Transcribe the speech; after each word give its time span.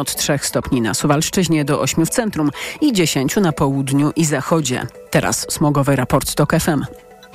od 0.00 0.16
3 0.16 0.38
stopni 0.42 0.80
na 0.80 0.94
Suwalszczyźnie 0.94 1.64
do 1.64 1.80
8 1.80 2.06
w 2.06 2.10
centrum 2.10 2.50
i 2.80 2.92
10 2.92 3.36
na 3.36 3.52
południu 3.52 4.12
i 4.16 4.24
zachodzie. 4.24 4.86
Teraz 5.10 5.46
smogowy 5.50 5.96
raport 5.96 6.34
TOK 6.34 6.52
FM. 6.60 6.84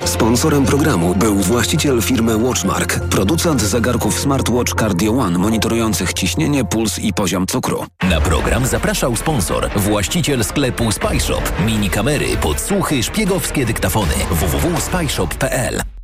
Sponsorem 0.04 0.64
programu 0.64 1.14
był 1.14 1.34
właściciel 1.34 2.02
firmy 2.02 2.36
Watchmark, 2.36 3.00
producent 3.00 3.62
zegarków 3.62 4.20
smartwatch 4.20 4.74
Cardio 4.74 5.12
One 5.12 5.38
monitorujących 5.38 6.12
ciśnienie, 6.12 6.64
puls 6.64 6.98
i 6.98 7.12
poziom 7.12 7.46
cukru. 7.46 7.86
Na 8.10 8.20
program 8.20 8.66
zapraszał 8.66 9.16
sponsor, 9.16 9.70
właściciel 9.76 10.44
sklepu 10.44 10.92
Spyshop. 10.92 11.52
Mini 11.66 11.90
kamery, 11.90 12.36
podsłuchy, 12.36 13.02
szpiegowskie 13.02 13.66
dyktafony. 13.66 14.14
www.spyshop.pl 14.30 15.99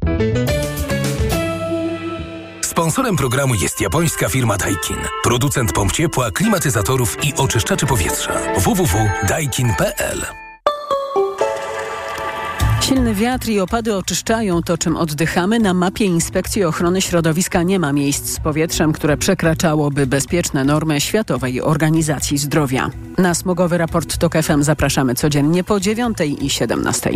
Sponsorem 2.77 3.17
programu 3.17 3.55
jest 3.55 3.81
japońska 3.81 4.29
firma 4.29 4.57
Daikin. 4.57 4.97
Producent 5.23 5.73
pomp 5.73 5.93
ciepła, 5.93 6.31
klimatyzatorów 6.31 7.25
i 7.25 7.35
oczyszczaczy 7.35 7.87
powietrza. 7.87 8.33
www.daikin.pl 8.59 10.23
Silny 12.83 13.15
wiatr 13.15 13.49
i 13.49 13.61
opady 13.61 13.97
oczyszczają 13.97 14.63
to, 14.63 14.79
czym 14.79 14.97
oddychamy. 14.97 15.59
Na 15.59 15.75
mapie 15.75 16.05
Inspekcji 16.05 16.65
Ochrony 16.65 17.03
Środowiska 17.03 17.63
nie 17.63 17.79
ma 17.79 17.93
miejsc 17.93 18.25
z 18.27 18.41
powietrzem, 18.41 18.93
które 18.93 19.17
przekraczałoby 19.17 20.07
bezpieczne 20.07 20.65
normy 20.65 21.01
Światowej 21.01 21.63
Organizacji 21.63 22.39
Zdrowia. 22.39 22.91
Na 23.19 23.35
smogowy 23.35 23.79
raport 23.79 24.19
TOK 24.19 24.35
FM 24.43 24.63
zapraszamy 24.63 25.15
codziennie 25.15 25.65
po 25.65 25.81
9 25.81 26.19
i 26.41 26.51
17. 26.51 27.11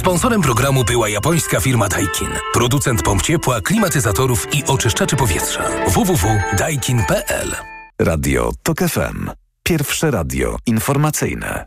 Sponsorem 0.00 0.42
programu 0.42 0.84
była 0.84 1.08
japońska 1.08 1.60
firma 1.60 1.88
Daikin. 1.88 2.28
Producent 2.52 3.02
pomp 3.02 3.22
ciepła, 3.22 3.60
klimatyzatorów 3.60 4.54
i 4.54 4.64
oczyszczaczy 4.64 5.16
powietrza. 5.16 5.62
www.daikin.pl 5.88 7.56
Radio 7.98 8.52
TOK 8.62 8.78
FM. 8.78 9.30
Pierwsze 9.62 10.10
radio 10.10 10.56
informacyjne. 10.66 11.66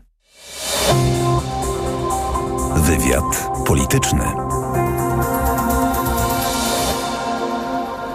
Wywiad 2.76 3.50
polityczny. 3.66 4.24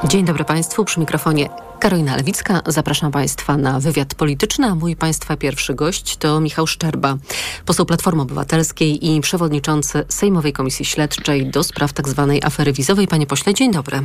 Dzień 0.03 0.25
dobry 0.25 0.45
Państwu, 0.45 0.85
przy 0.85 0.99
mikrofonie 0.99 1.49
Karolina 1.79 2.15
Lewicka. 2.15 2.61
Zapraszam 2.67 3.11
Państwa 3.11 3.57
na 3.57 3.79
wywiad 3.79 4.15
polityczny, 4.15 4.67
a 4.67 4.75
mój 4.75 4.95
Państwa 4.95 5.37
pierwszy 5.37 5.73
gość 5.73 6.17
to 6.17 6.39
Michał 6.39 6.67
Szczerba, 6.67 7.17
poseł 7.65 7.85
Platformy 7.85 8.21
Obywatelskiej 8.21 9.07
i 9.07 9.21
przewodniczący 9.21 10.05
Sejmowej 10.09 10.53
Komisji 10.53 10.85
Śledczej 10.85 11.51
do 11.51 11.63
spraw 11.63 11.93
tzw. 11.93 12.27
Tak 12.33 12.45
afery 12.47 12.73
wizowej. 12.73 13.07
Panie 13.07 13.27
pośle, 13.27 13.53
dzień 13.53 13.71
dobry. 13.71 14.01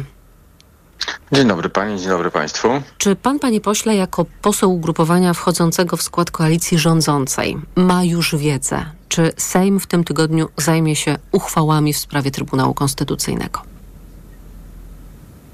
Dzień 1.33 1.49
dobry 1.49 1.69
Pani, 1.69 1.99
dzień 1.99 2.09
dobry 2.09 2.31
Państwu. 2.31 2.69
Czy 2.99 3.17
Pan, 3.17 3.39
Panie 3.39 3.61
pośle, 3.61 3.97
jako 3.97 4.27
poseł 4.43 4.75
ugrupowania 4.75 5.35
wchodzącego 5.35 5.97
w 5.97 6.03
skład 6.03 6.31
koalicji 6.31 6.79
rządzącej 6.79 7.57
ma 7.77 8.05
już 8.05 8.37
wiedzę, 8.37 8.85
czy 9.09 9.33
Sejm 9.37 9.81
w 9.81 9.87
tym 9.87 10.05
tygodniu 10.05 10.49
zajmie 10.57 10.97
się 10.97 11.17
uchwałami 11.33 11.93
w 11.93 11.99
sprawie 11.99 12.31
Trybunału 12.31 12.75
Konstytucyjnego? 12.75 13.61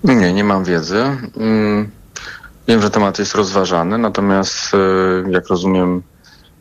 Nie, 0.04 0.32
nie 0.32 0.44
mam 0.44 0.64
wiedzy. 0.64 1.04
Mm, 1.36 1.91
wiem, 2.70 2.82
że 2.82 2.90
temat 2.90 3.18
jest 3.18 3.34
rozważany, 3.34 3.98
natomiast 3.98 4.74
e, 4.74 5.30
jak 5.30 5.48
rozumiem, 5.48 6.02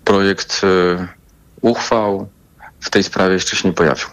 projekt 0.04 0.62
e, 0.64 1.08
uchwał 1.62 2.28
w 2.80 2.90
tej 2.90 3.04
sprawie 3.04 3.34
jeszcze 3.34 3.56
się 3.56 3.68
nie 3.68 3.74
pojawił. 3.74 4.08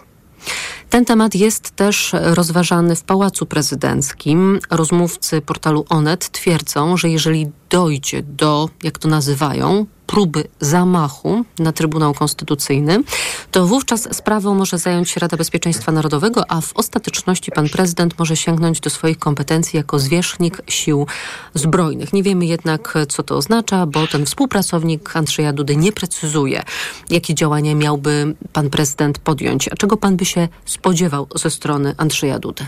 Ten 0.89 1.05
temat 1.05 1.35
jest 1.35 1.71
też 1.71 2.11
rozważany 2.13 2.95
w 2.95 3.03
Pałacu 3.03 3.45
Prezydenckim. 3.45 4.59
Rozmówcy 4.69 5.41
portalu 5.41 5.85
Onet 5.89 6.31
twierdzą, 6.31 6.97
że 6.97 7.09
jeżeli 7.09 7.51
dojdzie 7.69 8.23
do, 8.23 8.69
jak 8.83 8.97
to 8.97 9.07
nazywają, 9.07 9.85
próby 10.07 10.43
zamachu 10.59 11.45
na 11.59 11.71
Trybunał 11.71 12.13
Konstytucyjny, 12.13 13.03
to 13.51 13.67
wówczas 13.67 14.15
sprawą 14.15 14.55
może 14.55 14.77
zająć 14.77 15.09
się 15.09 15.19
Rada 15.19 15.37
Bezpieczeństwa 15.37 15.91
Narodowego, 15.91 16.43
a 16.49 16.61
w 16.61 16.73
ostateczności 16.75 17.51
pan 17.51 17.69
prezydent 17.69 18.19
może 18.19 18.35
sięgnąć 18.35 18.79
do 18.79 18.89
swoich 18.89 19.19
kompetencji 19.19 19.77
jako 19.77 19.99
zwierzchnik 19.99 20.61
sił 20.67 21.07
zbrojnych. 21.53 22.13
Nie 22.13 22.23
wiemy 22.23 22.45
jednak, 22.45 22.93
co 23.09 23.23
to 23.23 23.35
oznacza, 23.35 23.85
bo 23.85 24.07
ten 24.07 24.25
współpracownik 24.25 25.15
Andrzeja 25.15 25.53
Dudy 25.53 25.75
nie 25.75 25.91
precyzuje, 25.91 26.63
jakie 27.09 27.35
działania 27.35 27.75
miałby 27.75 28.35
pan 28.53 28.69
prezydent 28.69 29.19
podjąć. 29.19 29.67
A 29.67 29.75
czego 29.75 29.97
pan 29.97 30.17
by 30.17 30.25
się 30.25 30.47
spodziewał 30.65 31.27
ze 31.35 31.49
strony 31.49 31.95
Andrzeja 31.97 32.39
Dudy? 32.39 32.65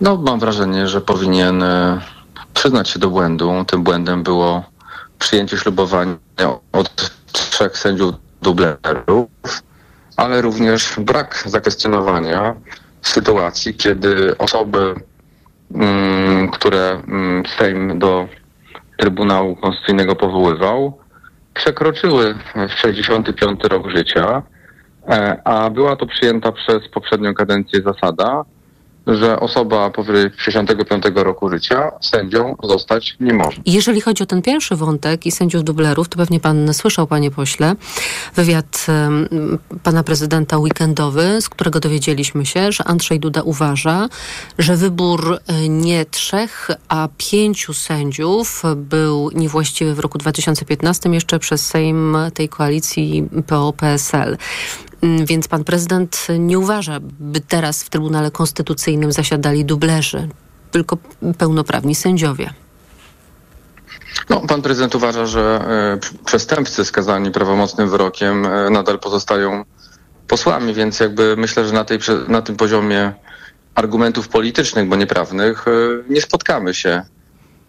No, 0.00 0.16
mam 0.16 0.40
wrażenie, 0.40 0.88
że 0.88 1.00
powinien 1.00 1.62
e, 1.62 2.00
przyznać 2.54 2.88
się 2.88 2.98
do 2.98 3.10
błędu. 3.10 3.64
Tym 3.66 3.82
błędem 3.82 4.22
było 4.22 4.64
przyjęcie 5.18 5.56
ślubowania 5.56 6.16
od 6.72 7.10
trzech 7.32 7.78
sędziów 7.78 8.14
dublerów, 8.42 9.28
ale 10.16 10.42
również 10.42 10.94
brak 10.98 11.42
zakwestionowania 11.46 12.54
sytuacji, 13.02 13.74
kiedy 13.74 14.38
osoby, 14.38 14.94
mm, 15.74 16.50
które 16.50 17.02
mm, 17.08 17.42
Sejm 17.58 17.98
do 17.98 18.28
Trybunału 18.96 19.56
Konstytucyjnego 19.56 20.16
powoływał, 20.16 20.98
przekroczyły 21.54 22.34
65 22.76 23.64
rok 23.64 23.90
życia, 23.90 24.42
e, 25.08 25.42
a 25.44 25.70
była 25.70 25.96
to 25.96 26.06
przyjęta 26.06 26.52
przez 26.52 26.88
poprzednią 26.88 27.34
kadencję 27.34 27.82
zasada, 27.82 28.44
że 29.08 29.40
osoba 29.40 29.90
powyżej 29.90 30.30
65 30.36 31.04
roku 31.14 31.50
życia 31.50 31.90
sędzią 32.00 32.56
zostać 32.62 33.16
nie 33.20 33.34
może. 33.34 33.60
Jeżeli 33.66 34.00
chodzi 34.00 34.22
o 34.22 34.26
ten 34.26 34.42
pierwszy 34.42 34.76
wątek 34.76 35.26
i 35.26 35.30
sędziów 35.30 35.64
dublerów, 35.64 36.08
to 36.08 36.18
pewnie 36.18 36.40
pan 36.40 36.74
słyszał, 36.74 37.06
panie 37.06 37.30
pośle, 37.30 37.74
wywiad 38.34 38.86
pana 39.82 40.02
prezydenta 40.02 40.58
weekendowy, 40.58 41.40
z 41.40 41.48
którego 41.48 41.80
dowiedzieliśmy 41.80 42.46
się, 42.46 42.72
że 42.72 42.84
Andrzej 42.84 43.20
Duda 43.20 43.42
uważa, 43.42 44.08
że 44.58 44.76
wybór 44.76 45.38
e, 45.46 45.68
nie 45.68 46.04
trzech, 46.04 46.70
a 46.88 47.08
pięciu 47.18 47.74
sędziów 47.74 48.62
był 48.76 49.30
niewłaściwy 49.34 49.94
w 49.94 49.98
roku 49.98 50.18
2015 50.18 51.10
jeszcze 51.10 51.38
przez 51.38 51.66
Sejm 51.66 52.16
tej 52.34 52.48
koalicji 52.48 53.28
PO-PSL. 53.46 54.36
Mm, 55.02 55.26
więc 55.26 55.48
pan 55.48 55.64
prezydent 55.64 56.26
nie 56.38 56.58
uważa, 56.58 56.98
by 57.20 57.40
teraz 57.40 57.82
w 57.82 57.90
Trybunale 57.90 58.30
Konstytucyjnym 58.30 59.12
zasiadali 59.12 59.64
dublerzy, 59.64 60.28
tylko 60.70 60.96
pełnoprawni 61.38 61.94
sędziowie. 61.94 62.50
No, 64.30 64.40
pan 64.40 64.62
prezydent 64.62 64.94
uważa, 64.94 65.26
że 65.26 65.60
y, 66.20 66.24
przestępcy 66.24 66.84
skazani 66.84 67.30
prawomocnym 67.30 67.90
wyrokiem 67.90 68.46
y, 68.46 68.70
nadal 68.70 68.98
pozostają 68.98 69.64
posłami, 70.28 70.74
więc 70.74 71.00
jakby 71.00 71.34
myślę, 71.36 71.66
że 71.66 71.72
na, 71.72 71.84
tej, 71.84 71.98
na 72.28 72.42
tym 72.42 72.56
poziomie 72.56 73.12
argumentów 73.74 74.28
politycznych, 74.28 74.88
bo 74.88 74.96
nieprawnych, 74.96 75.68
y, 75.68 76.04
nie 76.08 76.20
spotkamy 76.20 76.74
się. 76.74 77.02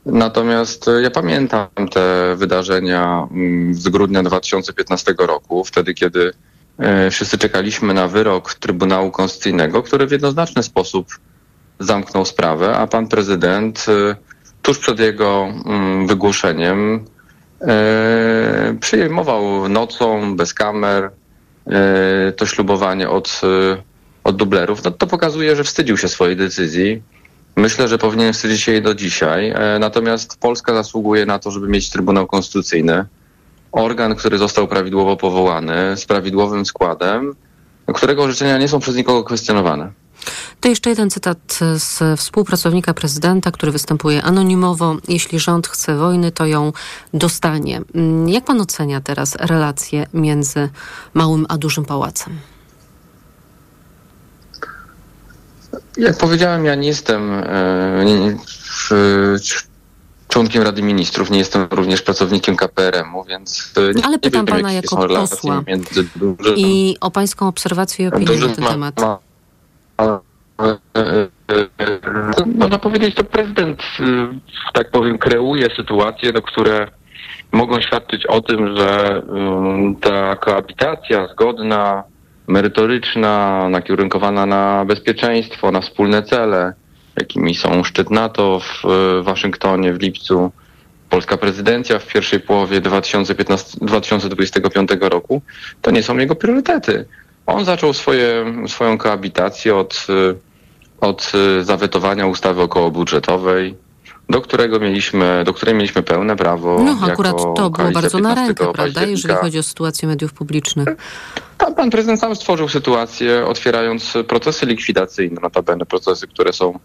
Natomiast 0.06 0.85
ja 1.01 1.12
pamiętam 1.12 1.68
te 1.94 2.35
wydarzenia 2.35 3.28
mm, 3.31 3.73
z 3.73 3.89
grudnia 3.89 4.23
2015 4.23 5.16
roku, 5.18 5.63
wtedy 5.63 5.94
kiedy 5.94 6.34
E, 6.34 6.48
wszyscy 7.12 7.38
czekaliśmy 7.38 7.94
na 7.94 8.07
wyrok 8.07 8.53
Trybunału 8.53 9.12
Konstytucyjnego, 9.12 9.84
który 9.84 10.07
w 10.07 10.12
jednoznaczny 10.12 10.63
sposób 10.63 11.07
zamknął 11.79 12.25
sprawę, 12.25 12.78
a 12.78 12.88
pan 12.88 13.07
prezydent 13.07 13.85
e, 13.90 14.16
tuż 14.62 14.79
przed 14.79 15.00
jego 15.00 15.47
mm, 15.66 16.07
wygłoszeniem 16.07 17.06
e, 17.62 18.75
przyjmował 18.79 19.69
nocą, 19.69 20.35
bez 20.35 20.53
kamer, 20.53 21.12
to 22.38 22.45
ślubowanie 22.45 23.09
od, 23.09 23.41
od 24.23 24.35
dublerów. 24.35 24.84
No, 24.84 24.91
to 24.91 25.07
pokazuje, 25.07 25.56
że 25.56 25.63
wstydził 25.63 25.97
się 25.97 26.07
swojej 26.07 26.35
decyzji. 26.35 27.01
Myślę, 27.56 27.88
że 27.88 27.97
powinien 27.97 28.34
wstydzić 28.34 28.62
się 28.62 28.72
jej 28.72 28.81
do 28.81 28.95
dzisiaj. 28.95 29.53
Natomiast 29.79 30.39
Polska 30.39 30.73
zasługuje 30.73 31.25
na 31.25 31.39
to, 31.39 31.51
żeby 31.51 31.68
mieć 31.68 31.89
Trybunał 31.89 32.27
Konstytucyjny 32.27 33.06
organ, 33.71 34.16
który 34.16 34.38
został 34.38 34.68
prawidłowo 34.68 35.18
powołany, 35.18 35.98
z 35.98 36.06
prawidłowym 36.06 36.66
składem, 36.66 37.36
którego 37.94 38.24
orzeczenia 38.24 38.57
nie 38.57 38.68
są 38.68 38.80
przez 38.80 38.95
nikogo 38.95 39.24
kwestionowane. 39.24 39.92
To 40.60 40.69
jeszcze 40.69 40.89
jeden 40.89 41.10
cytat 41.10 41.60
z 41.77 42.19
współpracownika 42.19 42.94
prezydenta, 42.94 43.51
który 43.51 43.71
występuje 43.71 44.24
anonimowo. 44.24 44.98
Jeśli 45.07 45.39
rząd 45.39 45.68
chce 45.68 45.95
wojny, 45.95 46.31
to 46.31 46.45
ją 46.45 46.71
dostanie. 47.13 47.81
Jak 48.27 48.45
pan 48.45 48.62
ocenia 48.62 49.01
teraz 49.01 49.36
relacje 49.36 50.06
między 50.13 50.69
małym 51.13 51.45
a 51.50 51.57
dużym 51.57 51.86
pałacem? 51.86 52.39
Jak 55.98 56.18
powiedziałem, 56.18 56.65
ja 56.65 56.75
nie 56.75 56.88
jestem 56.88 57.33
e, 57.33 58.06
członkiem 60.29 60.63
Rady 60.63 60.81
Ministrów, 60.81 61.29
nie 61.29 61.37
jestem 61.37 61.67
również 61.71 62.01
pracownikiem 62.01 62.55
KPRM-u, 62.55 63.23
więc 63.23 63.73
e, 63.77 63.93
nie, 63.93 64.05
Ale 64.05 64.19
pytam 64.19 64.45
nie 64.45 64.51
wiem, 64.51 64.61
pana 64.61 64.73
jako 64.73 65.07
posła 65.07 65.63
dużym, 66.15 66.57
i 66.57 66.97
o 67.01 67.11
pańską 67.11 67.47
obserwację 67.47 68.05
i 68.05 68.07
opinię 68.07 68.37
na 68.37 68.55
ten 68.55 68.65
temat. 68.65 69.01
Ma, 69.01 69.19
ma, 69.97 70.19
można 72.55 72.79
powiedzieć, 72.79 73.15
to 73.15 73.23
prezydent, 73.23 73.83
tak 74.73 74.91
powiem, 74.91 75.17
kreuje 75.17 75.67
sytuacje, 75.75 76.31
no, 76.31 76.41
które 76.41 76.87
mogą 77.51 77.81
świadczyć 77.81 78.25
o 78.25 78.41
tym, 78.41 78.77
że 78.77 79.21
ta 80.01 80.35
koabitacja 80.35 81.27
zgodna, 81.27 82.03
merytoryczna, 82.47 83.65
nakierunkowana 83.69 84.45
na 84.45 84.85
bezpieczeństwo, 84.85 85.71
na 85.71 85.81
wspólne 85.81 86.23
cele, 86.23 86.73
jakimi 87.19 87.56
są 87.56 87.83
szczyt 87.83 88.10
NATO 88.10 88.60
w 88.60 88.83
Waszyngtonie 89.24 89.94
w 89.94 90.01
lipcu, 90.01 90.51
polska 91.10 91.38
prezydencja 91.38 92.00
w 92.00 92.07
pierwszej 92.07 92.39
połowie 92.39 92.81
2015, 92.81 93.77
2025 93.81 94.89
roku, 95.01 95.42
to 95.81 95.92
nie 95.92 96.04
są 96.04 96.18
jego 96.18 96.36
priorytety. 96.36 97.06
On 97.45 97.66
zaczął 97.66 97.94
swoje, 97.94 98.45
swoją 98.68 98.98
koabitację 98.98 99.75
od, 99.75 100.07
od 101.01 101.31
zawetowania 101.62 102.27
ustawy 102.27 102.62
okołobudżetowej, 102.62 103.75
do 104.30 104.42
którego 104.42 104.80
mieliśmy, 104.80 105.44
do 105.45 105.54
której 105.54 105.75
mieliśmy 105.75 106.04
pełne 106.04 106.36
prawo. 106.36 106.83
No 106.83 107.07
akurat 107.07 107.38
to 107.38 107.69
było 107.69 107.92
bardzo 107.92 108.19
na 108.19 108.36
rękę, 108.36 108.74
prawda, 108.74 109.06
jeżeli 109.06 109.33
chodzi 109.33 109.60
o 109.60 109.63
sytuację 109.63 110.07
mediów 110.07 110.33
publicznych. 110.33 110.88
Pan, 111.57 111.75
pan 111.75 111.89
prezydent 111.89 112.19
sam 112.19 112.36
stworzył 112.36 112.69
sytuację, 112.69 113.45
otwierając 113.45 114.13
procesy 114.27 114.65
likwidacyjne, 114.65 115.42
notabene 115.42 115.86
procesy, 115.86 116.27
które 116.27 116.54
są 116.54 116.80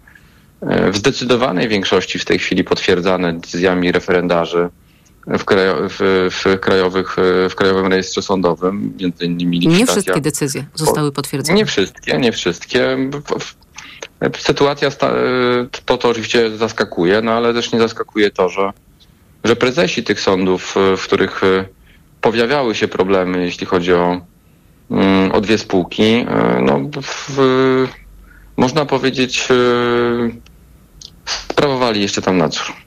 w 0.92 0.96
zdecydowanej 0.96 1.68
większości 1.68 2.18
w 2.18 2.24
tej 2.24 2.38
chwili 2.38 2.64
potwierdzane 2.64 3.32
decyzjami 3.32 3.92
referendarzy 3.92 4.68
w, 5.26 5.44
krajo, 5.44 5.76
w, 5.88 6.28
w, 6.30 6.60
krajowych, 6.60 7.16
w 7.50 7.54
Krajowym 7.54 7.86
Rejestrze 7.86 8.22
Sądowym, 8.22 8.94
między 9.00 9.24
innymi 9.24 9.58
Nie 9.58 9.86
wszystkie 9.86 10.20
decyzje 10.20 10.66
zostały 10.74 11.12
potwierdzone. 11.12 11.58
Nie 11.58 11.66
wszystkie, 11.66 12.18
nie 12.18 12.32
wszystkie. 12.32 13.10
Sytuacja 14.38 14.90
to, 15.84 15.98
to 15.98 16.08
oczywiście 16.08 16.56
zaskakuje, 16.56 17.22
no 17.22 17.32
ale 17.32 17.54
też 17.54 17.72
nie 17.72 17.78
zaskakuje 17.78 18.30
to, 18.30 18.48
że, 18.48 18.72
że 19.44 19.56
prezesi 19.56 20.04
tych 20.04 20.20
sądów, 20.20 20.74
w 20.96 21.04
których 21.04 21.40
pojawiały 22.20 22.74
się 22.74 22.88
problemy, 22.88 23.44
jeśli 23.44 23.66
chodzi 23.66 23.92
o, 23.92 24.20
mm, 24.90 25.32
o 25.32 25.40
dwie 25.40 25.58
spółki, 25.58 26.26
no, 26.60 26.80
w, 27.02 27.38
można 28.56 28.84
powiedzieć, 28.84 29.48
sprawowali 31.26 32.00
jeszcze 32.00 32.22
tam 32.22 32.38
nadzór. 32.38 32.83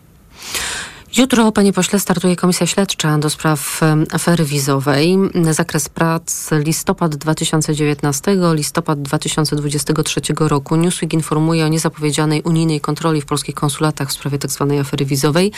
Jutro, 1.18 1.52
panie 1.52 1.74
pośle, 1.74 2.00
startuje 2.00 2.36
Komisja 2.36 2.68
Śledcza 2.68 3.18
do 3.18 3.30
spraw 3.30 3.82
afery 4.12 4.46
wizowej. 4.46 5.18
Zakres 5.52 5.90
prac 5.90 6.50
listopad 6.52 7.16
2019, 7.16 8.38
listopad 8.54 9.02
2023 9.02 10.22
roku. 10.40 10.76
Newsweek 10.76 11.14
informuje 11.14 11.66
o 11.66 11.68
niezapowiedzianej 11.68 12.42
unijnej 12.42 12.82
kontroli 12.82 13.22
w 13.22 13.26
polskich 13.26 13.56
konsulatach 13.56 14.10
w 14.10 14.12
sprawie 14.12 14.40
tzw. 14.40 14.68
Tak 14.70 14.80
afery 14.80 15.06
wizowej. 15.06 15.52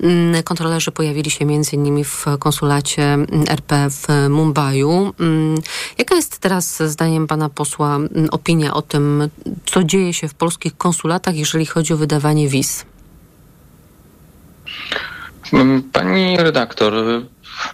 Mm, 0.00 0.42
kontrolerzy 0.42 0.90
pojawili 0.90 1.30
się 1.30 1.44
m.in. 1.44 2.04
w 2.04 2.24
konsulacie 2.38 3.18
RP 3.48 3.90
w 3.90 4.06
Mumbaiu. 4.30 5.12
Mm, 5.20 5.54
jaka 5.98 6.14
jest 6.14 6.38
teraz, 6.38 6.82
zdaniem 6.82 7.26
pana 7.26 7.48
posła, 7.48 7.98
opinia 8.30 8.74
o 8.74 8.82
tym, 8.82 9.30
co 9.66 9.84
dzieje 9.84 10.14
się 10.14 10.28
w 10.28 10.34
polskich 10.34 10.76
konsulatach, 10.76 11.36
jeżeli 11.36 11.66
chodzi 11.66 11.92
o 11.92 11.96
wydawanie 11.96 12.48
wiz? 12.48 12.84
Mm, 15.52 15.82
pani 15.82 16.36
redaktor, 16.36 16.94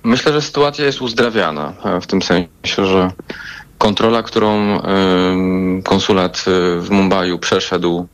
myślę, 0.04 0.32
że 0.32 0.43
sytuacja 0.43 0.84
jest 0.84 1.02
uzdrawiana 1.02 1.72
e, 1.84 2.00
w 2.00 2.06
tym 2.06 2.22
sensie, 2.22 2.49
że 2.87 3.10
kontrola, 3.78 4.22
którą 4.22 4.81
konsulat 5.84 6.44
e, 6.46 6.81
w 6.81 6.90
Mumbai 6.90 7.38
przeszedł, 7.38 8.08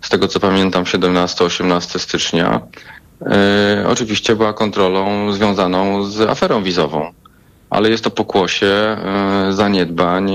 z 0.00 0.08
tego 0.08 0.28
co 0.28 0.40
pamiętam, 0.40 0.84
17-18 0.84 1.98
stycznia, 1.98 2.60
e, 3.20 3.84
oczywiście 3.88 4.36
była 4.36 4.52
kontrolą 4.52 5.32
związaną 5.32 6.04
z 6.04 6.20
aferą 6.20 6.62
wizową, 6.62 7.12
ale 7.70 7.90
jest 7.90 8.04
to 8.04 8.10
pokłosie 8.10 8.96
zaniedbań 9.50 10.32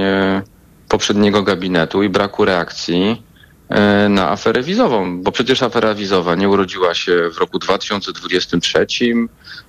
poprzedniego 0.90 1.44
gabinetu 1.44 2.04
i 2.04 2.10
braku 2.10 2.46
reakcji 2.46 3.24
na 4.10 4.30
aferę 4.30 4.64
wizową, 4.64 5.22
bo 5.22 5.32
przecież 5.32 5.64
afera 5.64 5.94
wizowa 5.94 6.36
nie 6.36 6.50
urodziła 6.50 6.94
się 6.94 7.30
w 7.34 7.38
roku 7.38 7.60
2023 7.60 8.86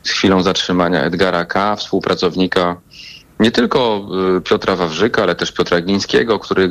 z 0.03 0.11
chwilą 0.11 0.43
zatrzymania 0.43 1.03
Edgara 1.03 1.45
K., 1.45 1.77
współpracownika 1.77 2.77
nie 3.41 3.51
tylko 3.51 4.09
e, 4.37 4.41
Piotra 4.41 4.77
Wawrzyka, 4.77 5.23
ale 5.23 5.35
też 5.35 5.53
Piotra 5.53 5.81
Glińskiego, 5.81 6.39
który, 6.39 6.69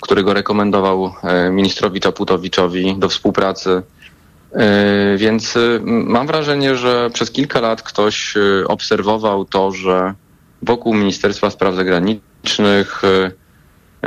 który 0.00 0.22
go 0.22 0.34
rekomendował 0.34 1.14
e, 1.22 1.50
ministrowi 1.50 2.00
Czaputowiczowi 2.00 2.96
do 2.98 3.08
współpracy. 3.08 3.82
Więc 5.16 5.54
mam 5.82 6.26
wrażenie, 6.26 6.76
że 6.76 7.10
przez 7.10 7.30
kilka 7.30 7.60
lat 7.60 7.82
ktoś 7.82 8.34
obserwował 8.68 9.44
to, 9.44 9.72
że 9.72 10.14
wokół 10.62 10.94
Ministerstwa 10.94 11.50
Spraw 11.50 11.74
Zagranicznych 11.74 13.02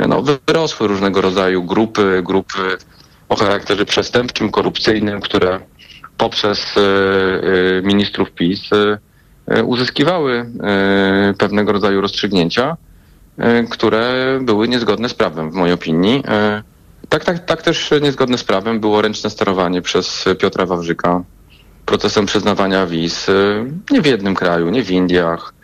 no, 0.08 0.22
wyrosły 0.46 0.88
różnego 0.88 1.20
rodzaju 1.20 1.64
grupy, 1.64 2.22
grupy 2.24 2.76
o 3.28 3.36
charakterze 3.36 3.84
przestępczym, 3.84 4.50
korupcyjnym, 4.50 5.20
które 5.20 5.60
poprzez 6.18 6.74
e, 6.76 6.80
e, 6.80 7.82
ministrów 7.82 8.30
PiS 8.30 8.60
e, 9.46 9.64
uzyskiwały 9.64 10.46
pewnego 11.38 11.72
rodzaju 11.72 12.00
rozstrzygnięcia, 12.00 12.76
które 13.70 14.38
były 14.42 14.68
niezgodne 14.68 15.08
z 15.08 15.14
prawem, 15.14 15.50
w 15.50 15.54
mojej 15.54 15.74
opinii. 15.74 16.22
Tak, 17.08 17.24
tak, 17.24 17.44
tak 17.46 17.62
też 17.62 17.90
niezgodne 18.02 18.38
z 18.38 18.44
prawem 18.44 18.80
było 18.80 19.02
ręczne 19.02 19.30
sterowanie 19.30 19.82
przez 19.82 20.24
Piotra 20.38 20.66
Wawrzyka 20.66 21.22
procesem 21.86 22.26
przyznawania 22.26 22.86
wiz 22.86 23.26
nie 23.90 24.02
w 24.02 24.06
jednym 24.06 24.34
kraju, 24.34 24.70
nie 24.70 24.84
w 24.84 24.90
Indiach, 24.90 25.54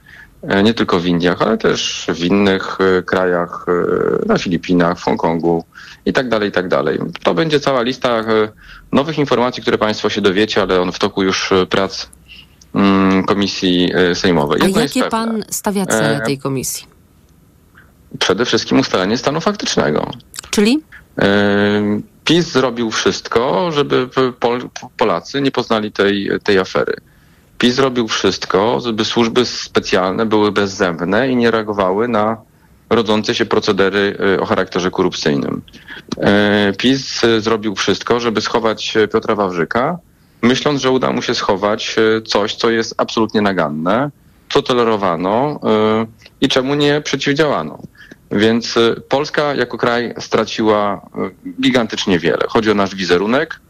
nie 0.64 0.74
tylko 0.74 1.00
w 1.00 1.06
Indiach, 1.06 1.42
ale 1.42 1.58
też 1.58 2.06
w 2.14 2.24
innych 2.24 2.78
e, 2.80 3.02
krajach, 3.02 3.66
e, 3.68 4.26
na 4.26 4.38
Filipinach, 4.38 4.98
w 4.98 5.02
Hongkongu 5.02 5.64
i 6.06 6.12
tak 6.12 6.28
dalej, 6.28 6.48
i 6.48 6.52
tak 6.52 6.68
dalej. 6.68 6.98
To 7.22 7.34
będzie 7.34 7.60
cała 7.60 7.82
lista 7.82 8.24
nowych 8.92 9.18
informacji, 9.18 9.62
które 9.62 9.78
Państwo 9.78 10.10
się 10.10 10.20
dowiecie, 10.20 10.62
ale 10.62 10.80
on 10.80 10.92
w 10.92 10.98
toku 10.98 11.22
już 11.22 11.52
prac 11.70 12.08
mm, 12.74 13.24
komisji 13.24 13.92
sejmowej. 14.14 14.60
A 14.62 14.80
jakie 14.80 15.04
pan 15.04 15.44
stawia 15.50 15.86
cele 15.86 16.20
tej 16.20 16.38
komisji? 16.38 16.86
Przede 18.18 18.44
wszystkim 18.44 18.78
ustalenie 18.78 19.18
stanu 19.18 19.40
faktycznego. 19.40 20.10
Czyli? 20.50 20.82
PiS 22.24 22.52
zrobił 22.52 22.90
wszystko, 22.90 23.72
żeby 23.72 24.08
Polacy 24.96 25.40
nie 25.40 25.50
poznali 25.50 25.92
tej, 25.92 26.30
tej 26.42 26.58
afery. 26.58 26.96
PiS 27.64 27.74
zrobił 27.74 28.08
wszystko, 28.08 28.80
żeby 28.80 29.04
służby 29.04 29.44
specjalne 29.44 30.26
były 30.26 30.52
bezzębne 30.52 31.28
i 31.28 31.36
nie 31.36 31.50
reagowały 31.50 32.08
na 32.08 32.36
rodzące 32.90 33.34
się 33.34 33.46
procedery 33.46 34.16
y, 34.34 34.40
o 34.40 34.46
charakterze 34.46 34.90
korupcyjnym. 34.90 35.62
Y, 36.70 36.76
PiS 36.76 37.22
zrobił 37.38 37.74
wszystko, 37.74 38.20
żeby 38.20 38.40
schować 38.40 38.94
Piotra 39.12 39.34
Wawrzyka, 39.34 39.98
myśląc, 40.42 40.80
że 40.80 40.90
uda 40.90 41.12
mu 41.12 41.22
się 41.22 41.34
schować 41.34 41.96
y, 41.98 42.22
coś, 42.22 42.54
co 42.54 42.70
jest 42.70 42.94
absolutnie 42.96 43.40
naganne, 43.40 44.10
co 44.52 44.62
tolerowano 44.62 45.60
i 46.40 46.48
czemu 46.48 46.74
nie 46.74 47.00
przeciwdziałano. 47.00 47.78
Więc 48.30 48.74
Polska 49.08 49.54
jako 49.54 49.78
kraj 49.78 50.14
straciła 50.18 51.00
gigantycznie 51.60 52.18
wiele. 52.18 52.42
Chodzi 52.48 52.70
o 52.70 52.74
nasz 52.74 52.94
wizerunek, 52.94 53.60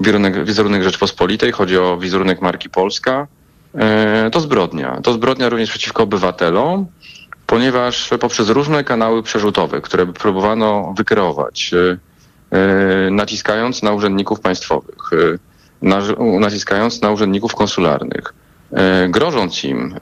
wizerunek, 0.00 0.44
wizerunek 0.44 0.82
Rzeczpospolitej, 0.82 1.52
chodzi 1.52 1.78
o 1.78 1.98
wizerunek 1.98 2.42
marki 2.42 2.70
Polska. 2.70 3.26
E, 3.74 4.30
to 4.32 4.40
zbrodnia. 4.40 5.00
To 5.02 5.12
zbrodnia 5.12 5.48
również 5.48 5.70
przeciwko 5.70 6.02
obywatelom, 6.02 6.86
ponieważ 7.46 8.10
poprzez 8.20 8.48
różne 8.48 8.84
kanały 8.84 9.22
przerzutowe, 9.22 9.80
które 9.80 10.06
próbowano 10.06 10.94
wykreować, 10.96 11.70
e, 11.74 11.98
e, 12.58 13.10
naciskając 13.10 13.82
na 13.82 13.92
urzędników 13.92 14.40
państwowych, 14.40 15.10
naciskając 16.40 17.02
na 17.02 17.10
urzędników 17.10 17.54
konsularnych, 17.54 18.34
grożąc 19.08 19.64
im, 19.64 19.94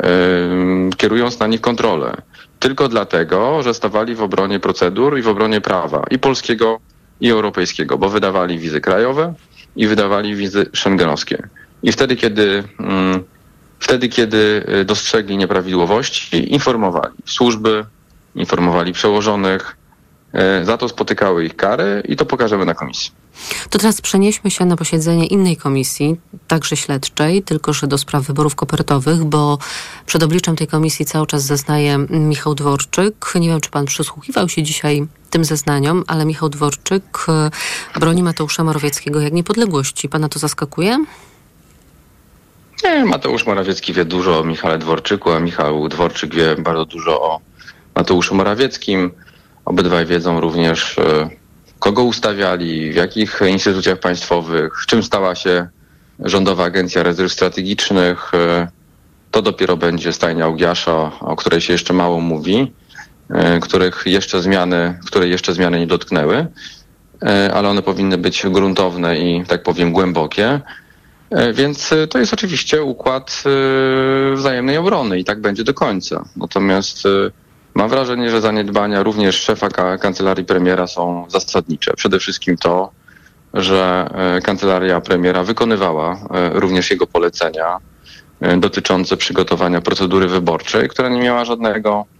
kierując 0.96 1.38
na 1.38 1.46
nich 1.46 1.60
kontrolę, 1.60 2.16
tylko 2.58 2.88
dlatego, 2.88 3.62
że 3.62 3.74
stawali 3.74 4.14
w 4.14 4.22
obronie 4.22 4.60
procedur 4.60 5.18
i 5.18 5.22
w 5.22 5.28
obronie 5.28 5.60
prawa 5.60 6.04
i 6.10 6.18
polskiego, 6.18 6.80
i 7.20 7.30
europejskiego, 7.30 7.98
bo 7.98 8.08
wydawali 8.08 8.58
wizy 8.58 8.80
krajowe 8.80 9.34
i 9.76 9.86
wydawali 9.86 10.36
wizy 10.36 10.66
szengenowskie. 10.72 11.48
I 11.82 11.92
wtedy, 11.92 12.16
kiedy 12.16 12.64
mm, 12.78 13.24
Wtedy, 13.80 14.08
kiedy 14.08 14.64
y, 14.80 14.84
dostrzegli 14.84 15.36
nieprawidłowości, 15.36 16.52
informowali 16.54 17.14
służby, 17.26 17.84
informowali 18.34 18.92
przełożonych, 18.92 19.76
za 20.62 20.78
to 20.78 20.88
spotykały 20.88 21.44
ich 21.44 21.56
kary 21.56 22.02
i 22.08 22.16
to 22.16 22.26
pokażemy 22.26 22.64
na 22.64 22.74
komisji. 22.74 23.10
To 23.70 23.78
teraz 23.78 24.00
przenieśmy 24.00 24.50
się 24.50 24.64
na 24.64 24.76
posiedzenie 24.76 25.26
innej 25.26 25.56
komisji, 25.56 26.16
także 26.48 26.76
śledczej, 26.76 27.42
tylko 27.42 27.72
że 27.72 27.86
do 27.86 27.98
spraw 27.98 28.24
wyborów 28.24 28.54
kopertowych, 28.54 29.24
bo 29.24 29.58
przed 30.06 30.22
obliczem 30.22 30.56
tej 30.56 30.66
komisji 30.66 31.06
cały 31.06 31.26
czas 31.26 31.42
zeznaje 31.42 31.98
Michał 32.10 32.54
Dworczyk. 32.54 33.32
Nie 33.34 33.48
wiem, 33.48 33.60
czy 33.60 33.70
pan 33.70 33.84
przysłuchiwał 33.84 34.48
się 34.48 34.62
dzisiaj 34.62 35.06
tym 35.30 35.44
zeznaniom, 35.44 36.04
ale 36.06 36.24
Michał 36.24 36.48
Dworczyk 36.48 37.26
e, 37.28 37.50
broni 38.00 38.22
Mateusza 38.22 38.64
Morawieckiego 38.64 39.20
jak 39.20 39.32
niepodległości. 39.32 40.08
Pana 40.08 40.28
to 40.28 40.38
zaskakuje? 40.38 41.04
Nie, 42.84 43.04
Mateusz 43.04 43.46
Morawiecki 43.46 43.92
wie 43.92 44.04
dużo 44.04 44.40
o 44.40 44.44
Michale 44.44 44.78
Dworczyku, 44.78 45.30
a 45.30 45.40
Michał 45.40 45.88
Dworczyk 45.88 46.34
wie 46.34 46.56
bardzo 46.58 46.84
dużo 46.84 47.22
o 47.22 47.40
Mateuszu 47.94 48.34
Morawieckim. 48.34 49.10
Obydwaj 49.64 50.06
wiedzą 50.06 50.40
również, 50.40 50.98
e, 50.98 51.30
kogo 51.78 52.04
ustawiali, 52.04 52.92
w 52.92 52.94
jakich 52.94 53.40
instytucjach 53.48 53.98
państwowych, 53.98 54.72
czym 54.86 55.02
stała 55.02 55.34
się 55.34 55.68
Rządowa 56.18 56.64
Agencja 56.64 57.02
Rezerw 57.02 57.32
Strategicznych. 57.32 58.34
E, 58.34 58.68
to 59.30 59.42
dopiero 59.42 59.76
będzie 59.76 60.12
stajnia 60.12 60.48
Ugiasza, 60.48 61.12
o 61.20 61.36
której 61.36 61.60
się 61.60 61.72
jeszcze 61.72 61.94
mało 61.94 62.20
mówi, 62.20 62.72
e, 63.30 63.60
których 63.60 64.02
jeszcze 64.06 64.42
zmiany, 64.42 64.98
której 65.06 65.30
jeszcze 65.30 65.54
zmiany 65.54 65.80
nie 65.80 65.86
dotknęły, 65.86 66.46
ale 67.54 67.68
one 67.68 67.82
powinny 67.82 68.18
być 68.18 68.46
gruntowne 68.46 69.18
i, 69.18 69.44
tak 69.46 69.62
powiem, 69.62 69.92
głębokie. 69.92 70.60
Więc 71.54 71.90
to 72.10 72.18
jest 72.18 72.32
oczywiście 72.32 72.82
układ 72.82 73.44
wzajemnej 74.34 74.76
obrony 74.76 75.18
i 75.18 75.24
tak 75.24 75.40
będzie 75.40 75.64
do 75.64 75.74
końca. 75.74 76.24
Natomiast 76.36 77.08
Mam 77.74 77.88
wrażenie, 77.88 78.30
że 78.30 78.40
zaniedbania 78.40 79.02
również 79.02 79.42
szefa 79.42 79.68
kancelarii 79.98 80.44
premiera 80.44 80.86
są 80.86 81.26
zasadnicze. 81.28 81.94
Przede 81.96 82.18
wszystkim 82.18 82.56
to, 82.56 82.90
że 83.54 84.10
e, 84.36 84.40
kancelaria 84.40 85.00
premiera 85.00 85.44
wykonywała 85.44 86.12
e, 86.12 86.60
również 86.60 86.90
jego 86.90 87.06
polecenia 87.06 87.78
e, 88.40 88.56
dotyczące 88.56 89.16
przygotowania 89.16 89.80
procedury 89.80 90.28
wyborczej, 90.28 90.88
która 90.88 91.08
nie 91.08 91.20
miała 91.20 91.44
żadnego 91.44 92.06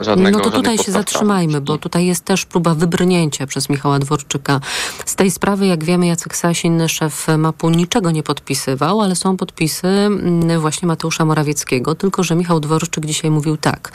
żadnego. 0.00 0.38
No 0.38 0.44
to 0.44 0.50
tutaj 0.50 0.78
się 0.78 0.92
zatrzymajmy, 0.92 1.60
bo 1.60 1.78
tutaj 1.78 2.06
jest 2.06 2.24
też 2.24 2.44
próba 2.44 2.74
wybrnięcia 2.74 3.46
przez 3.46 3.68
Michała 3.68 3.98
Dworczyka. 3.98 4.60
Z 5.06 5.14
tej 5.14 5.30
sprawy, 5.30 5.66
jak 5.66 5.84
wiemy, 5.84 6.06
Jacek 6.06 6.36
Sasin, 6.36 6.88
szef 6.88 7.26
MAP-u, 7.38 7.70
niczego 7.70 8.10
nie 8.10 8.22
podpisywał, 8.22 9.00
ale 9.00 9.16
są 9.16 9.36
podpisy 9.36 9.86
mm, 9.86 10.60
właśnie 10.60 10.88
Mateusza 10.88 11.24
Morawieckiego, 11.24 11.94
tylko 11.94 12.22
że 12.22 12.34
Michał 12.34 12.60
Dworczyk 12.60 13.06
dzisiaj 13.06 13.30
mówił 13.30 13.56
tak. 13.56 13.92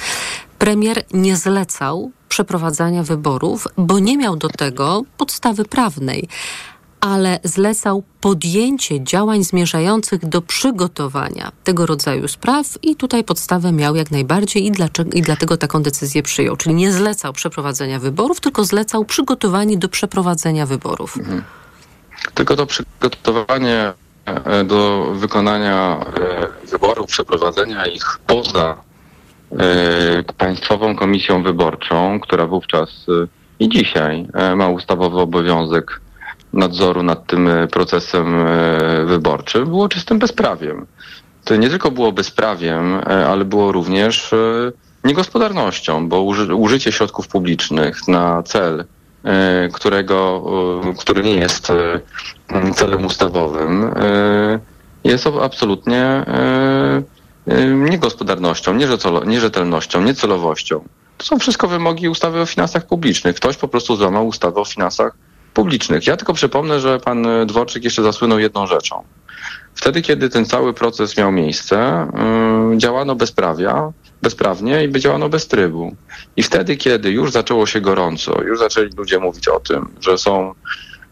Premier 0.59 1.03
nie 1.13 1.37
zlecał 1.37 2.11
przeprowadzania 2.29 3.03
wyborów, 3.03 3.67
bo 3.77 3.99
nie 3.99 4.17
miał 4.17 4.35
do 4.35 4.49
tego 4.49 5.03
podstawy 5.17 5.65
prawnej 5.65 6.27
ale 7.01 7.39
zlecał 7.43 8.03
podjęcie 8.21 9.03
działań 9.03 9.43
zmierzających 9.43 10.25
do 10.25 10.41
przygotowania 10.41 11.51
tego 11.63 11.85
rodzaju 11.85 12.27
spraw 12.27 12.65
i 12.81 12.95
tutaj 12.95 13.23
podstawę 13.23 13.71
miał 13.71 13.95
jak 13.95 14.11
najbardziej 14.11 14.65
i, 14.65 14.71
dlaczego, 14.71 15.11
i 15.13 15.21
dlatego 15.21 15.57
taką 15.57 15.83
decyzję 15.83 16.23
przyjął. 16.23 16.55
Czyli 16.55 16.75
nie 16.75 16.91
zlecał 16.91 17.33
przeprowadzenia 17.33 17.99
wyborów, 17.99 18.39
tylko 18.39 18.63
zlecał 18.63 19.05
przygotowanie 19.05 19.77
do 19.77 19.89
przeprowadzenia 19.89 20.65
wyborów. 20.65 21.17
Mhm. 21.17 21.43
Tylko 22.33 22.55
to 22.55 22.65
przygotowanie 22.65 23.93
e, 24.25 24.63
do 24.63 25.11
wykonania 25.13 26.05
e, 26.65 26.67
wyborów, 26.67 27.07
przeprowadzenia 27.07 27.85
ich 27.85 28.19
poza 28.27 28.75
e, 29.51 30.23
Państwową 30.37 30.95
Komisją 30.95 31.43
Wyborczą, 31.43 32.19
która 32.19 32.47
wówczas 32.47 33.05
i 33.59 33.69
dzisiaj 33.69 34.27
ma 34.55 34.67
ustawowy 34.67 35.19
obowiązek 35.19 36.01
nadzoru 36.53 37.03
nad 37.03 37.27
tym 37.27 37.47
e, 37.47 37.67
procesem 37.67 38.35
e, 38.35 39.05
wyborczym 39.05 39.65
było 39.65 39.89
czystym 39.89 40.19
bezprawiem. 40.19 40.85
To 41.43 41.55
nie 41.55 41.69
tylko 41.69 41.91
było 41.91 42.11
bezprawiem, 42.11 42.95
e, 42.95 43.27
ale 43.27 43.45
było 43.45 43.71
również 43.71 44.31
niegospodarnością, 45.03 46.09
bo 46.09 46.21
użycie 46.55 46.91
środków 46.91 47.27
publicznych 47.27 48.07
na 48.07 48.43
cel, 48.43 48.85
którego, 49.73 50.43
który 50.97 51.23
nie 51.23 51.35
jest 51.35 51.67
celem 52.75 53.05
ustawowym, 53.05 53.91
jest 55.03 55.27
absolutnie 55.41 56.25
niegospodarnością, 57.89 58.73
nierzetelnością, 59.25 60.01
niecelowością. 60.01 60.83
To 61.17 61.25
są 61.25 61.39
wszystko 61.39 61.67
wymogi 61.67 62.09
ustawy 62.09 62.41
o 62.41 62.45
finansach 62.45 62.85
publicznych. 62.85 63.35
Ktoś 63.35 63.57
po 63.57 63.67
prostu 63.67 63.95
złamał 63.95 64.27
ustawę 64.27 64.61
o 64.61 64.65
finansach 64.65 65.11
publicznych. 65.11 65.28
Ja 66.07 66.17
tylko 66.17 66.33
przypomnę, 66.33 66.79
że 66.79 66.99
pan 66.99 67.27
Dworczyk 67.45 67.83
jeszcze 67.83 68.03
zasłynął 68.03 68.39
jedną 68.39 68.67
rzeczą. 68.67 69.03
Wtedy, 69.75 70.01
kiedy 70.01 70.29
ten 70.29 70.45
cały 70.45 70.73
proces 70.73 71.17
miał 71.17 71.31
miejsce, 71.31 72.07
yy, 72.71 72.77
działano 72.77 73.15
bezprawia, 73.15 73.91
bezprawnie 74.21 74.83
i 74.83 74.99
działano 74.99 75.29
bez 75.29 75.47
trybu. 75.47 75.95
I 76.37 76.43
wtedy, 76.43 76.77
kiedy 76.77 77.11
już 77.11 77.31
zaczęło 77.31 77.65
się 77.65 77.81
gorąco, 77.81 78.43
już 78.43 78.59
zaczęli 78.59 78.89
ludzie 78.97 79.19
mówić 79.19 79.47
o 79.47 79.59
tym, 79.59 79.89
że 80.01 80.17
są 80.17 80.53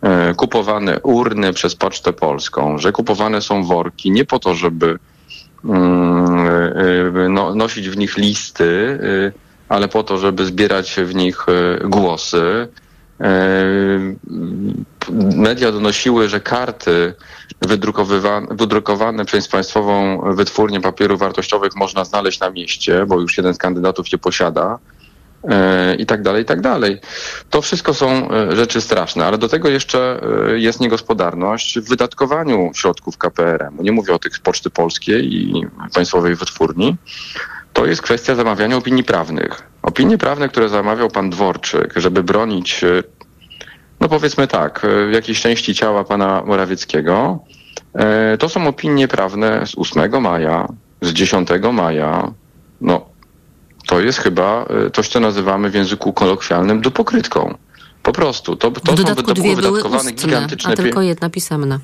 yy, 0.03 0.35
kupowane 0.35 0.99
urny 0.99 1.53
przez 1.53 1.75
Pocztę 1.75 2.13
Polską, 2.13 2.77
że 2.77 2.91
kupowane 2.91 3.41
są 3.41 3.63
worki 3.63 4.11
nie 4.11 4.25
po 4.25 4.39
to, 4.39 4.55
żeby 4.55 4.99
yy, 5.63 7.29
no, 7.29 7.55
nosić 7.55 7.89
w 7.89 7.97
nich 7.97 8.17
listy, 8.17 8.99
ale 9.69 9.87
po 9.87 10.03
to, 10.03 10.17
żeby 10.17 10.45
zbierać 10.45 10.95
w 11.03 11.15
nich 11.15 11.45
głosy, 11.83 12.67
E, 12.86 12.86
media 15.35 15.71
donosiły, 15.71 16.29
że 16.29 16.39
karty 16.39 17.13
wydrukowane 18.51 19.25
przez 19.25 19.47
państwową 19.47 20.21
wytwórnię 20.35 20.81
papierów 20.81 21.19
wartościowych 21.19 21.75
można 21.75 22.05
znaleźć 22.05 22.39
na 22.39 22.49
mieście, 22.49 23.05
bo 23.05 23.19
już 23.19 23.37
jeden 23.37 23.53
z 23.53 23.57
kandydatów 23.57 24.11
je 24.11 24.17
posiada 24.17 24.79
e, 25.43 25.95
i 25.95 26.05
tak 26.05 26.21
dalej, 26.21 26.43
i 26.43 26.45
tak 26.45 26.61
dalej. 26.61 26.99
To 27.49 27.61
wszystko 27.61 27.93
są 27.93 28.31
e, 28.31 28.55
rzeczy 28.55 28.81
straszne, 28.81 29.25
ale 29.25 29.37
do 29.37 29.47
tego 29.47 29.69
jeszcze 29.69 30.21
jest 30.55 30.79
niegospodarność 30.79 31.79
w 31.79 31.89
wydatkowaniu 31.89 32.71
środków 32.75 33.17
KPRM. 33.17 33.77
Nie 33.79 33.91
mówię 33.91 34.13
o 34.13 34.19
tych 34.19 34.39
Poczty 34.39 34.69
Polskiej 34.69 35.33
i 35.33 35.65
Państwowej 35.93 36.35
Wytwórni. 36.35 36.97
To 37.77 37.85
jest 37.85 38.01
kwestia 38.01 38.35
zamawiania 38.35 38.77
opinii 38.77 39.03
prawnych. 39.03 39.63
Opinie 39.81 40.17
prawne, 40.17 40.49
które 40.49 40.69
zamawiał 40.69 41.09
pan 41.09 41.29
Dworczyk, 41.29 41.93
żeby 41.95 42.23
bronić, 42.23 42.83
e, 42.83 43.03
no 43.99 44.09
powiedzmy 44.09 44.47
tak, 44.47 44.85
e, 44.85 45.11
jakiejś 45.11 45.41
części 45.41 45.75
ciała 45.75 46.03
pana 46.03 46.43
Morawieckiego, 46.45 47.39
e, 47.93 48.37
to 48.37 48.49
są 48.49 48.67
opinie 48.67 49.07
prawne 49.07 49.65
z 49.65 49.77
8 49.77 50.21
maja, 50.21 50.67
z 51.01 51.13
10 51.13 51.71
maja. 51.73 52.31
No, 52.81 53.05
to 53.87 53.99
jest 53.99 54.19
chyba 54.19 54.65
coś, 54.93 55.07
co 55.07 55.19
nazywamy 55.19 55.69
w 55.69 55.75
języku 55.75 56.13
kolokwialnym 56.13 56.81
dupokrytką. 56.81 57.57
Po 58.07 58.13
prostu. 58.13 58.55
To, 58.55 58.71
to, 58.71 58.91
w 58.91 58.95
dodatku 58.95 59.21
są, 59.21 59.27
to 59.27 59.33
dwie 59.33 59.55
były 59.55 59.55
wydatkowane 59.55 59.97
ustne, 59.97 60.11
gigantyczne... 60.11 60.73
a 60.73 60.75
tylko 60.75 61.01
jedna 61.01 61.29
pisemna. 61.29 61.79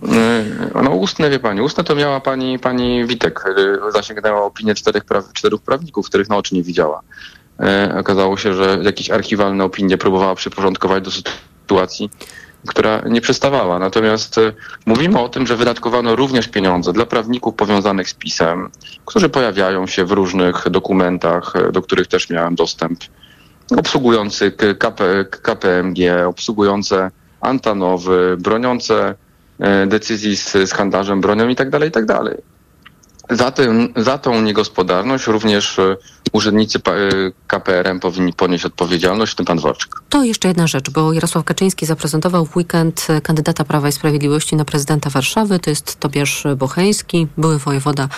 No 0.84 0.92
ustne, 0.92 1.30
wie 1.30 1.40
pani. 1.40 1.62
Ustne 1.62 1.84
to 1.84 1.96
miała 1.96 2.20
pani, 2.20 2.60
pani 2.60 3.06
Witek. 3.06 3.44
Zasięgnęła 3.94 4.44
opinię 4.44 4.76
czterech, 4.76 5.06
praw, 5.06 5.34
czterech 5.34 5.62
prawników, 5.62 6.10
których 6.10 6.30
na 6.30 6.38
oczy 6.38 6.56
nie 6.56 6.64
widziała. 6.64 7.02
E, 7.60 7.96
okazało 8.00 8.38
się, 8.38 8.54
że 8.54 8.80
jakieś 8.84 9.10
archiwalne 9.10 9.64
opinie 9.64 9.98
próbowała 9.98 10.36
przyporządkować 10.36 11.04
do 11.04 11.12
sytuacji, 11.12 12.10
która 12.68 13.02
nie 13.10 13.22
przestawała. 13.22 13.80
Natomiast 13.80 14.38
e, 14.38 14.54
mówimy 14.86 15.20
o 15.20 15.30
tym, 15.30 15.48
że 15.48 15.56
wydatkowano 15.56 16.16
również 16.16 16.48
pieniądze 16.48 16.94
dla 16.94 17.06
prawników 17.06 17.56
powiązanych 17.56 18.10
z 18.10 18.14
PiSem, 18.14 18.70
którzy 19.06 19.30
pojawiają 19.30 19.88
się 19.88 20.06
w 20.06 20.12
różnych 20.12 20.70
dokumentach, 20.70 21.56
e, 21.56 21.72
do 21.72 21.82
których 21.82 22.08
też 22.08 22.30
miałem 22.30 22.56
dostęp, 22.56 23.00
obsługujący 23.78 24.52
KP, 24.52 25.26
KPMG, 25.26 26.28
obsługujące 26.28 27.12
Antanowy, 27.42 28.38
broniące 28.40 29.16
decyzji 29.88 30.38
z, 30.38 30.52
z 30.52 30.74
handlarzem 30.74 31.22
bronią 31.22 31.48
i 31.48 31.56
tak 31.56 31.70
dalej, 31.70 31.90
i 31.90 31.92
tak. 31.92 32.06
Za, 33.30 33.52
tym, 33.52 33.94
za 33.96 34.18
tą 34.18 34.42
niegospodarność 34.42 35.28
również 35.28 35.80
e, 35.80 35.96
urzędnicy 36.34 36.78
e, 36.78 36.82
KPRM 37.48 38.00
powinni 38.00 38.34
ponieść 38.34 38.66
odpowiedzialność, 38.66 39.34
w 39.34 39.36
tym 39.36 39.46
pan 39.46 39.58
Dworczyk. 39.58 39.96
To 40.10 40.24
jeszcze 40.24 40.48
jedna 40.48 40.68
rzecz, 40.68 40.90
bo 40.90 41.14
Jarosław 41.14 41.46
Kaczyński 41.46 41.86
zaprezentował 41.86 42.46
w 42.46 42.58
weekend 42.58 43.08
kandydata 43.24 43.64
Prawa 43.64 43.90
i 43.90 43.92
Sprawiedliwości 43.92 44.56
na 44.56 44.66
prezydenta 44.66 45.10
Warszawy. 45.10 45.60
To 45.60 45.70
jest 45.70 46.00
Tobiasz 46.00 46.44
Bocheński, 46.58 47.28
były 47.38 47.60
wojewoda 47.60 48.10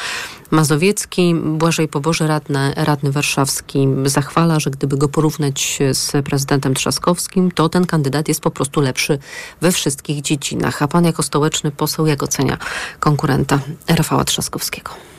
mazowiecki. 0.51 1.35
Błażej 1.35 1.87
Poboże, 1.87 2.27
radny, 2.27 2.73
radny 2.75 3.11
warszawski, 3.11 3.87
zachwala, 4.05 4.59
że 4.59 4.71
gdyby 4.71 4.97
go 4.97 5.09
porównać 5.09 5.79
z 5.91 6.25
prezydentem 6.25 6.73
Trzaskowskim, 6.73 7.51
to 7.51 7.69
ten 7.69 7.85
kandydat 7.85 8.27
jest 8.27 8.41
po 8.41 8.51
prostu 8.51 8.81
lepszy 8.81 9.19
we 9.61 9.71
wszystkich 9.71 10.21
dziedzinach. 10.21 10.81
A 10.81 10.87
pan 10.87 11.05
jako 11.05 11.23
stołeczny 11.23 11.71
poseł, 11.71 12.05
jak 12.05 12.23
ocenia 12.23 12.57
konkurenta 12.99 13.59
Rafała 13.87 14.23
Trzaskowskiego? 14.23 15.14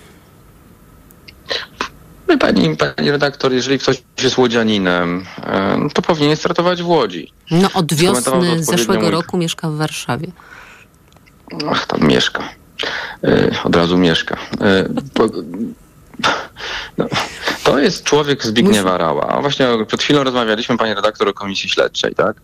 No 2.29 2.39
pani, 2.39 2.77
pani 2.77 3.11
redaktor, 3.11 3.53
jeżeli 3.53 3.79
ktoś 3.79 4.03
jest 4.23 4.39
łodzianinem, 4.39 5.25
to 5.95 6.03
powinien 6.03 6.37
startować 6.37 6.83
w 6.83 6.89
Łodzi. 6.89 7.33
No 7.51 7.69
od 7.75 7.95
wiosny 7.95 8.65
zeszłego 8.65 9.11
roku 9.11 9.37
mieszka 9.39 9.71
w 9.71 9.77
Warszawie. 9.77 10.29
Ach, 11.71 11.87
tam 11.87 12.01
mieszka. 12.01 12.49
E, 13.25 13.51
od 13.65 13.77
razu 13.77 13.99
mieszka. 13.99 14.37
E, 14.61 14.89
no, 16.99 17.07
to 17.65 17.79
jest 17.79 18.05
człowiek 18.05 18.45
Zbigniewa 18.45 18.99
Rała. 18.99 19.39
Właśnie 19.41 19.69
przed 19.87 20.03
chwilą 20.03 20.25
rozmawialiśmy, 20.25 20.77
pani 20.77 20.95
redaktor, 20.95 21.29
o 21.29 21.33
komisji 21.33 21.71
śledczej, 21.71 22.15
tak? 22.15 22.37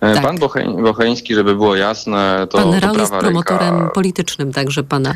Tak. 0.00 0.22
Pan 0.22 0.38
Bocheń, 0.38 0.82
Bocheński, 0.82 1.34
żeby 1.34 1.54
było 1.54 1.76
jasne, 1.76 2.46
to. 2.50 2.58
Pan 2.58 2.74
Rał 2.74 2.96
jest 2.96 3.12
promotorem 3.12 3.78
ręka. 3.78 3.90
politycznym 3.94 4.52
także 4.52 4.82
pana 4.82 5.14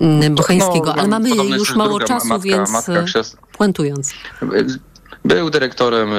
mm, 0.00 0.34
Bocheńskiego, 0.34 0.84
no, 0.86 0.94
ale 0.94 1.08
mamy 1.08 1.30
już 1.30 1.76
mało 1.76 2.00
czasu, 2.00 2.28
matka, 2.28 2.48
więc 2.48 2.70
matka 2.70 3.02
krzes... 3.02 3.36
puentując. 3.58 4.12
Był 5.24 5.50
dyrektorem 5.50 6.10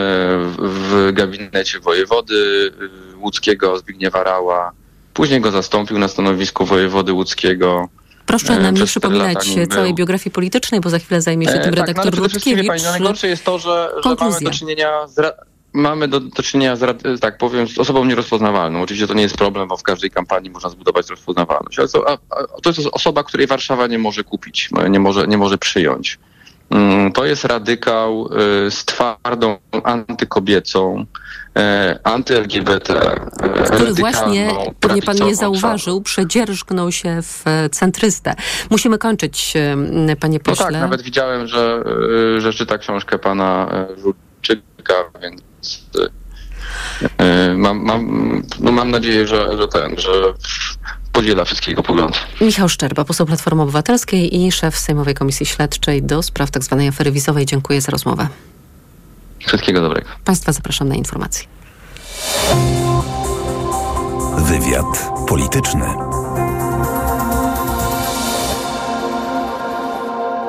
w 0.58 1.10
gabinecie 1.14 1.80
wojewody 1.80 2.72
łódzkiego 3.18 3.80
Zbigniewa 3.80 4.24
Rała. 4.24 4.72
Później 5.14 5.42
go 5.42 5.52
zastąpił 5.52 6.00
na 6.00 6.08
stanowisku 6.08 6.66
wojewody 6.66 7.14
łódzkiego. 7.14 7.90
Proszę 8.26 8.60
nam 8.60 8.76
nie 8.76 8.86
przypominać 8.86 9.50
całej 9.70 9.94
biografii 9.94 10.32
politycznej, 10.32 10.82
bo 10.82 10.90
za 10.90 11.00
chwilę 11.00 11.22
zajmie 11.22 11.46
się 11.46 11.54
e, 11.54 11.60
tym 11.60 11.74
tak, 11.74 11.88
redaktor 11.88 12.18
no, 12.18 12.24
Rutkiewicz. 12.24 12.68
Pani, 12.68 12.84
najgorsze 12.84 13.28
jest 13.28 13.46
to, 13.46 13.60
że, 13.60 13.92
że 14.04 14.16
mamy 14.20 14.42
do 14.42 14.52
czynienia 14.52 15.08
z 15.08 15.36
mamy 15.76 16.08
do, 16.08 16.20
do 16.20 16.44
czynienia 16.44 16.76
z, 16.76 17.22
tak 17.22 17.38
powiem, 17.38 17.68
z 17.68 17.80
osobą 17.80 18.06
nierozpoznawalną. 18.06 18.82
Oczywiście 18.82 19.08
to 19.08 19.14
nie 19.14 19.22
jest 19.22 19.38
problem, 19.38 19.68
bo 19.68 19.78
w 19.78 19.84
każdej 19.84 20.12
kampanii 20.12 20.50
można 20.50 20.70
zbudować 20.70 21.10
rozpoznawalność. 21.10 21.80
Ale 21.80 21.88
to, 21.88 22.10
a, 22.10 22.14
a, 22.14 22.62
to 22.62 22.70
jest 22.70 22.90
osoba, 22.92 23.24
której 23.24 23.48
Warszawa 23.48 23.88
nie 23.88 24.00
może 24.00 24.24
kupić, 24.24 24.70
nie 24.90 25.00
może, 25.00 25.28
nie 25.28 25.38
może 25.38 25.58
przyjąć. 25.58 26.20
Mm, 26.70 27.12
to 27.12 27.26
jest 27.26 27.46
radykał 27.46 28.30
y, 28.68 28.72
z 28.72 28.86
twardą 28.86 29.58
antykobiecą, 29.84 31.06
y, 31.58 31.62
anty-LGBT. 32.04 32.94
Y, 32.94 33.72
Który 33.72 33.94
właśnie, 33.94 34.52
pewnie 34.80 35.02
pan 35.02 35.18
nie 35.18 35.36
zauważył, 35.36 36.02
przedzierżgnął 36.02 36.92
się 36.92 37.22
w 37.22 37.44
centrystę. 37.72 38.36
Musimy 38.70 38.98
kończyć, 38.98 39.54
panie 40.20 40.40
pośle. 40.40 40.66
No 40.66 40.72
tak, 40.72 40.82
nawet 40.82 41.02
widziałem, 41.02 41.48
że, 41.48 41.84
że 42.38 42.54
czyta 42.54 42.78
książkę 42.78 43.20
pana 43.20 43.70
Więc 45.22 45.42
mam, 47.56 47.84
mam, 47.84 48.42
no 48.60 48.72
mam 48.72 48.92
nadzieję, 48.92 49.28
że, 49.28 49.58
że 49.58 49.68
ten, 49.68 50.00
że 50.00 50.12
podziela 51.12 51.46
wszystkiego 51.46 51.84
pogląd. 51.84 52.16
Michał 52.42 52.70
Szczerba, 52.70 53.06
poseł 53.06 53.26
Platformy 53.26 53.62
Obywatelskiej 53.62 54.36
i 54.36 54.52
szef 54.52 54.78
Sejmowej 54.78 55.14
Komisji 55.14 55.46
Śledczej 55.46 56.04
do 56.04 56.24
spraw 56.24 56.50
tzw. 56.50 56.76
Tak 56.80 56.90
afery 56.90 57.12
wizowej. 57.12 57.46
Dziękuję 57.46 57.82
za 57.82 57.92
rozmowę. 57.92 58.28
Wszystkiego 59.48 59.82
dobrego. 59.82 60.10
Państwa 60.26 60.52
zapraszam 60.52 60.88
na 60.88 60.96
informacje. 60.96 61.48
Wywiad 64.38 65.10
polityczny. 65.28 65.86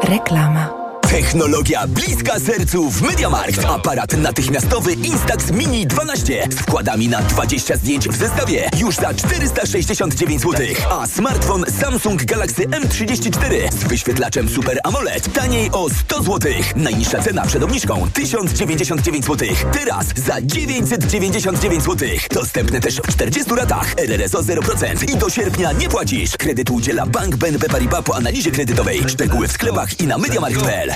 Reklama. 0.02 0.75
Technologia 1.10 1.86
bliska 1.86 2.40
sercu 2.40 2.90
w 2.90 3.02
MediaMarkt. 3.02 3.64
Aparat 3.64 4.16
natychmiastowy 4.16 4.92
Instax 4.92 5.50
Mini 5.50 5.86
12 5.86 6.48
z 6.50 6.54
wkładami 6.54 7.08
na 7.08 7.22
20 7.22 7.76
zdjęć 7.76 8.08
w 8.08 8.16
zestawie 8.16 8.70
już 8.78 8.96
za 8.96 9.14
469 9.14 10.42
zł. 10.42 10.66
A 10.90 11.06
smartfon 11.06 11.64
Samsung 11.80 12.25
Galaxy 12.25 12.62
M34 12.62 13.72
z 13.72 13.84
wyświetlaczem 13.84 14.48
Super 14.48 14.80
AMOLED 14.84 15.32
taniej 15.32 15.70
o 15.72 15.90
100 15.90 16.22
zł. 16.22 16.52
Najniższa 16.76 17.22
cena 17.22 17.46
przed 17.46 17.62
obniżką 17.62 18.10
1099 18.14 19.25
zł. 19.25 19.48
Teraz 19.72 20.06
za 20.16 20.40
999 20.40 21.84
zł. 21.84 22.08
Dostępne 22.32 22.80
też 22.80 22.96
w 22.96 23.08
40 23.08 23.54
ratach. 23.54 23.94
RRSO 23.98 24.42
0% 24.42 25.14
i 25.14 25.16
do 25.16 25.30
sierpnia 25.30 25.72
nie 25.72 25.88
płacisz. 25.88 26.36
Kredyt 26.36 26.70
udziela 26.70 27.06
Bank 27.06 27.36
BNP 27.36 27.68
Paribas 27.68 28.04
po 28.04 28.16
analizie 28.16 28.50
kredytowej. 28.50 29.02
Szczegóły 29.08 29.48
w 29.48 29.52
sklepach 29.52 30.00
i 30.00 30.06
na 30.06 30.18
MediaMarkt.pl. 30.18 30.96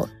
out. 0.01 0.20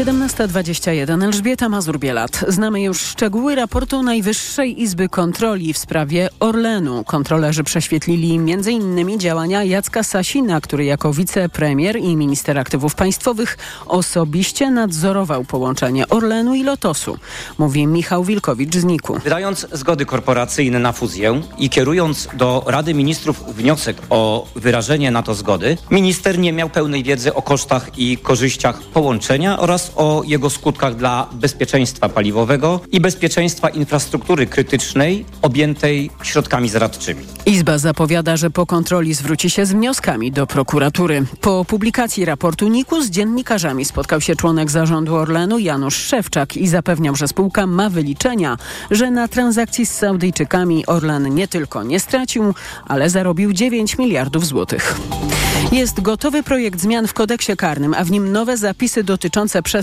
17.21 0.00 1.24
Elżbieta 1.24 1.68
Mazur-Bielat. 1.68 2.44
Znamy 2.48 2.82
już 2.82 3.00
szczegóły 3.00 3.54
raportu 3.54 4.02
Najwyższej 4.02 4.82
Izby 4.82 5.08
Kontroli 5.08 5.72
w 5.72 5.78
sprawie 5.78 6.28
Orlenu. 6.40 7.04
Kontrolerzy 7.04 7.64
prześwietlili 7.64 8.36
m.in. 8.36 9.20
działania 9.20 9.64
Jacka 9.64 10.02
Sasina, 10.02 10.60
który 10.60 10.84
jako 10.84 11.12
wicepremier 11.12 11.96
i 11.96 12.16
minister 12.16 12.58
aktywów 12.58 12.94
państwowych 12.94 13.58
osobiście 13.86 14.70
nadzorował 14.70 15.44
połączenie 15.44 16.08
Orlenu 16.08 16.54
i 16.54 16.62
Lotosu. 16.62 17.18
Mówi 17.58 17.86
Michał 17.86 18.24
Wilkowicz 18.24 18.76
z 18.76 18.84
NIK-u. 18.84 19.18
Wydając 19.18 19.66
zgody 19.72 20.06
korporacyjne 20.06 20.78
na 20.78 20.92
fuzję 20.92 21.42
i 21.58 21.70
kierując 21.70 22.28
do 22.34 22.64
Rady 22.66 22.94
Ministrów 22.94 23.54
wniosek 23.54 23.96
o 24.10 24.46
wyrażenie 24.56 25.10
na 25.10 25.22
to 25.22 25.34
zgody, 25.34 25.76
minister 25.90 26.38
nie 26.38 26.52
miał 26.52 26.70
pełnej 26.70 27.02
wiedzy 27.02 27.34
o 27.34 27.42
kosztach 27.42 27.98
i 27.98 28.18
korzyściach 28.18 28.82
połączenia 28.82 29.58
oraz 29.58 29.89
o 29.96 30.22
jego 30.26 30.50
skutkach 30.50 30.96
dla 30.96 31.28
bezpieczeństwa 31.32 32.08
paliwowego 32.08 32.80
i 32.92 33.00
bezpieczeństwa 33.00 33.68
infrastruktury 33.68 34.46
krytycznej 34.46 35.24
objętej 35.42 36.10
środkami 36.22 36.68
zaradczymi. 36.68 37.24
Izba 37.46 37.78
zapowiada, 37.78 38.36
że 38.36 38.50
po 38.50 38.66
kontroli 38.66 39.14
zwróci 39.14 39.50
się 39.50 39.66
z 39.66 39.72
wnioskami 39.72 40.32
do 40.32 40.46
prokuratury. 40.46 41.24
Po 41.40 41.64
publikacji 41.64 42.24
raportu 42.24 42.68
NIK-u 42.68 43.02
z 43.02 43.10
dziennikarzami 43.10 43.84
spotkał 43.84 44.20
się 44.20 44.36
członek 44.36 44.70
zarządu 44.70 45.14
Orlenu 45.14 45.58
Janusz 45.58 45.96
Szewczak 45.96 46.56
i 46.56 46.68
zapewniał, 46.68 47.16
że 47.16 47.28
spółka 47.28 47.66
ma 47.66 47.90
wyliczenia, 47.90 48.56
że 48.90 49.10
na 49.10 49.28
transakcji 49.28 49.86
z 49.86 49.92
Saudyjczykami 49.92 50.86
Orlen 50.86 51.34
nie 51.34 51.48
tylko 51.48 51.82
nie 51.82 52.00
stracił, 52.00 52.54
ale 52.88 53.10
zarobił 53.10 53.52
9 53.52 53.98
miliardów 53.98 54.46
złotych. 54.46 55.00
Jest 55.72 56.00
gotowy 56.00 56.42
projekt 56.42 56.80
zmian 56.80 57.06
w 57.06 57.14
kodeksie 57.14 57.56
karnym, 57.56 57.94
a 57.94 58.04
w 58.04 58.10
nim 58.10 58.32
nowe 58.32 58.56
zapisy 58.56 59.04
dotyczące 59.04 59.62
przestępstw 59.62 59.79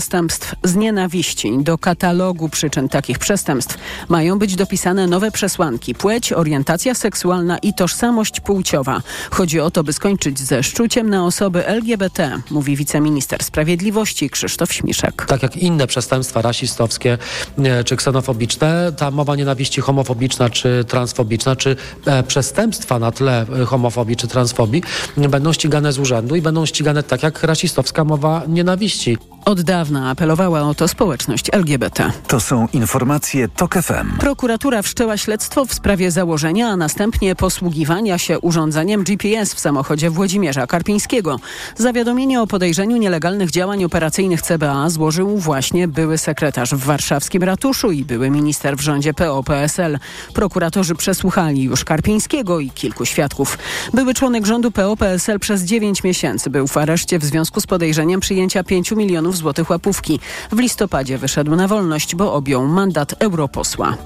z 0.64 0.74
nienawiści. 0.74 1.58
Do 1.58 1.78
katalogu 1.78 2.48
przyczyn 2.48 2.88
takich 2.88 3.18
przestępstw 3.18 3.78
mają 4.08 4.38
być 4.38 4.56
dopisane 4.56 5.06
nowe 5.06 5.30
przesłanki: 5.30 5.94
płeć, 5.94 6.32
orientacja 6.32 6.94
seksualna 6.94 7.58
i 7.58 7.74
tożsamość 7.74 8.40
płciowa. 8.40 9.02
Chodzi 9.30 9.60
o 9.60 9.70
to, 9.70 9.84
by 9.84 9.92
skończyć 9.92 10.38
ze 10.38 10.62
szczuciem 10.62 11.10
na 11.10 11.24
osoby 11.26 11.66
LGBT, 11.66 12.40
mówi 12.50 12.76
wiceminister 12.76 13.42
sprawiedliwości 13.42 14.30
Krzysztof 14.30 14.72
Śmiszek. 14.72 15.26
Tak 15.28 15.42
jak 15.42 15.56
inne 15.56 15.86
przestępstwa 15.86 16.42
rasistowskie 16.42 17.18
czy 17.84 17.96
ksenofobiczne, 17.96 18.92
ta 18.96 19.10
mowa 19.10 19.36
nienawiści 19.36 19.80
homofobiczna 19.80 20.50
czy 20.50 20.84
transfobiczna, 20.88 21.56
czy 21.56 21.76
e, 22.06 22.22
przestępstwa 22.22 22.98
na 22.98 23.12
tle 23.12 23.46
e, 23.62 23.64
homofobii 23.64 24.16
czy 24.16 24.28
transfobii 24.28 24.82
będą 25.16 25.52
ścigane 25.52 25.92
z 25.92 25.98
urzędu 25.98 26.36
i 26.36 26.42
będą 26.42 26.66
ścigane 26.66 27.02
tak 27.02 27.22
jak 27.22 27.42
rasistowska 27.42 28.04
mowa 28.04 28.42
nienawiści. 28.48 29.18
Od 29.44 29.60
dawna 29.78 30.10
apelowała 30.10 30.60
o 30.62 30.74
to 30.74 30.88
społeczność 30.88 31.46
LGBT. 31.52 32.12
To 32.28 32.40
są 32.40 32.68
informacje 32.72 33.48
TOK 33.48 33.74
FM. 33.74 34.18
Prokuratura 34.18 34.82
wszczęła 34.82 35.16
śledztwo 35.16 35.64
w 35.64 35.74
sprawie 35.74 36.10
założenia, 36.10 36.68
a 36.68 36.76
następnie 36.76 37.34
posługiwania 37.34 38.18
się 38.18 38.38
urządzeniem 38.38 39.04
GPS 39.04 39.54
w 39.54 39.60
samochodzie 39.60 40.10
Włodzimierza 40.10 40.66
Karpińskiego. 40.66 41.40
Zawiadomienie 41.76 42.42
o 42.42 42.46
podejrzeniu 42.46 42.96
nielegalnych 42.96 43.50
działań 43.50 43.84
operacyjnych 43.84 44.42
CBA 44.42 44.90
złożył 44.90 45.36
właśnie 45.36 45.88
były 45.88 46.18
sekretarz 46.18 46.70
w 46.70 46.84
warszawskim 46.84 47.42
ratuszu 47.42 47.90
i 47.92 48.04
były 48.04 48.30
minister 48.30 48.76
w 48.76 48.80
rządzie 48.80 49.14
PO-PSL. 49.14 49.98
Prokuratorzy 50.34 50.94
przesłuchali 50.94 51.62
już 51.62 51.84
Karpińskiego 51.84 52.60
i 52.60 52.70
kilku 52.70 53.04
świadków. 53.04 53.58
Były 53.94 54.14
członek 54.14 54.46
rządu 54.46 54.70
PO-PSL 54.70 55.38
przez 55.38 55.62
9 55.62 56.04
miesięcy 56.04 56.50
był 56.50 56.66
w 56.66 56.76
areszcie 56.76 57.18
w 57.18 57.24
związku 57.24 57.60
z 57.60 57.66
podejrzeniem 57.66 58.20
przyjęcia 58.20 58.64
5 58.64 58.90
milionów 58.92 59.36
złotych 59.36 59.67
łapówki. 59.70 60.20
W 60.52 60.58
listopadzie 60.58 61.18
wyszedł 61.18 61.56
na 61.56 61.68
wolność, 61.68 62.14
bo 62.14 62.34
objął 62.34 62.66
mandat 62.66 63.14
europosła. 63.18 63.96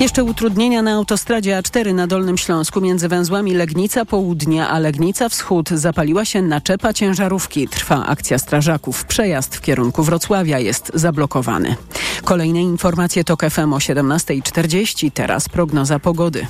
Jeszcze 0.00 0.24
utrudnienia 0.24 0.82
na 0.82 0.92
autostradzie 0.92 1.62
A4 1.62 1.94
na 1.94 2.06
Dolnym 2.06 2.38
Śląsku 2.38 2.80
między 2.80 3.08
węzłami 3.08 3.54
Legnica 3.54 4.04
Południa 4.04 4.68
a 4.68 4.78
Legnica 4.78 5.28
Wschód 5.28 5.68
zapaliła 5.68 6.24
się 6.24 6.42
naczepa 6.42 6.92
ciężarówki. 6.92 7.68
Trwa 7.68 8.06
akcja 8.06 8.38
strażaków. 8.38 9.04
Przejazd 9.04 9.56
w 9.56 9.60
kierunku 9.60 10.02
Wrocławia 10.02 10.58
jest 10.58 10.90
zablokowany. 10.94 11.76
Kolejne 12.24 12.62
informacje 12.62 13.24
to 13.24 13.36
FM 13.50 13.72
o 13.72 13.78
17.40. 13.78 15.10
Teraz 15.14 15.48
prognoza 15.48 15.98
pogody. 15.98 16.46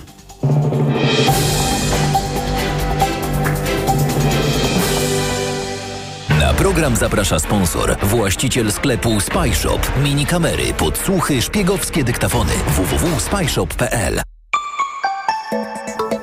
Program 6.68 6.96
zaprasza 6.96 7.38
sponsor, 7.38 7.96
właściciel 8.02 8.72
sklepu 8.72 9.20
Spyshop. 9.20 9.78
Mini 10.02 10.26
kamery, 10.26 10.74
podsłuchy, 10.74 11.42
szpiegowskie 11.42 12.04
dyktafony. 12.04 12.52
www.spyshop.pl 12.66 14.20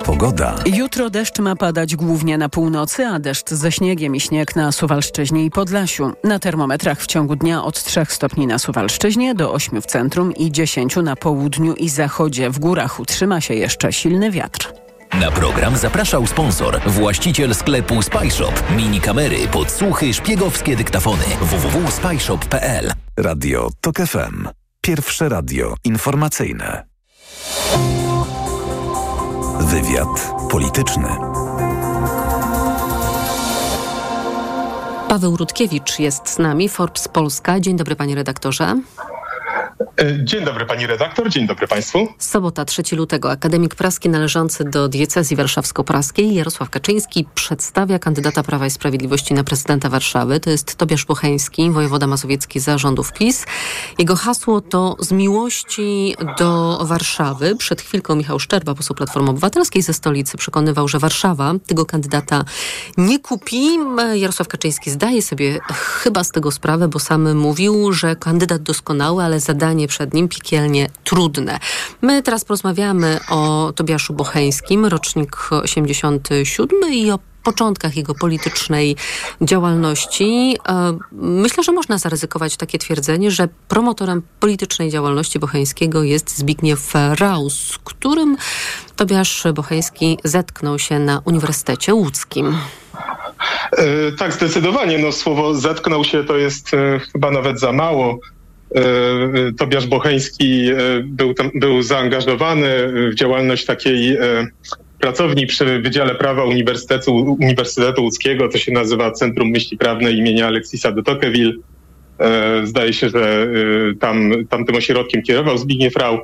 Pogoda. 0.05 0.55
Jutro 0.65 1.09
deszcz 1.09 1.39
ma 1.39 1.55
padać 1.55 1.95
głównie 1.95 2.37
na 2.37 2.49
północy, 2.49 3.05
a 3.05 3.19
deszcz 3.19 3.49
ze 3.49 3.71
śniegiem 3.71 4.15
i 4.15 4.19
śnieg 4.19 4.55
na 4.55 4.71
Suwalszczyźnie 4.71 5.45
i 5.45 5.51
Podlasiu. 5.51 6.11
Na 6.23 6.39
termometrach 6.39 7.01
w 7.01 7.07
ciągu 7.07 7.35
dnia 7.35 7.63
od 7.63 7.83
3 7.83 8.05
stopni 8.09 8.47
na 8.47 8.59
Suwalszczyźnie 8.59 9.35
do 9.35 9.53
8 9.53 9.81
w 9.81 9.85
centrum 9.85 10.33
i 10.33 10.51
10 10.51 10.95
na 10.95 11.15
południu 11.15 11.73
i 11.73 11.89
zachodzie. 11.89 12.49
W 12.49 12.59
górach 12.59 12.99
utrzyma 12.99 13.41
się 13.41 13.53
jeszcze 13.53 13.93
silny 13.93 14.31
wiatr. 14.31 14.84
Na 15.21 15.31
program 15.31 15.77
zapraszał 15.77 16.27
sponsor, 16.27 16.81
właściciel 16.85 17.55
sklepu 17.55 18.01
Spyshop. 18.01 18.53
Mini 18.75 19.01
kamery, 19.01 19.47
podsłuchy, 19.47 20.13
szpiegowskie 20.13 20.75
dyktafony. 20.75 21.23
www.spyshop.pl 21.41 22.91
Radio 23.17 23.69
TOK 23.81 23.95
FM. 23.97 24.47
Pierwsze 24.81 25.29
radio 25.29 25.75
informacyjne. 25.83 26.85
Wywiad 29.59 30.33
polityczny. 30.51 31.09
Paweł 35.07 35.37
Rutkiewicz 35.37 35.99
jest 35.99 36.29
z 36.29 36.37
nami, 36.37 36.69
Forbes 36.69 37.07
Polska. 37.07 37.59
Dzień 37.59 37.77
dobry 37.77 37.95
panie 37.95 38.15
redaktorze. 38.15 38.75
Dzień 40.23 40.45
dobry 40.45 40.65
pani 40.65 40.87
redaktor, 40.87 41.29
dzień 41.29 41.47
dobry 41.47 41.67
państwu. 41.67 42.07
Sobota 42.17 42.65
3 42.65 42.83
lutego. 42.95 43.31
Akademik 43.31 43.75
Praski 43.75 44.09
należący 44.09 44.63
do 44.63 44.87
diecezji 44.87 45.37
warszawsko-praskiej 45.37 46.35
Jarosław 46.35 46.69
Kaczyński 46.69 47.25
przedstawia 47.35 47.99
kandydata 47.99 48.43
Prawa 48.43 48.65
i 48.65 48.69
Sprawiedliwości 48.69 49.33
na 49.33 49.43
prezydenta 49.43 49.89
Warszawy. 49.89 50.39
To 50.39 50.49
jest 50.49 50.75
Tobiasz 50.75 51.05
Bocheński, 51.05 51.71
wojewoda 51.71 52.07
mazowiecki 52.07 52.59
zarządów 52.59 53.13
PiS. 53.13 53.45
Jego 53.99 54.15
hasło 54.15 54.61
to 54.61 54.95
z 54.99 55.11
miłości 55.11 56.15
do 56.39 56.79
Warszawy. 56.85 57.55
Przed 57.55 57.81
chwilką 57.81 58.15
Michał 58.15 58.39
Szczerba, 58.39 58.75
poseł 58.75 58.95
Platformy 58.95 59.29
Obywatelskiej 59.29 59.81
ze 59.81 59.93
stolicy, 59.93 60.37
przekonywał, 60.37 60.87
że 60.87 60.99
Warszawa 60.99 61.53
tego 61.67 61.85
kandydata 61.85 62.43
nie 62.97 63.19
kupi. 63.19 63.79
Jarosław 64.13 64.47
Kaczyński 64.47 64.91
zdaje 64.91 65.21
sobie 65.21 65.59
chyba 65.73 66.23
z 66.23 66.31
tego 66.31 66.51
sprawę, 66.51 66.87
bo 66.87 66.99
sam 66.99 67.35
mówił, 67.35 67.93
że 67.93 68.15
kandydat 68.15 68.61
doskonały, 68.61 69.23
ale 69.23 69.39
zadanie 69.39 69.64
przed 69.87 70.13
nim 70.13 70.27
piekielnie 70.27 70.89
trudne. 71.03 71.59
My 72.01 72.23
teraz 72.23 72.45
porozmawiamy 72.45 73.19
o 73.29 73.71
Tobiaszu 73.75 74.13
Bocheńskim, 74.13 74.85
rocznik 74.85 75.49
87 75.51 76.93
i 76.93 77.11
o 77.11 77.19
początkach 77.43 77.97
jego 77.97 78.15
politycznej 78.15 78.95
działalności. 79.41 80.57
Myślę, 81.11 81.63
że 81.63 81.71
można 81.71 81.97
zaryzykować 81.97 82.57
takie 82.57 82.77
twierdzenie, 82.79 83.31
że 83.31 83.47
promotorem 83.67 84.21
politycznej 84.39 84.89
działalności 84.89 85.39
Bocheńskiego 85.39 86.03
jest 86.03 86.37
Zbigniew 86.37 86.93
Raus, 87.19 87.79
którym 87.83 88.37
Tobiasz 88.95 89.43
Bocheński 89.53 90.17
zetknął 90.23 90.79
się 90.79 90.99
na 90.99 91.21
Uniwersytecie 91.25 91.93
Łódzkim. 91.93 92.57
E, 93.71 94.11
tak, 94.11 94.33
zdecydowanie. 94.33 94.97
No, 94.97 95.11
słowo 95.11 95.55
zetknął 95.55 96.03
się 96.03 96.23
to 96.23 96.37
jest 96.37 96.73
e, 96.73 96.99
chyba 96.99 97.31
nawet 97.31 97.59
za 97.59 97.71
mało. 97.71 98.19
E, 98.75 98.81
Tobiasz 99.57 99.87
Bocheński 99.87 100.69
był, 101.03 101.33
tam, 101.33 101.51
był 101.55 101.81
zaangażowany 101.81 102.67
w 103.11 103.15
działalność 103.15 103.65
takiej 103.65 104.17
pracowni 104.99 105.47
przy 105.47 105.79
Wydziale 105.79 106.15
Prawa 106.15 106.43
Uniwersytetu, 106.43 107.37
Uniwersytetu 107.39 108.03
Łódzkiego. 108.03 108.49
To 108.49 108.57
się 108.57 108.71
nazywa 108.71 109.11
Centrum 109.11 109.49
Myśli 109.49 109.77
Prawnej 109.77 110.17
imienia 110.17 110.47
Aleksisa 110.47 110.91
de 110.91 111.03
Tocqueville. 111.03 111.53
Zdaje 112.63 112.93
się, 112.93 113.09
że 113.09 113.47
tam, 113.99 114.31
tam 114.49 114.65
tym 114.65 114.75
ośrodkiem 114.75 115.21
kierował 115.21 115.57
Zbigniew 115.57 115.95
Rau. 115.95 116.19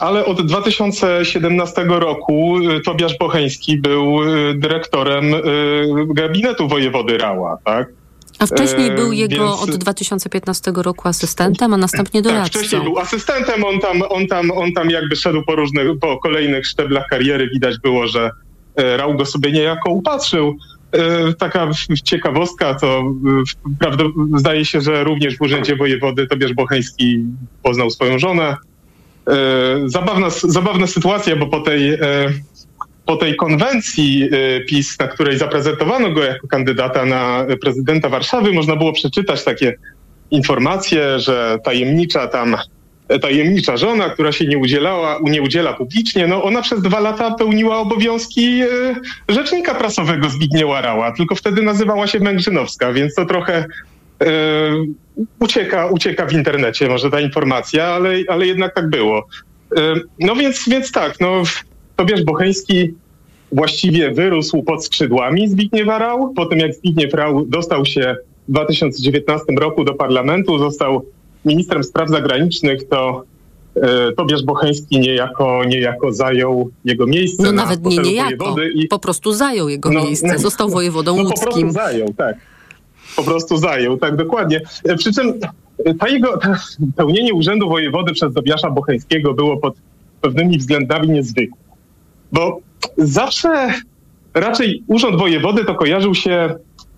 Ale 0.00 0.24
od 0.24 0.46
2017 0.46 1.84
roku 1.84 2.56
Tobiasz 2.84 3.18
Bocheński 3.18 3.78
był 3.78 4.18
dyrektorem 4.54 5.24
gabinetu 6.14 6.68
wojewody 6.68 7.18
Rała, 7.18 7.58
tak? 7.64 7.88
A 8.38 8.46
wcześniej 8.46 8.90
był 8.90 9.12
jego 9.12 9.58
Więc... 9.58 9.62
od 9.62 9.76
2015 9.76 10.72
roku 10.76 11.08
asystentem, 11.08 11.74
a 11.74 11.76
następnie 11.76 12.22
doradcą. 12.22 12.52
Tak, 12.52 12.52
wcześniej 12.52 12.82
był 12.82 12.98
asystentem, 12.98 13.64
on 13.64 13.80
tam, 13.80 14.02
on, 14.08 14.26
tam, 14.26 14.50
on 14.50 14.72
tam 14.72 14.90
jakby 14.90 15.16
szedł 15.16 15.42
po 15.42 15.56
różnych, 15.56 15.98
po 16.00 16.18
kolejnych 16.18 16.66
szczeblach 16.66 17.06
kariery. 17.10 17.50
Widać 17.50 17.78
było, 17.78 18.08
że 18.08 18.30
Rał 18.76 19.16
go 19.16 19.26
sobie 19.26 19.52
niejako 19.52 19.90
upatrzył. 19.90 20.56
Taka 21.38 21.70
ciekawostka 22.04 22.74
to 22.74 23.02
prawda, 23.78 24.04
zdaje 24.36 24.64
się, 24.64 24.80
że 24.80 25.04
również 25.04 25.36
w 25.36 25.40
Urzędzie 25.40 25.76
Wojewody 25.76 26.26
Tobiasz 26.26 26.52
Bocheński 26.52 27.24
poznał 27.62 27.90
swoją 27.90 28.18
żonę. 28.18 28.56
Zabawna, 29.86 30.30
zabawna 30.30 30.86
sytuacja, 30.86 31.36
bo 31.36 31.46
po 31.46 31.60
tej 31.60 31.98
po 33.06 33.16
tej 33.16 33.36
konwencji 33.36 34.30
PiS, 34.68 34.98
na 34.98 35.08
której 35.08 35.38
zaprezentowano 35.38 36.10
go 36.10 36.24
jako 36.24 36.48
kandydata 36.48 37.04
na 37.04 37.46
prezydenta 37.60 38.08
Warszawy, 38.08 38.52
można 38.52 38.76
było 38.76 38.92
przeczytać 38.92 39.44
takie 39.44 39.74
informacje, 40.30 41.18
że 41.18 41.58
tajemnicza 41.64 42.28
tam 42.28 42.56
tajemnicza 43.22 43.76
żona, 43.76 44.10
która 44.10 44.32
się 44.32 44.46
nie 44.46 44.58
udzielała, 44.58 45.18
nie 45.22 45.42
udziela 45.42 45.72
publicznie, 45.72 46.26
no 46.26 46.42
ona 46.42 46.62
przez 46.62 46.82
dwa 46.82 47.00
lata 47.00 47.34
pełniła 47.34 47.78
obowiązki 47.78 48.62
rzecznika 49.28 49.74
prasowego 49.74 50.28
Zbigniewa 50.28 50.80
Rała, 50.80 51.12
tylko 51.12 51.34
wtedy 51.34 51.62
nazywała 51.62 52.06
się 52.06 52.20
Męgrzynowska, 52.20 52.92
więc 52.92 53.14
to 53.14 53.24
trochę 53.24 53.64
ucieka, 55.40 55.86
ucieka 55.86 56.26
w 56.26 56.32
internecie 56.32 56.88
może 56.88 57.10
ta 57.10 57.20
informacja, 57.20 57.86
ale, 57.86 58.14
ale 58.28 58.46
jednak 58.46 58.74
tak 58.74 58.90
było. 58.90 59.26
No 60.20 60.36
więc, 60.36 60.68
więc 60.68 60.92
tak, 60.92 61.20
no 61.20 61.42
Tobiasz 61.96 62.24
Bocheński 62.24 62.94
właściwie 63.52 64.10
wyrósł 64.10 64.62
pod 64.62 64.84
skrzydłami 64.84 65.48
Zbigniewa 65.48 65.98
Rau. 65.98 66.34
Po 66.34 66.46
tym 66.46 66.58
jak 66.58 66.74
Zbigniew 66.74 67.14
Rau 67.14 67.46
dostał 67.46 67.84
się 67.86 68.16
w 68.48 68.52
2019 68.52 69.44
roku 69.60 69.84
do 69.84 69.94
parlamentu, 69.94 70.58
został 70.58 71.04
ministrem 71.44 71.84
spraw 71.84 72.08
zagranicznych, 72.08 72.88
to 72.88 73.24
e, 73.76 74.12
Tobiasz 74.12 74.42
Bocheński 74.42 75.00
niejako, 75.00 75.64
niejako 75.64 76.12
zajął 76.12 76.70
jego 76.84 77.06
miejsce. 77.06 77.42
No 77.42 77.52
nawet 77.52 77.84
nie 77.84 77.98
niejako, 77.98 78.56
i... 78.74 78.88
po 78.88 78.98
prostu 78.98 79.32
zajął 79.32 79.68
jego 79.68 79.90
no, 79.90 80.04
miejsce, 80.04 80.38
został 80.38 80.68
wojewodą 80.70 81.16
no, 81.16 81.22
łódzkim. 81.22 81.44
Po 81.44 81.52
prostu 81.52 81.70
zajął, 81.70 82.14
tak. 82.14 82.36
Po 83.16 83.22
prostu 83.22 83.56
zajął, 83.56 83.96
tak 83.96 84.16
dokładnie. 84.16 84.60
E, 84.84 84.96
przy 84.96 85.12
czym 85.12 85.34
ta 85.98 86.08
jego 86.08 86.38
pełnienie 86.96 87.34
urzędu 87.34 87.68
wojewody 87.68 88.12
przez 88.12 88.34
Tobiasza 88.34 88.70
Bocheńskiego 88.70 89.34
było 89.34 89.56
pod 89.56 89.74
pewnymi 90.20 90.58
względami 90.58 91.08
niezwykłe. 91.08 91.63
Bo 92.32 92.58
zawsze 92.98 93.74
raczej 94.34 94.82
urząd 94.86 95.16
wojewody 95.16 95.64
to 95.64 95.74
kojarzył 95.74 96.14
się 96.14 96.54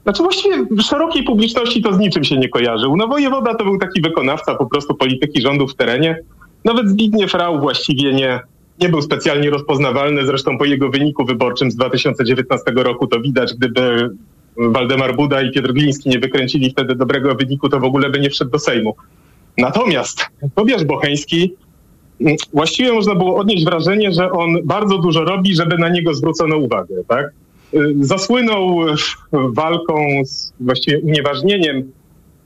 znaczy 0.06 0.22
właściwie 0.22 0.56
w 0.70 0.82
szerokiej 0.82 1.22
publiczności 1.24 1.82
to 1.82 1.92
z 1.92 1.98
niczym 1.98 2.24
się 2.24 2.36
nie 2.36 2.48
kojarzył. 2.48 2.96
No 2.96 3.08
wojewoda 3.08 3.54
to 3.54 3.64
był 3.64 3.78
taki 3.78 4.02
wykonawca 4.02 4.54
po 4.54 4.66
prostu 4.66 4.94
polityki 4.94 5.42
rządu 5.42 5.68
w 5.68 5.74
terenie. 5.74 6.18
Nawet 6.64 6.88
Zbigniew 6.88 7.34
Rau 7.34 7.60
właściwie 7.60 8.12
nie, 8.14 8.40
nie 8.80 8.88
był 8.88 9.02
specjalnie 9.02 9.50
rozpoznawalny. 9.50 10.26
Zresztą 10.26 10.58
po 10.58 10.64
jego 10.64 10.90
wyniku 10.90 11.24
wyborczym 11.24 11.70
z 11.70 11.76
2019 11.76 12.72
roku 12.76 13.06
to 13.06 13.20
widać, 13.20 13.54
gdyby 13.54 14.10
Waldemar 14.56 15.16
Buda 15.16 15.42
i 15.42 15.52
Piotr 15.52 15.72
Gliński 15.72 16.08
nie 16.08 16.18
wykręcili 16.18 16.70
wtedy 16.70 16.94
dobrego 16.94 17.34
wyniku, 17.34 17.68
to 17.68 17.80
w 17.80 17.84
ogóle 17.84 18.10
by 18.10 18.20
nie 18.20 18.30
wszedł 18.30 18.50
do 18.50 18.58
Sejmu. 18.58 18.94
Natomiast 19.58 20.26
Tobiasz 20.54 20.84
Bocheński, 20.84 21.52
właściwie 22.52 22.92
można 22.92 23.14
było 23.14 23.36
odnieść 23.36 23.64
wrażenie, 23.64 24.12
że 24.12 24.32
on 24.32 24.56
bardzo 24.64 24.98
dużo 24.98 25.24
robi, 25.24 25.54
żeby 25.54 25.78
na 25.78 25.88
niego 25.88 26.14
zwrócono 26.14 26.56
uwagę, 26.56 26.94
tak? 27.08 27.26
Y, 27.74 27.94
zasłynął 28.00 28.80
walką 29.32 30.06
z 30.24 30.52
właściwie 30.60 31.00
unieważnieniem 31.00 31.92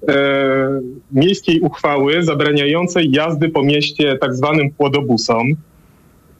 e, 0.09 0.81
miejskiej 1.13 1.61
uchwały 1.61 2.23
zabraniającej 2.23 3.11
jazdy 3.11 3.49
po 3.49 3.63
mieście 3.63 4.19
tak 4.19 4.35
zwanym 4.35 4.71
płodobusom. 4.71 5.47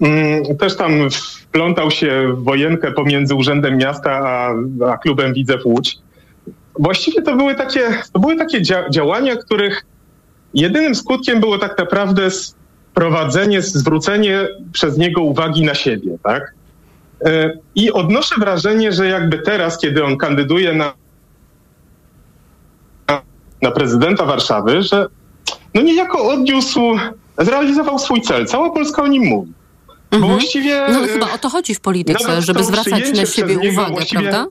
Mm, 0.01 0.57
też 0.57 0.77
tam 0.77 0.93
wplątał 1.11 1.91
się 1.91 2.33
w 2.37 2.45
wojenkę 2.45 2.93
pomiędzy 2.93 3.35
Urzędem 3.35 3.77
Miasta 3.77 4.11
a, 4.11 4.55
a 4.93 4.99
klubem 4.99 5.35
Widzew 5.35 5.67
Łódź. 5.67 5.99
Właściwie 6.79 7.23
to 7.23 7.37
były 7.37 7.55
takie, 7.55 7.81
to 8.13 8.19
były 8.19 8.37
takie 8.37 8.63
dzia 8.63 8.91
działania, 8.91 9.37
których 9.37 9.85
jedynym 10.55 10.95
skutkiem 10.95 11.41
było 11.41 11.59
tak 11.59 11.79
naprawdę 11.79 12.31
sprowadzenie, 12.93 13.63
zwrócenie 13.63 14.49
przez 14.73 14.99
niego 14.99 15.23
uwagi 15.23 15.65
na 15.65 15.75
siebie, 15.75 16.19
tak? 16.23 16.55
E, 17.25 17.53
I 17.75 17.93
odnoszę 17.93 18.35
wrażenie, 18.39 18.93
że 18.93 19.07
jakby 19.07 19.39
teraz, 19.39 19.79
kiedy 19.79 20.05
on 20.05 20.17
kandyduje 20.17 20.73
na, 20.73 20.93
na 23.63 23.71
prezydenta 23.71 24.25
Warszawy, 24.25 24.83
że 24.83 25.07
no 25.75 25.83
niejako 25.83 26.29
odniósł, 26.29 26.81
zrealizował 27.39 27.99
swój 27.99 28.23
cel. 28.23 28.47
Cała 28.47 28.71
Polska 28.71 29.03
o 29.03 29.07
nim 29.07 29.25
mówi. 29.25 29.53
Bo 30.11 30.17
mhm. 30.17 30.33
właściwie... 30.33 30.87
No 30.93 31.01
chyba 31.01 31.33
o 31.33 31.39
to 31.39 31.49
chodzi 31.49 31.75
w 31.75 31.81
polityce, 31.81 32.43
żeby 32.43 32.65
zwracać 32.65 33.13
na 33.17 33.27
siebie 33.27 33.71
uwagę, 33.71 34.03
prawda? 34.13 34.47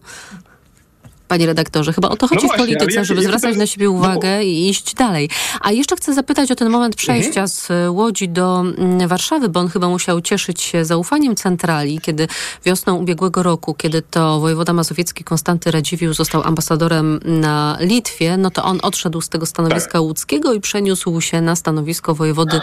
Panie 1.30 1.46
redaktorze. 1.46 1.94
Chyba 1.94 2.10
o 2.10 2.15
to 2.15 2.28
chodzi 2.28 2.42
no 2.42 2.48
właśnie, 2.48 2.65
w 2.65 2.68
polityce, 2.68 3.00
ja, 3.00 3.04
żeby 3.04 3.22
ja 3.22 3.28
zwracać 3.28 3.58
na 3.58 3.68
siebie 3.68 3.89
uwagę 3.89 4.36
no. 4.36 4.42
i 4.42 4.70
iść 4.70 4.94
dalej. 4.94 5.30
A 5.62 5.72
jeszcze 5.72 5.96
chcę 5.96 6.13
zapytać 6.13 6.52
o 6.52 6.56
ten 6.56 6.70
moment 6.70 6.96
przejścia 6.96 7.42
mhm. 7.42 7.48
z 7.48 7.70
Łodzi 7.89 8.30
do 8.30 8.60
mm, 8.60 9.08
Warszawy, 9.08 9.50
bo 9.50 9.60
on 9.60 9.68
chyba 9.68 9.89
musiał 9.89 10.22
cieszyć 10.22 10.62
się 10.62 10.86
zaufaniem 10.86 11.36
centrali, 11.36 12.00
kiedy 12.02 12.28
wiosną 12.65 12.96
ubiegłego 12.96 13.44
roku, 13.44 13.74
kiedy 13.74 14.02
to 14.02 14.39
wojewoda 14.39 14.74
mazowiecki 14.74 15.24
Konstanty 15.24 15.72
Radziwiłł 15.72 16.13
został 16.13 16.44
ambasadorem 16.44 17.20
na 17.26 17.78
Litwie, 17.80 18.38
no 18.38 18.52
to 18.52 18.63
on 18.63 18.80
odszedł 18.84 19.22
z 19.22 19.30
tego 19.30 19.46
stanowiska 19.46 19.92
tak. 19.92 20.02
łódzkiego 20.02 20.54
i 20.54 20.62
przeniósł 20.62 21.22
się 21.22 21.42
na 21.42 21.56
stanowisko 21.56 22.15
wojewody 22.15 22.62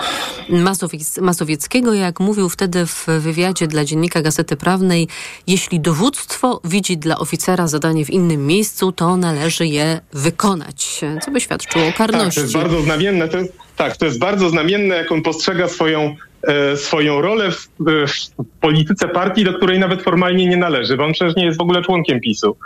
Mazowiec 0.48 1.18
mazowieckiego. 1.18 1.94
Jak 1.94 2.20
mówił 2.20 2.48
wtedy 2.48 2.86
w 2.86 3.06
wywiadzie 3.20 3.66
dla 3.66 3.84
dziennika 3.84 4.22
Gazety 4.22 4.56
Prawnej, 4.56 5.08
jeśli 5.46 5.80
dowództwo 5.80 6.60
widzi 6.64 6.96
dla 6.98 7.18
oficera 7.18 7.68
zadanie 7.68 8.04
w 8.04 8.10
innym 8.10 8.46
miejscu, 8.46 8.55
miejscu, 8.56 8.92
to 8.92 9.16
należy 9.16 9.66
je 9.66 10.00
wykonać, 10.12 11.04
co 11.24 11.30
by 11.30 11.40
świadczyło 11.40 11.86
o 11.86 11.92
karności. 11.92 12.24
Tak, 12.26 12.34
to 12.34 12.40
jest 12.40 12.54
bardzo 12.54 12.80
znamienne. 12.82 13.28
To 13.28 13.38
jest, 13.38 13.52
tak, 13.76 13.96
to 13.96 14.06
jest 14.06 14.18
bardzo 14.18 14.48
znamienne, 14.48 14.96
jak 14.96 15.12
on 15.12 15.22
postrzega 15.22 15.68
swoją, 15.68 16.16
e, 16.42 16.76
swoją 16.76 17.20
rolę 17.20 17.50
w, 17.50 17.68
w, 17.80 18.44
polityce 18.60 19.08
partii, 19.08 19.44
do 19.44 19.54
której 19.54 19.78
nawet 19.78 20.02
formalnie 20.02 20.46
nie 20.46 20.56
należy, 20.56 20.96
bo 20.96 21.04
on 21.04 21.12
przecież 21.12 21.36
nie 21.36 21.44
jest 21.44 21.58
w 21.58 21.60
ogóle 21.60 21.82
członkiem 21.82 22.20
PiSu. 22.20 22.56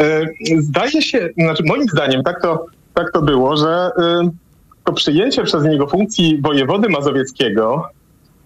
E, 0.00 0.26
zdaje 0.58 1.02
się, 1.02 1.28
znaczy 1.38 1.62
moim 1.66 1.88
zdaniem 1.88 2.22
tak 2.22 2.42
to, 2.42 2.66
tak 2.94 3.12
to 3.12 3.22
było, 3.22 3.56
że 3.56 3.90
e, 3.98 4.30
to 4.84 4.92
przyjęcie 4.92 5.42
przez 5.42 5.64
niego 5.64 5.86
funkcji 5.86 6.38
wojewody 6.42 6.88
mazowieckiego 6.88 7.88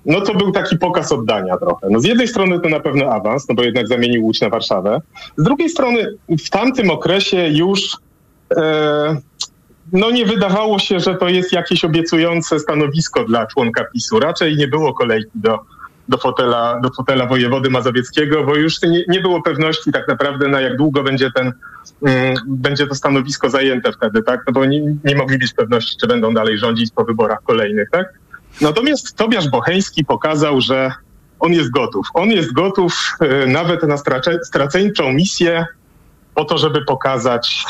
no 0.06 0.20
to 0.20 0.34
był 0.34 0.52
taki 0.52 0.78
pokaz 0.78 1.12
oddania 1.12 1.56
trochę. 1.56 1.86
No 1.90 2.00
z 2.00 2.04
jednej 2.04 2.28
strony 2.28 2.60
to 2.60 2.68
na 2.68 2.80
pewno 2.80 3.12
awans, 3.12 3.48
no 3.48 3.54
bo 3.54 3.62
jednak 3.62 3.88
zamienił 3.88 4.24
Łódź 4.24 4.40
na 4.40 4.48
Warszawę. 4.48 5.00
Z 5.36 5.42
drugiej 5.42 5.68
strony 5.68 6.14
w 6.28 6.50
tamtym 6.50 6.90
okresie 6.90 7.48
już 7.48 7.96
e, 8.56 9.16
no 9.92 10.10
nie 10.10 10.26
wydawało 10.26 10.78
się, 10.78 11.00
że 11.00 11.14
to 11.14 11.28
jest 11.28 11.52
jakieś 11.52 11.84
obiecujące 11.84 12.60
stanowisko 12.60 13.24
dla 13.24 13.46
członka 13.46 13.84
PiSu. 13.84 14.20
Raczej 14.20 14.56
nie 14.56 14.68
było 14.68 14.94
kolejki 14.94 15.30
do, 15.34 15.58
do, 16.08 16.18
fotela, 16.18 16.80
do 16.80 16.90
fotela 16.90 17.26
wojewody 17.26 17.70
mazowieckiego, 17.70 18.44
bo 18.44 18.56
już 18.56 18.82
nie, 18.82 19.04
nie 19.08 19.20
było 19.20 19.42
pewności 19.42 19.92
tak 19.92 20.08
naprawdę 20.08 20.48
na 20.48 20.60
jak 20.60 20.76
długo 20.76 21.02
będzie 21.02 21.30
ten, 21.30 21.52
mm, 22.02 22.34
będzie 22.46 22.86
to 22.86 22.94
stanowisko 22.94 23.50
zajęte 23.50 23.92
wtedy, 23.92 24.22
tak? 24.22 24.40
No 24.46 24.52
bo 24.52 24.64
nie, 24.64 24.80
nie 25.04 25.16
mogli 25.16 25.38
być 25.38 25.52
pewności, 25.54 25.96
czy 26.00 26.06
będą 26.06 26.34
dalej 26.34 26.58
rządzić 26.58 26.90
po 26.94 27.04
wyborach 27.04 27.42
kolejnych, 27.42 27.90
tak? 27.90 28.12
Natomiast 28.60 29.16
Tobiasz 29.16 29.48
Bocheński 29.48 30.04
pokazał, 30.04 30.60
że 30.60 30.92
on 31.40 31.52
jest 31.52 31.70
gotów. 31.70 32.06
On 32.14 32.30
jest 32.30 32.52
gotów 32.52 33.16
e, 33.20 33.46
nawet 33.46 33.82
na 33.82 33.96
straceńczą 34.42 35.12
misję 35.12 35.66
po 36.34 36.44
to, 36.44 36.58
żeby 36.58 36.84
pokazać 36.84 37.64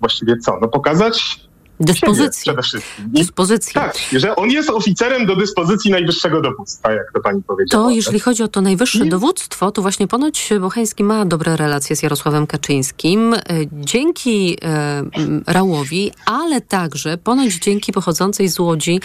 właściwie 0.00 0.36
co? 0.36 0.58
No 0.60 0.68
pokazać 0.68 1.40
Dyspozycji. 1.84 2.42
Przede 2.42 2.62
wszystkim. 2.62 3.04
Dyspozycji. 3.08 3.74
Tak, 3.74 3.96
że 4.12 4.36
on 4.36 4.50
jest 4.50 4.70
oficerem 4.70 5.26
do 5.26 5.36
dyspozycji 5.36 5.90
najwyższego 5.90 6.40
dowództwa, 6.40 6.92
jak 6.92 7.12
to 7.14 7.20
pani 7.20 7.42
powiedziała. 7.42 7.84
To 7.84 7.90
jeśli 7.90 8.20
chodzi 8.20 8.42
o 8.42 8.48
to 8.48 8.60
najwyższe 8.60 9.04
dowództwo, 9.04 9.70
to 9.70 9.82
właśnie 9.82 10.06
ponoć 10.06 10.50
Bocheński 10.60 11.04
ma 11.04 11.24
dobre 11.24 11.56
relacje 11.56 11.96
z 11.96 12.02
Jarosławem 12.02 12.46
Kaczyńskim. 12.46 13.34
E, 13.34 13.40
dzięki 13.72 14.58
e, 14.62 15.02
Rałowi, 15.46 16.12
ale 16.26 16.60
także 16.60 17.18
ponoć 17.18 17.54
dzięki 17.54 17.92
pochodzącej 17.92 18.48
z 18.48 18.58
Łodzi 18.58 19.00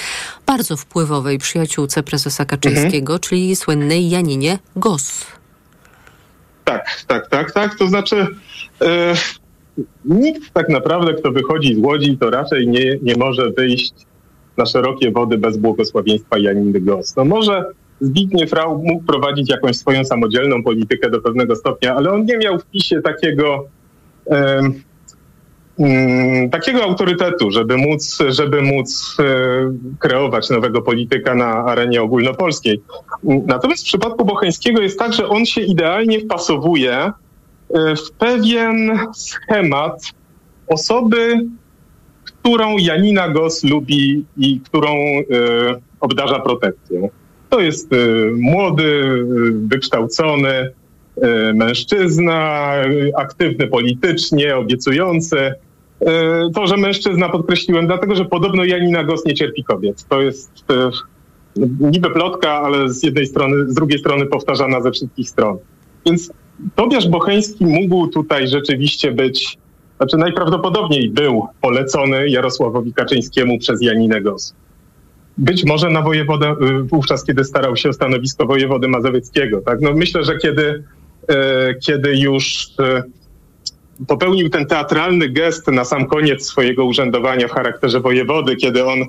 bardzo 0.45 0.77
wpływowej 0.77 1.37
przyjaciółce 1.37 2.03
prezesa 2.03 2.45
Kaczyńskiego, 2.45 3.13
mhm. 3.13 3.19
czyli 3.19 3.55
słynnej 3.55 4.09
Janinie 4.09 4.59
Gos. 4.75 5.25
Tak, 6.63 7.03
tak, 7.07 7.27
tak, 7.29 7.51
tak. 7.51 7.75
To 7.75 7.87
znaczy... 7.87 8.27
E, 8.81 9.13
nikt 10.05 10.53
tak 10.53 10.69
naprawdę, 10.69 11.13
kto 11.13 11.31
wychodzi 11.31 11.75
z 11.75 11.79
Łodzi, 11.79 12.17
to 12.17 12.29
raczej 12.29 12.67
nie, 12.67 12.97
nie 13.01 13.15
może 13.15 13.51
wyjść 13.51 13.93
na 14.57 14.65
szerokie 14.65 15.11
wody 15.11 15.37
bez 15.37 15.57
błogosławieństwa 15.57 16.37
Janiny 16.37 16.81
Gos. 16.81 17.15
No 17.15 17.25
może 17.25 17.65
Zbigniew 18.01 18.53
Rau 18.53 18.83
mógł 18.83 19.05
prowadzić 19.05 19.49
jakąś 19.49 19.75
swoją 19.75 20.05
samodzielną 20.05 20.63
politykę 20.63 21.09
do 21.09 21.21
pewnego 21.21 21.55
stopnia, 21.55 21.95
ale 21.95 22.11
on 22.11 22.25
nie 22.25 22.37
miał 22.37 22.59
w 22.59 22.65
PiSie 22.65 23.01
takiego, 23.01 23.67
um, 24.25 24.73
takiego 26.51 26.83
autorytetu, 26.83 27.51
żeby 27.51 27.77
móc, 27.77 28.17
żeby 28.29 28.61
móc 28.61 29.17
um, 29.19 29.95
kreować 29.99 30.49
nowego 30.49 30.81
polityka 30.81 31.35
na 31.35 31.47
arenie 31.47 32.01
ogólnopolskiej. 32.01 32.81
Natomiast 33.23 33.83
w 33.83 33.85
przypadku 33.85 34.25
Bocheńskiego 34.25 34.81
jest 34.81 34.99
tak, 34.99 35.13
że 35.13 35.27
on 35.27 35.45
się 35.45 35.61
idealnie 35.61 36.19
wpasowuje 36.19 37.11
E, 37.17 37.26
w 37.75 38.11
pewien 38.11 38.99
schemat 39.13 40.01
osoby, 40.67 41.45
którą 42.23 42.77
Janina 42.77 43.29
Gos 43.29 43.63
lubi 43.63 44.25
i 44.37 44.59
którą 44.59 44.89
e, 44.89 45.23
obdarza 45.99 46.39
protekcją. 46.39 47.09
To 47.49 47.59
jest 47.59 47.93
e, 47.93 47.97
młody, 48.37 49.03
wykształcony 49.67 50.71
mężczyzna, 51.53 52.73
aktywny 53.17 53.67
politycznie, 53.67 54.55
obiecujący. 54.57 55.53
To, 56.55 56.67
że 56.67 56.77
mężczyzna 56.77 57.29
podkreśliłem, 57.29 57.87
dlatego 57.87 58.15
że 58.15 58.25
podobno 58.25 58.63
Janina 58.63 59.03
Gos 59.03 59.25
nie 59.25 59.33
cierpi 59.33 59.63
kobiet. 59.63 60.05
To 60.09 60.21
jest 60.21 60.51
niby 61.79 62.09
plotka, 62.09 62.51
ale 62.51 62.89
z 62.89 63.03
jednej 63.03 63.27
strony, 63.27 63.71
z 63.71 63.73
drugiej 63.73 63.99
strony 63.99 64.25
powtarzana 64.25 64.81
ze 64.81 64.91
wszystkich 64.91 65.29
stron. 65.29 65.57
Więc 66.05 66.31
Tobiasz 66.75 67.07
Bocheński 67.07 67.65
mógł 67.65 68.07
tutaj 68.07 68.47
rzeczywiście 68.47 69.11
być 69.11 69.57
znaczy 69.97 70.17
najprawdopodobniej 70.17 71.09
był 71.09 71.47
polecony 71.61 72.29
Jarosławowi 72.29 72.93
Kaczyńskiemu 72.93 73.59
przez 73.59 73.81
Janinę 73.81 74.21
Gos. 74.21 74.53
Być 75.37 75.65
może 75.65 75.89
na 75.89 76.01
wojewodę, 76.01 76.55
y, 76.61 76.83
wówczas 76.83 77.23
kiedy 77.23 77.43
starał 77.43 77.75
się 77.75 77.89
o 77.89 77.93
stanowisko 77.93 78.45
wojewody 78.45 78.87
mazowieckiego. 78.87 79.61
Tak? 79.61 79.81
No 79.81 79.93
myślę, 79.93 80.23
że 80.23 80.37
kiedy, 80.37 80.83
e, 81.27 81.75
kiedy 81.75 82.17
już 82.17 82.67
e, 82.79 83.03
popełnił 84.07 84.49
ten 84.49 84.65
teatralny 84.65 85.29
gest 85.29 85.67
na 85.67 85.85
sam 85.85 86.05
koniec 86.05 86.45
swojego 86.45 86.85
urzędowania 86.85 87.47
w 87.47 87.51
charakterze 87.51 87.99
wojewody, 87.99 88.55
kiedy 88.55 88.85
on 88.85 88.99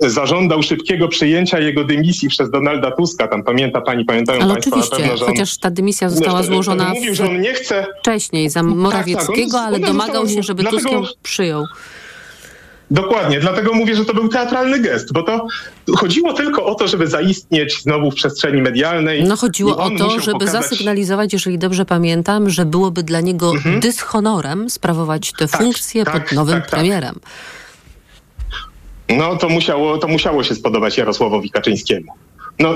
zażądał 0.00 0.62
szybkiego 0.62 1.08
przyjęcia 1.08 1.58
jego 1.60 1.84
dymisji 1.84 2.28
przez 2.28 2.50
Donalda 2.50 2.90
Tuska. 2.90 3.28
Tam 3.28 3.42
pamięta 3.44 3.80
pani, 3.80 4.04
pamiętają 4.04 4.40
Ale 4.42 4.52
państwo 4.52 4.70
oczywiście, 4.76 4.96
na 4.96 5.02
pewno, 5.02 5.16
że 5.16 5.24
on, 5.24 5.30
chociaż 5.30 5.58
ta 5.58 5.70
dymisja 5.70 6.10
została 6.10 6.42
złożona 6.42 6.88
mówił, 6.88 7.14
że 7.14 7.26
on 7.28 7.40
nie 7.40 7.54
chce 7.54 7.86
wcześniej 8.00 8.50
za 8.50 8.62
Morawieckiego, 8.62 9.52
tak, 9.52 9.60
on- 9.60 9.66
ale 9.66 9.78
domagał 9.80 10.28
się, 10.28 10.42
żeby 10.42 10.62
dlatego- 10.62 10.82
Tusk 10.90 10.92
ją 10.92 11.22
przyjął. 11.22 11.64
Dokładnie, 12.90 13.40
dlatego 13.40 13.72
mówię, 13.72 13.94
że 13.96 14.04
to 14.04 14.14
był 14.14 14.28
teatralny 14.28 14.78
gest, 14.78 15.12
bo 15.12 15.22
to 15.22 15.46
chodziło 15.96 16.32
tylko 16.32 16.64
o 16.66 16.74
to, 16.74 16.88
żeby 16.88 17.06
zaistnieć 17.06 17.82
znowu 17.82 18.10
w 18.10 18.14
przestrzeni 18.14 18.62
medialnej. 18.62 19.24
No 19.24 19.36
chodziło 19.36 19.76
o 19.76 19.90
to, 19.90 20.10
żeby 20.10 20.32
pokazać- 20.32 20.62
zasygnalizować, 20.62 21.32
jeżeli 21.32 21.58
dobrze 21.58 21.84
pamiętam, 21.84 22.50
że 22.50 22.64
byłoby 22.64 23.02
dla 23.02 23.20
niego 23.20 23.50
Mhm. 23.50 23.80
dyshonorem 23.80 24.70
sprawować 24.70 25.32
tę 25.38 25.48
funkcję 25.48 26.04
pod 26.04 26.32
nowym 26.32 26.54
tak, 26.60 26.70
tak. 26.70 26.80
No 29.08 29.36
to 29.36 29.48
musiało, 29.48 29.98
to 29.98 30.08
musiało 30.08 30.42
się 30.42 30.54
spodobać 30.54 30.98
Jarosławowi 30.98 31.50
Kaczyńskiemu. 31.50 32.12
No, 32.58 32.74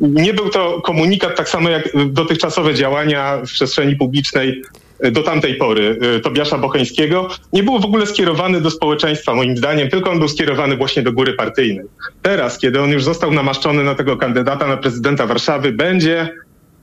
nie 0.00 0.34
był 0.34 0.48
to 0.48 0.80
komunikat 0.80 1.36
tak 1.36 1.48
samo 1.48 1.68
jak 1.68 1.88
dotychczasowe 2.06 2.74
działania 2.74 3.36
w 3.36 3.42
przestrzeni 3.42 3.96
publicznej 3.96 4.62
y, 5.04 5.10
do 5.10 5.22
tamtej 5.22 5.54
pory 5.54 5.98
y, 6.16 6.20
Tobiasza 6.20 6.58
Bocheńskiego. 6.58 7.28
Nie 7.52 7.62
był 7.62 7.80
w 7.80 7.84
ogóle 7.84 8.06
skierowany 8.06 8.60
do 8.60 8.70
społeczeństwa, 8.70 9.34
moim 9.34 9.56
zdaniem, 9.56 9.88
tylko 9.88 10.10
on 10.10 10.18
był 10.18 10.28
skierowany 10.28 10.76
właśnie 10.76 11.02
do 11.02 11.12
góry 11.12 11.32
partyjnej. 11.32 11.86
Teraz, 12.22 12.58
kiedy 12.58 12.80
on 12.80 12.90
już 12.90 13.04
został 13.04 13.32
namaszczony 13.32 13.84
na 13.84 13.94
tego 13.94 14.16
kandydata 14.16 14.66
na 14.66 14.76
prezydenta 14.76 15.26
Warszawy, 15.26 15.72
będzie 15.72 16.28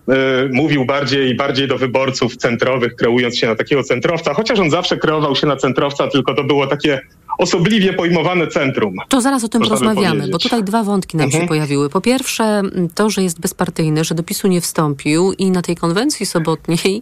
y, 0.10 0.14
mówił 0.52 0.86
bardziej, 0.86 1.36
bardziej 1.36 1.68
do 1.68 1.78
wyborców 1.78 2.38
centrowych, 2.38 2.96
kreując 2.96 3.38
się 3.38 3.48
na 3.48 3.56
takiego 3.56 3.84
centrowca, 3.84 4.34
chociaż 4.34 4.60
on 4.60 4.70
zawsze 4.70 4.98
kreował 4.98 5.36
się 5.36 5.48
na 5.48 5.56
centrowca, 5.56 6.08
tylko 6.08 6.34
to 6.34 6.44
było 6.44 6.68
takie 6.68 7.02
osobliwie 7.38 7.94
pojmowane 7.94 8.48
centrum. 8.48 8.94
To 9.10 9.22
zaraz 9.22 9.44
o 9.44 9.48
tym 9.48 9.62
porozmawiamy, 9.62 10.10
powiedzieć. 10.10 10.32
bo 10.32 10.40
tutaj 10.40 10.64
dwa 10.64 10.84
wątki 10.84 11.18
nam 11.18 11.32
się 11.32 11.36
Mhm. 11.38 11.48
pojawiły. 11.48 11.90
Po 11.90 12.02
pierwsze, 12.02 12.62
to, 12.96 13.10
że 13.10 13.24
jest 13.24 13.40
bezpartyjny, 13.40 14.04
że 14.04 14.16
do 14.16 14.24
PiSu 14.24 14.48
nie 14.48 14.62
wstąpił 14.62 15.34
i 15.34 15.52
na 15.52 15.62
tej 15.62 15.76
konwencji 15.76 16.26
sobotniej 16.26 17.02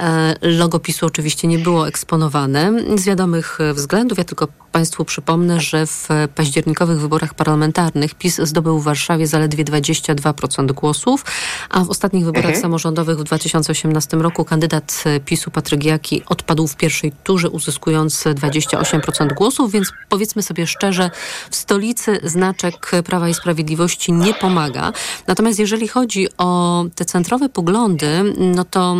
e, 0.00 0.34
logo 0.42 0.78
PiSu 0.78 1.06
oczywiście 1.06 1.48
nie 1.48 1.58
było 1.58 1.88
eksponowane 1.88 2.72
z 2.96 3.04
wiadomych 3.04 3.58
względów. 3.74 4.18
Ja 4.18 4.24
tylko 4.24 4.48
Państwu 4.72 5.04
przypomnę, 5.04 5.60
że 5.60 5.86
w 5.86 6.08
październikowych 6.34 7.00
wyborach 7.00 7.34
parlamentarnych 7.34 8.14
PiS 8.14 8.40
zdobył 8.42 8.78
w 8.78 8.84
Warszawie 8.84 9.26
zaledwie 9.26 9.64
22% 9.64 10.72
głosów, 10.72 11.24
a 11.70 11.84
w 11.84 11.90
ostatnich 11.90 12.24
wyborach 12.24 12.44
Mhm. 12.46 12.62
samorządowych 12.62 13.18
w 13.18 13.24
2018 13.24 14.16
roku 14.16 14.44
kandydat 14.44 15.04
PiSu 15.24 15.50
Patryk 15.50 15.84
Jaki 15.84 16.22
odpadł 16.26 16.66
w 16.66 16.76
pierwszej 16.76 17.12
turze, 17.24 17.50
uzyskując 17.50 18.24
28% 18.24 19.32
głosów, 19.32 19.71
więc 19.72 19.92
powiedzmy 20.08 20.42
sobie 20.42 20.66
szczerze, 20.66 21.10
w 21.50 21.56
stolicy 21.56 22.20
znaczek 22.24 22.90
Prawa 23.04 23.28
i 23.28 23.34
Sprawiedliwości 23.34 24.12
nie 24.12 24.34
pomaga. 24.34 24.92
Natomiast 25.26 25.58
jeżeli 25.58 25.88
chodzi 25.88 26.28
o 26.38 26.84
te 26.94 27.04
centrowe 27.04 27.48
poglądy, 27.48 28.34
no 28.38 28.64
to 28.64 28.96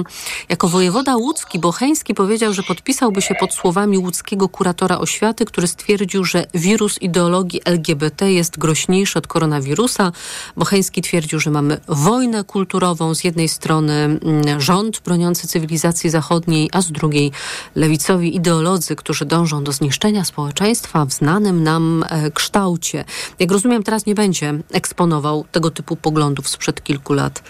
jako 0.49 0.69
wojewoda 0.69 1.17
łódzki 1.17 1.59
Bocheński 1.59 2.15
powiedział, 2.15 2.53
że 2.53 2.63
podpisałby 2.63 3.23
się 3.23 3.35
pod 3.35 3.55
słowami 3.55 3.99
łódzkiego 3.99 4.49
kuratora 4.49 4.99
oświaty, 4.99 5.45
który 5.45 5.67
stwierdził, 5.67 6.25
że 6.25 6.47
wirus 6.55 7.03
ideologii 7.03 7.61
LGBT 7.65 8.33
jest 8.33 8.59
groźniejszy 8.59 9.19
od 9.19 9.27
koronawirusa. 9.27 10.13
Bocheński 10.57 11.03
twierdził, 11.03 11.41
że 11.41 11.51
mamy 11.51 11.81
wojnę 11.89 12.45
kulturową. 12.45 13.15
Z 13.15 13.25
jednej 13.25 13.49
strony 13.49 13.93
mm, 13.93 14.61
rząd 14.61 15.01
broniący 15.01 15.49
cywilizacji 15.49 16.11
zachodniej, 16.11 16.71
a 16.73 16.81
z 16.81 16.93
drugiej 16.93 17.33
lewicowi 17.75 18.37
ideolodzy, 18.37 18.97
którzy 18.97 19.25
dążą 19.25 19.65
do 19.65 19.73
zniszczenia 19.73 20.25
społeczeństwa 20.25 20.62
w 21.09 21.13
znanym 21.13 21.63
nam 21.63 22.05
e, 22.11 22.31
kształcie. 22.31 23.05
Jak 23.39 23.53
rozumiem, 23.53 23.83
teraz 23.83 24.07
nie 24.07 24.15
będzie 24.15 24.55
eksponował 24.73 25.45
tego 25.53 25.71
typu 25.71 25.97
poglądów 25.97 26.49
sprzed 26.49 26.83
kilku 26.85 27.13
lat. 27.13 27.43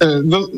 E, 0.00 0.20
No, 0.24 0.48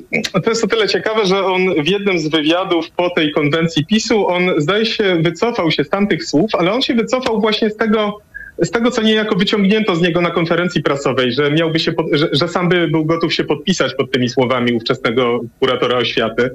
to 0.44 0.50
jest 0.50 0.64
o 0.64 0.66
tyle 0.66 0.88
ciekawe, 0.88 1.26
że 1.26 1.44
on 1.44 1.84
w 1.84 1.88
jednym 1.88 2.18
z 2.18 2.28
wywiadów 2.28 2.90
po 2.90 3.10
tej 3.10 3.32
konwencji 3.32 3.86
PiSu, 3.86 4.28
on 4.28 4.42
zdaje 4.58 4.86
się 4.86 5.16
wycofał 5.22 5.70
się 5.70 5.84
z 5.84 5.88
tamtych 5.88 6.24
słów, 6.24 6.50
ale 6.58 6.72
on 6.72 6.82
się 6.82 6.94
wycofał 6.94 7.40
właśnie 7.40 7.70
z 7.70 7.76
tego, 7.76 8.18
z 8.62 8.70
tego 8.70 8.90
co 8.90 9.02
niejako 9.02 9.36
wyciągnięto 9.36 9.96
z 9.96 10.00
niego 10.00 10.20
na 10.20 10.30
konferencji 10.30 10.82
prasowej, 10.82 11.32
że 11.32 11.50
miałby 11.50 11.78
się, 11.78 11.92
pod, 11.92 12.06
że, 12.12 12.28
że 12.32 12.48
sam 12.48 12.68
by 12.68 12.88
był 12.88 13.04
gotów 13.04 13.34
się 13.34 13.44
podpisać 13.44 13.94
pod 13.94 14.10
tymi 14.10 14.28
słowami 14.28 14.72
ówczesnego 14.72 15.40
kuratora 15.60 15.98
oświaty. 15.98 16.50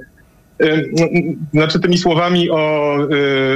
No, 0.94 1.08
Znaczy 1.54 1.80
tymi 1.80 1.98
słowami 1.98 2.50
o, 2.50 2.98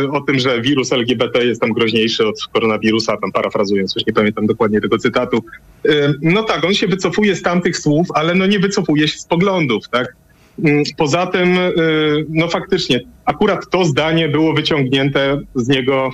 e, 0.03 0.11
o 0.11 0.21
tym, 0.21 0.39
że 0.39 0.61
wirus 0.61 0.93
LGBT 0.93 1.45
jest 1.45 1.61
tam 1.61 1.73
groźniejszy 1.73 2.27
od 2.27 2.47
koronawirusa, 2.53 3.17
tam 3.17 3.31
parafrazując, 3.31 3.95
już 3.95 4.05
nie 4.05 4.13
pamiętam 4.13 4.45
dokładnie 4.47 4.81
tego 4.81 4.97
cytatu. 4.97 5.43
E, 5.89 6.13
No 6.21 6.43
tak, 6.43 6.65
on 6.65 6.73
się 6.73 6.87
wycofuje 6.87 7.35
z 7.35 7.41
tamtych 7.41 7.77
słów, 7.77 8.07
ale 8.13 8.35
no 8.35 8.45
nie 8.45 8.59
wycofuje 8.59 9.07
się 9.07 9.19
z 9.19 9.25
poglądów, 9.25 9.89
tak? 9.89 10.15
Poza 10.97 11.27
tym, 11.27 11.57
no 12.29 12.47
faktycznie, 12.47 13.01
akurat 13.25 13.69
to 13.69 13.85
zdanie 13.85 14.29
było 14.29 14.53
wyciągnięte 14.53 15.39
z 15.55 15.67
niego 15.67 16.11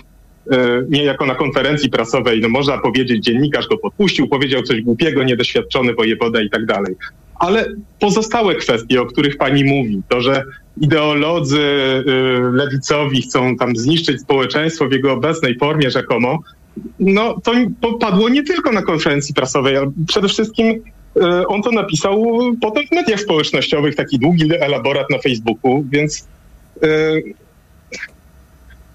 e, 0.52 0.84
niejako 0.90 1.26
na 1.26 1.36
konferencji 1.36 1.90
prasowej. 1.90 2.42
No 2.42 2.50
można 2.50 2.78
powiedzieć, 2.78 3.24
dziennikarz 3.24 3.68
go 3.68 3.78
podpuścił, 3.78 4.28
powiedział 4.28 4.62
coś 4.62 4.82
głupiego, 4.82 5.24
niedoświadczony 5.24 5.94
wojewoda 5.94 6.42
i 6.42 6.50
tak 6.50 6.66
dalej. 6.66 6.96
Ale 7.36 7.66
pozostałe 8.00 8.56
kwestie, 8.56 9.02
o 9.02 9.06
których 9.06 9.38
pani 9.38 9.64
mówi, 9.64 10.02
to, 10.10 10.22
że 10.22 10.44
ideolodzy 10.82 11.60
y, 11.60 12.04
lewicowi 12.52 13.22
chcą 13.22 13.56
tam 13.56 13.76
zniszczyć 13.76 14.22
społeczeństwo 14.22 14.88
w 14.88 14.92
jego 14.92 15.14
obecnej 15.14 15.58
formie 15.58 15.92
rzekomo, 15.92 16.40
no 17.00 17.42
to 17.44 17.94
padło 17.94 18.30
nie 18.30 18.44
tylko 18.44 18.72
na 18.72 18.82
konferencji 18.82 19.34
prasowej, 19.34 19.78
ale 19.78 19.92
przede 20.08 20.28
wszystkim 20.28 20.68
y, 20.68 21.48
on 21.48 21.62
to 21.62 21.72
napisał 21.72 22.26
potem 22.62 22.84
w 22.88 22.92
mediach 22.92 23.20
społecznościowych, 23.20 23.96
taki 23.96 24.20
długi 24.20 24.50
elaborat 24.60 25.10
na 25.10 25.18
Facebooku, 25.18 25.86
więc 25.92 26.28
y, 26.84 27.24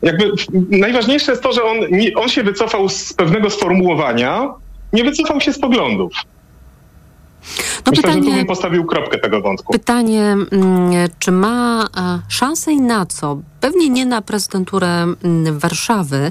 jakby 0.02 0.32
najważniejsze 0.70 1.32
jest 1.32 1.42
to, 1.42 1.52
że 1.52 1.64
on, 1.64 1.76
on 2.16 2.28
się 2.28 2.42
wycofał 2.42 2.88
z 2.88 3.12
pewnego 3.12 3.50
sformułowania, 3.50 4.54
nie 4.92 5.04
wycofał 5.04 5.40
się 5.40 5.52
z 5.52 5.58
poglądów. 5.58 6.12
No 7.86 7.90
Myślę, 7.90 8.02
że 8.12 8.18
tu 8.18 8.20
pytanie- 8.24 8.36
bym 8.36 8.46
postawił 8.46 8.84
kropkę 8.84 9.18
tego 9.18 9.40
wątku. 9.40 9.72
Pytanie, 9.72 10.22
mm, 10.22 11.08
czy 11.18 11.32
ma 11.32 11.84
e, 11.96 12.18
szansę 12.28 12.72
i 12.72 12.80
na 12.80 13.06
co? 13.06 13.38
Pewnie 13.60 13.88
nie 13.90 14.06
na 14.06 14.22
prezydenturę 14.22 14.88
mm, 15.24 15.58
Warszawy, 15.58 16.30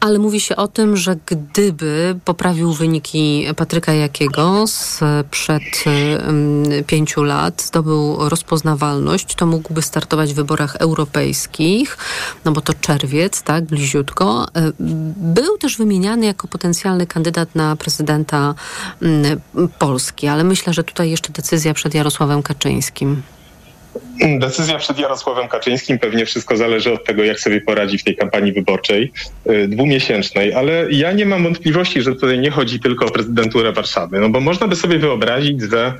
ale 0.00 0.18
mówi 0.18 0.40
się 0.40 0.56
o 0.56 0.68
tym, 0.68 0.96
że 0.96 1.16
gdyby 1.26 2.18
poprawił 2.24 2.72
wyniki 2.72 3.46
Patryka 3.56 3.92
Jakiego 3.92 4.64
sprzed 4.66 5.84
mm, 5.86 6.84
pięciu 6.84 7.22
lat, 7.22 7.62
zdobył 7.62 8.28
rozpoznawalność, 8.28 9.34
to 9.34 9.46
mógłby 9.46 9.82
startować 9.82 10.32
w 10.32 10.36
wyborach 10.36 10.76
europejskich, 10.76 11.98
no 12.44 12.52
bo 12.52 12.60
to 12.60 12.74
czerwiec, 12.74 13.42
tak, 13.42 13.64
bliziutko. 13.64 14.46
E, 14.56 14.72
Był 15.16 15.58
też 15.58 15.76
wymieniany 15.76 16.26
jako 16.26 16.48
potencjalny 16.48 17.06
kandydat 17.06 17.54
na 17.54 17.76
prezydenta 17.76 18.54
mm, 19.02 19.40
Polski, 19.78 20.28
ale 20.28 20.44
myślę, 20.44 20.72
że 20.72 20.84
tutaj 20.84 21.10
jeszcze 21.10 21.32
decyzja 21.32 21.74
przed 21.74 21.94
Jarosławem 21.94 22.42
Kaczyńskim. 22.42 23.22
Decyzja 24.38 24.78
przed 24.78 24.98
Jarosławem 24.98 25.48
Kaczyńskim 25.48 25.98
pewnie 25.98 26.26
wszystko 26.26 26.56
zależy 26.56 26.92
od 26.92 27.04
tego, 27.04 27.24
jak 27.24 27.40
sobie 27.40 27.60
poradzi 27.60 27.98
w 27.98 28.04
tej 28.04 28.16
kampanii 28.16 28.52
wyborczej 28.52 29.12
y, 29.50 29.68
dwumiesięcznej, 29.68 30.54
ale 30.54 30.86
ja 30.90 31.12
nie 31.12 31.26
mam 31.26 31.42
wątpliwości, 31.42 32.02
że 32.02 32.14
tutaj 32.14 32.38
nie 32.38 32.50
chodzi 32.50 32.80
tylko 32.80 33.06
o 33.06 33.10
prezydenturę 33.10 33.72
Warszawy, 33.72 34.20
no 34.20 34.28
bo 34.28 34.40
można 34.40 34.68
by 34.68 34.76
sobie 34.76 34.98
wyobrazić, 34.98 35.62
że 35.62 35.94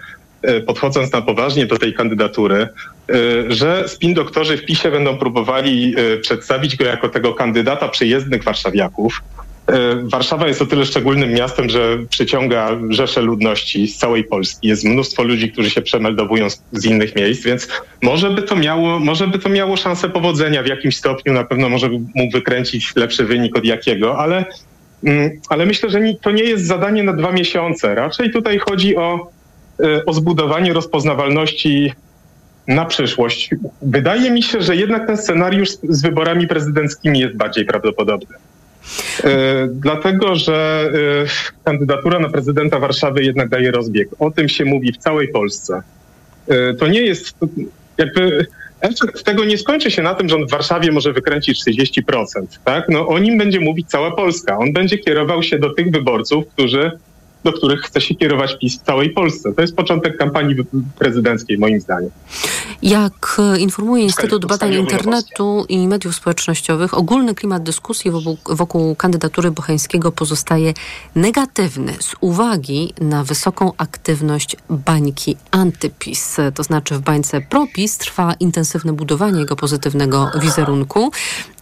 y, 0.48 0.60
podchodząc 0.60 1.12
na 1.12 1.22
poważnie 1.22 1.66
do 1.66 1.78
tej 1.78 1.94
kandydatury, 1.94 2.68
y, 3.10 3.44
że 3.48 3.88
spin 3.88 4.14
doktorzy 4.14 4.56
w 4.56 4.64
PiSie 4.64 4.90
będą 4.90 5.18
próbowali 5.18 5.94
przedstawić 6.22 6.76
go 6.76 6.84
jako 6.84 7.08
tego 7.08 7.34
kandydata 7.34 7.88
przyjezdnych 7.88 8.44
warszawiaków. 8.44 9.22
Y, 9.70 10.08
Warszawa 10.08 10.48
jest 10.48 10.62
o 10.62 10.66
tyle 10.66 10.86
szczególnym 10.86 11.32
miastem, 11.32 11.68
że 11.68 11.98
przyciąga 12.10 12.70
rzesze 12.88 13.22
ludności 13.22 13.88
z 13.88 13.96
całej 13.96 14.24
Polski. 14.24 14.68
Jest 14.68 14.84
mnóstwo 14.84 15.22
ludzi, 15.22 15.52
którzy 15.52 15.70
się 15.70 15.82
przemeldowują 15.82 16.50
z, 16.50 16.62
z 16.72 16.84
innych 16.84 17.16
miejsc, 17.16 17.44
więc 17.44 17.68
może 18.02 18.30
by 18.30 18.42
to 18.42 18.56
miało, 18.56 18.98
może 18.98 19.28
by 19.28 19.38
to 19.38 19.48
miało 19.48 19.76
szansę 19.76 20.08
powodzenia 20.08 20.62
w 20.62 20.66
jakimś 20.66 20.96
stopniu. 20.96 21.32
Na 21.32 21.44
pewno 21.44 21.68
może 21.68 21.88
mógł 22.14 22.32
wykręcić 22.32 22.96
lepszy 22.96 23.24
wynik 23.24 23.58
od 23.58 23.64
jakiego, 23.64 24.18
ale, 24.18 24.44
mm, 25.04 25.30
ale 25.48 25.66
myślę, 25.66 25.90
że 25.90 26.00
to 26.22 26.30
nie 26.30 26.44
jest 26.44 26.66
zadanie 26.66 27.02
na 27.02 27.12
dwa 27.12 27.32
miesiące. 27.32 27.94
Raczej 27.94 28.30
tutaj 28.30 28.58
chodzi 28.58 28.96
o, 28.96 29.30
y, 29.80 30.04
o 30.04 30.12
zbudowanie 30.12 30.72
rozpoznawalności 30.72 31.92
na 32.68 32.84
przyszłość. 32.84 33.50
Wydaje 33.82 34.30
mi 34.30 34.42
się, 34.42 34.62
że 34.62 34.76
jednak 34.76 35.06
ten 35.06 35.16
scenariusz 35.16 35.68
z 35.82 36.02
wyborami 36.02 36.48
prezydenckimi 36.48 37.20
jest 37.20 37.36
bardziej 37.36 37.64
prawdopodobny. 37.64 38.36
E, 39.24 39.68
dlatego, 39.72 40.36
że 40.36 40.90
e, 40.94 41.64
kandydatura 41.64 42.18
na 42.18 42.28
prezydenta 42.28 42.78
Warszawy 42.78 43.24
jednak 43.24 43.48
daje 43.48 43.70
rozbieg. 43.70 44.08
O 44.18 44.30
tym 44.30 44.48
się 44.48 44.64
mówi 44.64 44.92
w 44.92 44.96
całej 44.96 45.28
Polsce. 45.28 45.82
E, 46.48 46.74
to 46.74 46.86
nie 46.86 47.02
jest 47.02 47.34
jakby 47.98 48.46
efekt 48.80 49.24
tego 49.24 49.44
nie 49.44 49.58
skończy 49.58 49.90
się 49.90 50.02
na 50.02 50.14
tym, 50.14 50.28
że 50.28 50.36
on 50.36 50.46
w 50.46 50.50
Warszawie 50.50 50.92
może 50.92 51.12
wykręcić 51.12 51.64
30%. 51.64 52.24
Tak? 52.64 52.88
No, 52.88 53.06
o 53.06 53.18
nim 53.18 53.38
będzie 53.38 53.60
mówić 53.60 53.88
cała 53.88 54.10
Polska. 54.10 54.58
On 54.58 54.72
będzie 54.72 54.98
kierował 54.98 55.42
się 55.42 55.58
do 55.58 55.70
tych 55.74 55.90
wyborców, 55.90 56.44
którzy 56.46 56.90
do 57.44 57.52
których 57.52 57.80
chce 57.80 58.00
się 58.00 58.14
kierować 58.14 58.58
PiS 58.58 58.78
w 58.78 58.82
całej 58.82 59.10
Polsce. 59.10 59.52
To 59.52 59.62
jest 59.62 59.76
początek 59.76 60.16
kampanii 60.16 60.56
prezydenckiej, 60.98 61.58
moim 61.58 61.80
zdaniem. 61.80 62.10
Jak 62.82 63.36
e, 63.38 63.58
informuje 63.58 64.04
Instytut 64.04 64.46
Badań 64.46 64.74
Internetu 64.74 65.66
i 65.68 65.88
Mediów 65.88 66.14
Społecznościowych, 66.14 66.98
ogólny 66.98 67.34
klimat 67.34 67.62
dyskusji 67.62 68.10
wokół, 68.10 68.36
wokół 68.46 68.94
kandydatury 68.94 69.50
Bocheńskiego 69.50 70.12
pozostaje 70.12 70.74
negatywny 71.14 71.92
z 72.00 72.14
uwagi 72.20 72.94
na 73.00 73.24
wysoką 73.24 73.72
aktywność 73.76 74.56
bańki 74.70 75.36
antypis. 75.50 76.36
To 76.54 76.62
znaczy 76.62 76.94
w 76.94 77.00
bańce 77.00 77.40
propis 77.40 77.98
trwa 77.98 78.34
intensywne 78.40 78.92
budowanie 78.92 79.40
jego 79.40 79.56
pozytywnego 79.56 80.30
wizerunku 80.40 81.10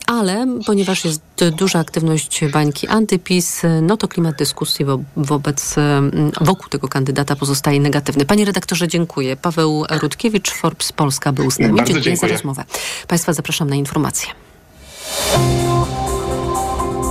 ale 0.09 0.47
ponieważ 0.67 1.05
jest 1.05 1.23
duża 1.45 1.79
aktywność 1.79 2.45
bańki 2.53 2.89
antypis, 2.89 3.63
no 3.83 3.97
to 3.97 4.09
klimat 4.09 4.37
dyskusji 4.37 4.85
wo 4.85 4.99
wobec, 5.17 5.79
mm, 5.79 6.33
wokół 6.41 6.69
tego 6.69 6.89
kandydata 6.89 7.37
pozostaje 7.37 7.81
negatywny. 7.81 8.25
Panie 8.25 8.45
redaktorze, 8.45 8.89
dziękuję. 8.89 9.37
Paweł 9.37 9.85
Rutkiewicz, 9.91 10.51
Forbes 10.51 10.93
Polska 10.93 11.33
był 11.33 11.51
z 11.51 11.59
nami. 11.59 11.75
Dziękuję, 11.75 11.95
dziękuję 11.95 12.17
za 12.17 12.27
rozmowę. 12.27 12.65
Państwa 13.09 13.33
zapraszam 13.33 13.71
na 13.71 13.77
informacje. 13.77 14.29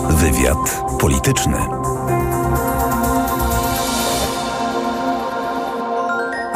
Wywiad 0.09 0.83
polityczny. 0.99 1.86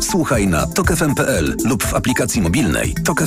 Słuchaj 0.00 0.46
na 0.46 0.66
tokefm.pl 0.66 1.56
lub 1.64 1.84
w 1.84 1.94
aplikacji 1.94 2.42
mobilnej 2.42 2.94
Tok. 3.04 3.20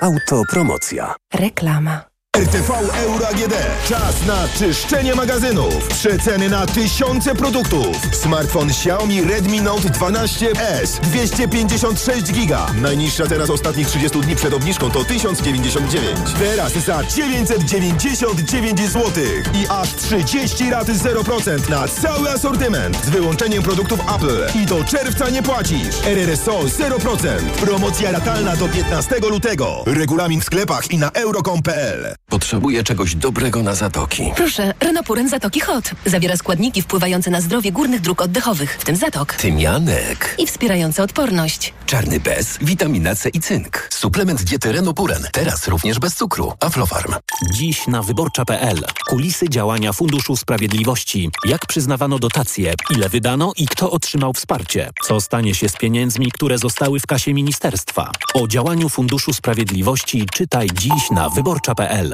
Autopromocja. 0.00 1.14
Reklama. 1.34 2.13
RTV 2.34 2.70
Euro 3.04 3.28
AGD. 3.28 3.54
Czas 3.88 4.26
na 4.26 4.48
czyszczenie 4.58 5.14
magazynów. 5.14 5.88
Przeceny 5.88 6.48
na 6.48 6.66
tysiące 6.66 7.34
produktów. 7.34 7.96
Smartfon 8.12 8.68
Xiaomi 8.68 9.24
Redmi 9.24 9.60
Note 9.62 9.88
12S 9.88 11.00
256 11.00 12.32
GB. 12.32 12.66
Najniższa 12.74 13.26
teraz 13.26 13.50
ostatnich 13.50 13.86
30 13.86 14.20
dni 14.20 14.36
przed 14.36 14.54
obniżką 14.54 14.90
to 14.90 15.04
1099. 15.04 16.18
Teraz 16.38 16.72
za 16.72 17.04
999 17.04 18.80
zł. 18.80 19.24
I 19.54 19.66
aż 19.68 19.94
30 19.94 20.70
lat 20.70 20.88
0% 20.88 21.70
na 21.70 21.88
cały 21.88 22.30
asortyment. 22.30 23.04
Z 23.04 23.10
wyłączeniem 23.10 23.62
produktów 23.62 24.00
Apple. 24.16 24.58
I 24.62 24.66
do 24.66 24.84
czerwca 24.84 25.30
nie 25.30 25.42
płacisz. 25.42 25.96
RRSO 26.04 26.60
0%. 26.60 27.26
Promocja 27.60 28.10
ratalna 28.10 28.56
do 28.56 28.68
15 28.68 29.16
lutego. 29.30 29.82
Regulamin 29.86 30.40
w 30.40 30.44
sklepach 30.44 30.90
i 30.90 30.98
na 30.98 31.10
euro.com.pl. 31.10 32.14
Potrzebuję 32.34 32.84
czegoś 32.84 33.14
dobrego 33.14 33.62
na 33.62 33.74
zatoki. 33.74 34.22
Proszę, 34.36 34.74
Renopuren 34.80 35.28
Zatoki 35.28 35.60
Hot. 35.60 35.90
Zawiera 36.06 36.36
składniki 36.36 36.82
wpływające 36.82 37.30
na 37.30 37.40
zdrowie 37.40 37.72
górnych 37.72 38.00
dróg 38.00 38.22
oddechowych, 38.22 38.76
w 38.80 38.84
tym 38.84 38.96
zatok. 38.96 39.34
Tymianek. 39.34 40.34
I 40.38 40.46
wspierające 40.46 41.02
odporność. 41.02 41.74
Czarny 41.86 42.20
bez, 42.20 42.58
witamina 42.60 43.14
C 43.14 43.28
i 43.28 43.40
cynk. 43.40 43.88
Suplement 43.92 44.42
diety 44.42 44.72
Renopuren. 44.72 45.26
Teraz 45.32 45.68
również 45.68 45.98
bez 45.98 46.14
cukru. 46.14 46.52
Aflofarm. 46.60 47.14
Dziś 47.52 47.86
na 47.86 48.02
wyborcza.pl. 48.02 48.84
Kulisy 49.08 49.48
działania 49.48 49.92
Funduszu 49.92 50.36
Sprawiedliwości. 50.36 51.30
Jak 51.44 51.66
przyznawano 51.66 52.18
dotacje, 52.18 52.74
ile 52.90 53.08
wydano 53.08 53.52
i 53.56 53.66
kto 53.66 53.90
otrzymał 53.90 54.32
wsparcie. 54.32 54.90
Co 55.04 55.20
stanie 55.20 55.54
się 55.54 55.68
z 55.68 55.76
pieniędzmi, 55.76 56.32
które 56.32 56.58
zostały 56.58 57.00
w 57.00 57.06
kasie 57.06 57.34
ministerstwa. 57.34 58.10
O 58.34 58.48
działaniu 58.48 58.88
Funduszu 58.88 59.32
Sprawiedliwości 59.32 60.26
czytaj 60.32 60.68
dziś 60.74 61.10
na 61.10 61.30
wyborcza.pl. 61.30 62.13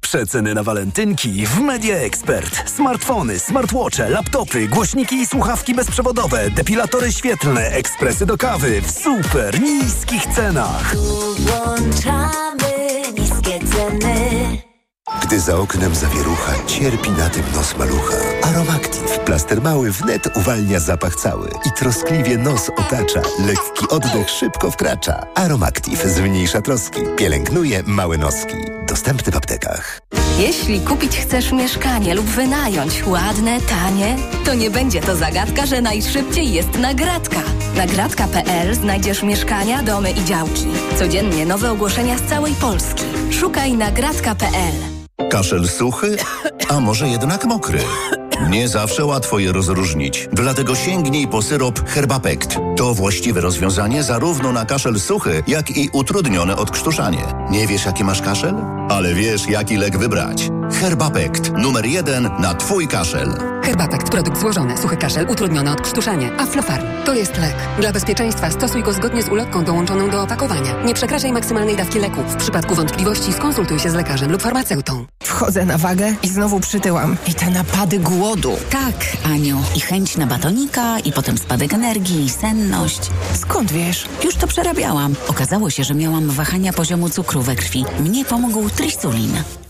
Przeceny 0.00 0.54
na 0.54 0.62
walentynki 0.62 1.46
w 1.46 1.60
Media 1.60 1.96
Expert. 1.96 2.70
Smartfony, 2.70 3.38
smartwatche, 3.38 4.10
laptopy, 4.10 4.68
głośniki 4.68 5.16
i 5.16 5.26
słuchawki 5.26 5.74
bezprzewodowe, 5.74 6.50
depilatory 6.50 7.12
świetlne, 7.12 7.68
ekspresy 7.68 8.26
do 8.26 8.36
kawy 8.36 8.82
w 8.82 8.90
super 8.90 9.60
niskich 9.60 10.26
cenach. 10.26 10.92
Tu 10.92 11.34
włączamy 11.42 13.02
niskie 13.18 13.58
ceny. 13.58 14.65
Gdy 15.26 15.40
za 15.40 15.58
oknem 15.58 15.94
zawierucha, 15.94 16.52
cierpi 16.66 17.10
na 17.10 17.30
tym 17.30 17.42
nos 17.54 17.76
malucha. 17.76 18.16
Aromactive, 18.42 19.18
plaster 19.24 19.62
mały 19.62 19.90
wnet 19.92 20.36
uwalnia 20.36 20.80
zapach 20.80 21.16
cały 21.16 21.50
i 21.66 21.70
troskliwie 21.78 22.38
nos 22.38 22.70
otacza. 22.76 23.20
Lekki 23.46 23.88
oddech 23.88 24.30
szybko 24.30 24.70
wkracza. 24.70 25.26
Aromactive 25.34 26.08
zmniejsza 26.08 26.62
troski, 26.62 27.00
pielęgnuje 27.16 27.82
małe 27.86 28.18
noski. 28.18 28.54
Dostępny 28.88 29.32
w 29.32 29.36
aptekach. 29.36 30.00
Jeśli 30.38 30.80
kupić 30.80 31.16
chcesz 31.16 31.52
mieszkanie 31.52 32.14
lub 32.14 32.26
wynająć 32.26 33.06
ładne, 33.06 33.60
tanie, 33.60 34.16
to 34.44 34.54
nie 34.54 34.70
będzie 34.70 35.00
to 35.00 35.16
zagadka, 35.16 35.66
że 35.66 35.80
najszybciej 35.80 36.52
jest 36.52 36.78
nagradka. 36.78 37.42
Nagradka.pl 37.76 38.74
znajdziesz 38.74 39.22
mieszkania, 39.22 39.82
domy 39.82 40.10
i 40.10 40.24
działki. 40.24 40.66
Codziennie 40.98 41.46
nowe 41.46 41.70
ogłoszenia 41.72 42.18
z 42.18 42.22
całej 42.22 42.54
Polski. 42.54 43.04
Szukaj 43.30 43.72
nagradka.pl. 43.72 45.05
Kaszel 45.26 45.68
suchy, 45.68 46.16
a 46.68 46.80
może 46.80 47.08
jednak 47.08 47.44
mokry? 47.44 47.78
Nie 48.50 48.68
zawsze 48.68 49.04
łatwo 49.04 49.38
je 49.38 49.52
rozróżnić, 49.52 50.28
dlatego 50.32 50.74
sięgnij 50.74 51.28
po 51.28 51.42
syrop 51.42 51.88
Herbapekt. 51.88 52.56
To 52.76 52.94
właściwe 52.94 53.40
rozwiązanie 53.40 54.02
zarówno 54.02 54.52
na 54.52 54.64
kaszel 54.64 55.00
suchy, 55.00 55.42
jak 55.46 55.70
i 55.70 55.90
utrudnione 55.92 56.56
odkrztuszanie. 56.56 57.24
Nie 57.50 57.66
wiesz, 57.66 57.86
jaki 57.86 58.04
masz 58.04 58.22
kaszel? 58.22 58.54
Ale 58.88 59.14
wiesz, 59.14 59.48
jaki 59.48 59.76
lek 59.76 59.98
wybrać. 59.98 60.48
Herbapekt, 60.80 61.52
numer 61.52 61.86
jeden 61.86 62.30
na 62.38 62.54
Twój 62.54 62.88
kaszel. 62.88 63.55
Herbapekt, 63.66 64.10
produkt 64.10 64.40
złożony, 64.40 64.76
suchy 64.78 64.96
kaszel, 64.96 65.26
utrudnione 65.28 65.72
odkrztuszanie. 65.72 66.32
Aflofarm. 66.38 66.86
To 67.04 67.14
jest 67.14 67.38
lek. 67.38 67.54
Dla 67.80 67.92
bezpieczeństwa 67.92 68.50
stosuj 68.50 68.82
go 68.82 68.92
zgodnie 68.92 69.22
z 69.22 69.28
ulotką 69.28 69.64
dołączoną 69.64 70.10
do 70.10 70.22
opakowania. 70.22 70.82
Nie 70.84 70.94
przekraczaj 70.94 71.32
maksymalnej 71.32 71.76
dawki 71.76 71.98
leku. 71.98 72.22
W 72.22 72.36
przypadku 72.36 72.74
wątpliwości 72.74 73.32
skonsultuj 73.32 73.78
się 73.78 73.90
z 73.90 73.94
lekarzem 73.94 74.32
lub 74.32 74.42
farmaceutą. 74.42 75.06
Wchodzę 75.22 75.64
na 75.64 75.78
wagę 75.78 76.14
i 76.22 76.28
znowu 76.28 76.60
przytyłam. 76.60 77.16
I 77.28 77.34
te 77.34 77.50
napady 77.50 77.98
głodu. 77.98 78.56
Tak, 78.70 78.94
Aniu. 79.24 79.62
I 79.76 79.80
chęć 79.80 80.16
na 80.16 80.26
batonika, 80.26 80.98
i 80.98 81.12
potem 81.12 81.38
spadek 81.38 81.74
energii, 81.74 82.24
i 82.24 82.30
senność. 82.30 83.00
Skąd 83.34 83.72
wiesz? 83.72 84.08
Już 84.24 84.34
to 84.34 84.46
przerabiałam. 84.46 85.14
Okazało 85.28 85.70
się, 85.70 85.84
że 85.84 85.94
miałam 85.94 86.30
wahania 86.30 86.72
poziomu 86.72 87.10
cukru 87.10 87.42
we 87.42 87.56
krwi. 87.56 87.84
Mnie 88.00 88.24
pomógł 88.24 88.70
trisulin. 88.70 89.32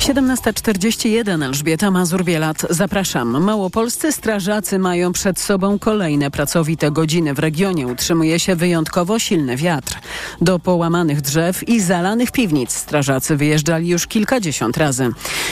17.41 0.00 1.44
Elżbieta 1.44 1.90
Mazur-Bielat. 1.90 2.66
Zapraszam. 2.70 3.44
Małopolscy 3.44 4.12
strażacy 4.12 4.78
mają 4.78 5.12
przed 5.12 5.40
sobą 5.40 5.78
kolejne 5.78 6.30
pracowite 6.30 6.90
godziny. 6.90 7.34
W 7.34 7.38
regionie 7.38 7.86
utrzymuje 7.86 8.38
się 8.38 8.56
wyjątkowo 8.56 9.18
silny 9.18 9.56
wiatr. 9.56 9.98
Do 10.40 10.58
połamanych 10.58 11.20
drzew 11.20 11.68
i 11.68 11.80
zalanych 11.80 12.32
piwnic 12.32 12.72
strażacy 12.72 13.36
wyjeżdżali 13.36 13.88
już 13.88 14.06
kilkadziesiąt 14.06 14.76
razy. 14.76 15.08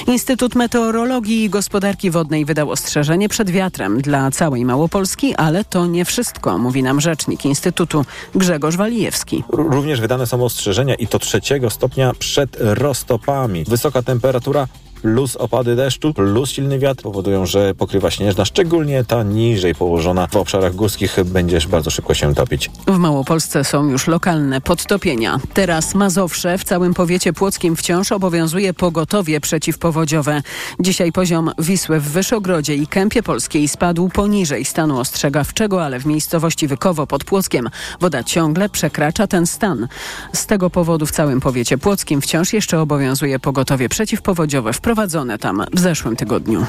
Instytut 0.06 0.54
Meteorologii 0.54 1.44
i 1.44 1.50
Gospodarki 1.50 2.10
Wodnej 2.10 2.44
wydał 2.44 2.70
ostrzeżenie 2.70 3.28
przed 3.28 3.50
wiatrem 3.50 4.00
dla 4.00 4.30
całej 4.30 4.64
Małopolski, 4.64 5.34
ale 5.34 5.64
to 5.64 5.86
nie 5.86 6.04
wszystko, 6.04 6.58
mówi 6.58 6.82
nam 6.82 7.00
rzecznik 7.00 7.44
Instytutu 7.44 8.04
Grzegorz 8.34 8.76
Walijewski. 8.76 9.44
Również 9.52 10.00
wydane 10.00 10.26
są 10.26 10.44
ostrzeżenia 10.44 10.94
i 10.94 11.06
to 11.06 11.18
trzeciego 11.18 11.70
stopnia 11.70 12.12
przed 12.18 12.56
roztopami. 12.60 13.64
Wysoka 13.64 14.02
temperatura 14.02 14.37
temperatura 14.40 14.68
plus 15.02 15.36
opady 15.36 15.76
deszczu, 15.76 16.14
plus 16.14 16.50
silny 16.50 16.78
wiatr 16.78 17.02
powodują, 17.02 17.46
że 17.46 17.74
pokrywa 17.74 18.10
śnieżna, 18.10 18.44
szczególnie 18.44 19.04
ta 19.04 19.22
niżej 19.22 19.74
położona 19.74 20.26
w 20.26 20.36
obszarach 20.36 20.74
górskich, 20.74 21.16
będziesz 21.24 21.66
bardzo 21.66 21.90
szybko 21.90 22.14
się 22.14 22.34
topić. 22.34 22.70
W 22.86 22.98
Małopolsce 22.98 23.64
są 23.64 23.88
już 23.88 24.06
lokalne 24.06 24.60
podtopienia. 24.60 25.40
Teraz 25.54 25.94
Mazowsze 25.94 26.58
w 26.58 26.64
całym 26.64 26.94
powiecie 26.94 27.32
płockim 27.32 27.76
wciąż 27.76 28.12
obowiązuje 28.12 28.74
pogotowie 28.74 29.40
przeciwpowodziowe. 29.40 30.42
Dzisiaj 30.80 31.12
poziom 31.12 31.50
Wisły 31.58 32.00
w 32.00 32.08
Wyszogrodzie 32.10 32.74
i 32.74 32.86
Kępie 32.86 33.22
Polskiej 33.22 33.68
spadł 33.68 34.08
poniżej 34.08 34.64
stanu 34.64 35.00
ostrzegawczego, 35.00 35.84
ale 35.84 36.00
w 36.00 36.06
miejscowości 36.06 36.66
Wykowo 36.66 37.06
pod 37.06 37.24
Płockiem 37.24 37.68
woda 38.00 38.24
ciągle 38.24 38.68
przekracza 38.68 39.26
ten 39.26 39.46
stan. 39.46 39.88
Z 40.32 40.46
tego 40.46 40.70
powodu 40.70 41.06
w 41.06 41.10
całym 41.10 41.40
powiecie 41.40 41.78
płockim 41.78 42.20
wciąż 42.20 42.52
jeszcze 42.52 42.80
obowiązuje 42.80 43.38
pogotowie 43.38 43.88
przeciwpowodziowe 43.88 44.72
wprowadzone 44.88 45.38
tam 45.38 45.64
w 45.72 45.80
zeszłym 45.80 46.16
tygodniu. 46.16 46.66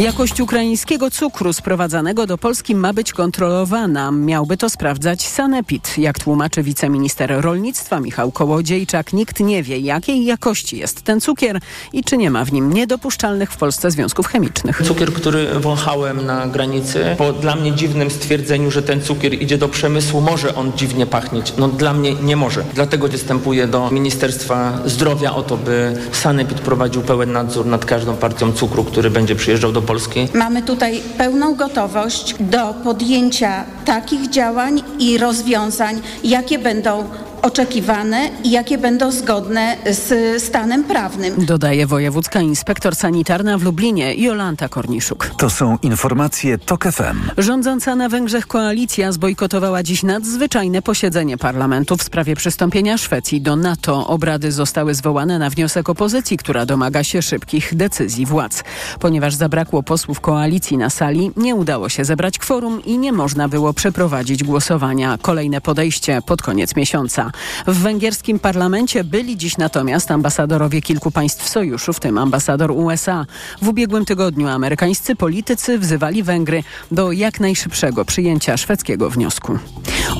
Jakość 0.00 0.40
ukraińskiego 0.40 1.10
cukru 1.10 1.52
sprowadzanego 1.52 2.26
do 2.26 2.38
Polski 2.38 2.74
ma 2.74 2.92
być 2.92 3.12
kontrolowana. 3.12 4.10
Miałby 4.10 4.56
to 4.56 4.70
sprawdzać 4.70 5.28
Sanepid. 5.28 5.98
Jak 5.98 6.18
tłumaczy 6.18 6.62
wiceminister 6.62 7.40
rolnictwa 7.40 8.00
Michał 8.00 8.30
Kołodziejczak, 8.30 9.12
nikt 9.12 9.40
nie 9.40 9.62
wie, 9.62 9.78
jakiej 9.78 10.24
jakości 10.24 10.78
jest 10.78 11.02
ten 11.02 11.20
cukier 11.20 11.60
i 11.92 12.04
czy 12.04 12.16
nie 12.16 12.30
ma 12.30 12.44
w 12.44 12.52
nim 12.52 12.72
niedopuszczalnych 12.72 13.52
w 13.52 13.56
Polsce 13.56 13.90
związków 13.90 14.26
chemicznych. 14.26 14.82
Cukier, 14.84 15.12
który 15.12 15.46
wąchałem 15.46 16.26
na 16.26 16.46
granicy, 16.46 17.14
po 17.18 17.32
dla 17.32 17.56
mnie 17.56 17.72
dziwnym 17.72 18.10
stwierdzeniu, 18.10 18.70
że 18.70 18.82
ten 18.82 19.02
cukier 19.02 19.42
idzie 19.42 19.58
do 19.58 19.68
przemysłu, 19.68 20.20
może 20.20 20.54
on 20.54 20.72
dziwnie 20.76 21.06
pachnieć. 21.06 21.52
No 21.58 21.68
dla 21.68 21.92
mnie 21.92 22.14
nie 22.14 22.36
może. 22.36 22.64
Dlatego 22.74 23.08
występuję 23.08 23.66
do 23.66 23.90
Ministerstwa 23.90 24.78
Zdrowia 24.84 25.34
o 25.34 25.42
to, 25.42 25.56
by 25.56 25.96
Sanepid 26.12 26.60
prowadził 26.60 27.02
pełen 27.02 27.29
nadzór 27.30 27.66
nad 27.66 27.84
każdą 27.84 28.16
partią 28.16 28.52
cukru, 28.52 28.84
który 28.84 29.10
będzie 29.10 29.36
przyjeżdżał 29.36 29.72
do 29.72 29.82
Polski. 29.82 30.28
Mamy 30.34 30.62
tutaj 30.62 31.00
pełną 31.18 31.54
gotowość 31.54 32.34
do 32.40 32.74
podjęcia 32.84 33.64
takich 33.84 34.30
działań 34.30 34.82
i 34.98 35.18
rozwiązań, 35.18 36.00
jakie 36.24 36.58
będą 36.58 37.04
oczekiwane 37.42 38.30
i 38.44 38.50
jakie 38.50 38.78
będą 38.78 39.12
zgodne 39.12 39.76
z 39.90 40.42
stanem 40.42 40.84
prawnym. 40.84 41.44
Dodaje 41.44 41.86
wojewódzka 41.86 42.40
inspektor 42.40 42.96
sanitarna 42.96 43.58
w 43.58 43.62
Lublinie 43.62 44.14
Jolanta 44.14 44.68
Korniszuk. 44.68 45.30
To 45.38 45.50
są 45.50 45.78
informacje 45.82 46.58
TOK 46.58 46.84
FM. 46.84 47.30
Rządząca 47.38 47.96
na 47.96 48.08
Węgrzech 48.08 48.46
koalicja 48.46 49.12
zbojkotowała 49.12 49.82
dziś 49.82 50.02
nadzwyczajne 50.02 50.82
posiedzenie 50.82 51.38
parlamentu 51.38 51.96
w 51.96 52.02
sprawie 52.02 52.36
przystąpienia 52.36 52.98
Szwecji 52.98 53.40
do 53.40 53.56
NATO. 53.56 54.06
Obrady 54.06 54.52
zostały 54.52 54.94
zwołane 54.94 55.38
na 55.38 55.50
wniosek 55.50 55.88
opozycji, 55.88 56.36
która 56.36 56.66
domaga 56.66 57.04
się 57.04 57.22
szybkich 57.22 57.74
decyzji 57.74 58.26
władz. 58.26 58.64
Ponieważ 59.00 59.34
zabrakło 59.34 59.82
posłów 59.82 60.20
koalicji 60.20 60.78
na 60.78 60.90
sali, 60.90 61.30
nie 61.36 61.54
udało 61.54 61.88
się 61.88 62.04
zebrać 62.04 62.38
kworum 62.38 62.84
i 62.84 62.98
nie 62.98 63.12
można 63.12 63.48
było 63.48 63.72
przeprowadzić 63.72 64.44
głosowania. 64.44 65.18
Kolejne 65.22 65.60
podejście 65.60 66.22
pod 66.26 66.42
koniec 66.42 66.76
miesiąca. 66.76 67.29
W 67.66 67.78
węgierskim 67.78 68.38
parlamencie 68.38 69.04
byli 69.04 69.36
dziś 69.36 69.56
natomiast 69.56 70.10
ambasadorowie 70.10 70.82
kilku 70.82 71.10
państw 71.10 71.48
sojuszu, 71.48 71.92
w 71.92 72.00
tym 72.00 72.18
ambasador 72.18 72.70
USA. 72.70 73.26
W 73.62 73.68
ubiegłym 73.68 74.04
tygodniu 74.04 74.48
amerykańscy 74.48 75.16
politycy 75.16 75.78
wzywali 75.78 76.22
Węgry 76.22 76.62
do 76.90 77.12
jak 77.12 77.40
najszybszego 77.40 78.04
przyjęcia 78.04 78.56
szwedzkiego 78.56 79.10
wniosku. 79.10 79.58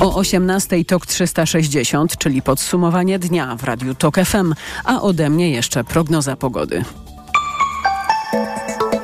O 0.01 0.15
18 0.15 0.85
TOK 0.85 1.07
360, 1.07 2.19
czyli 2.19 2.43
podsumowanie 2.43 3.19
dnia 3.19 3.57
w 3.57 3.65
Radiu 3.65 3.95
TOK 3.95 4.17
FM, 4.25 4.55
a 4.85 5.03
ode 5.03 5.31
mnie 5.31 5.51
jeszcze 5.51 5.85
prognoza 5.85 6.37
pogody. 6.37 6.85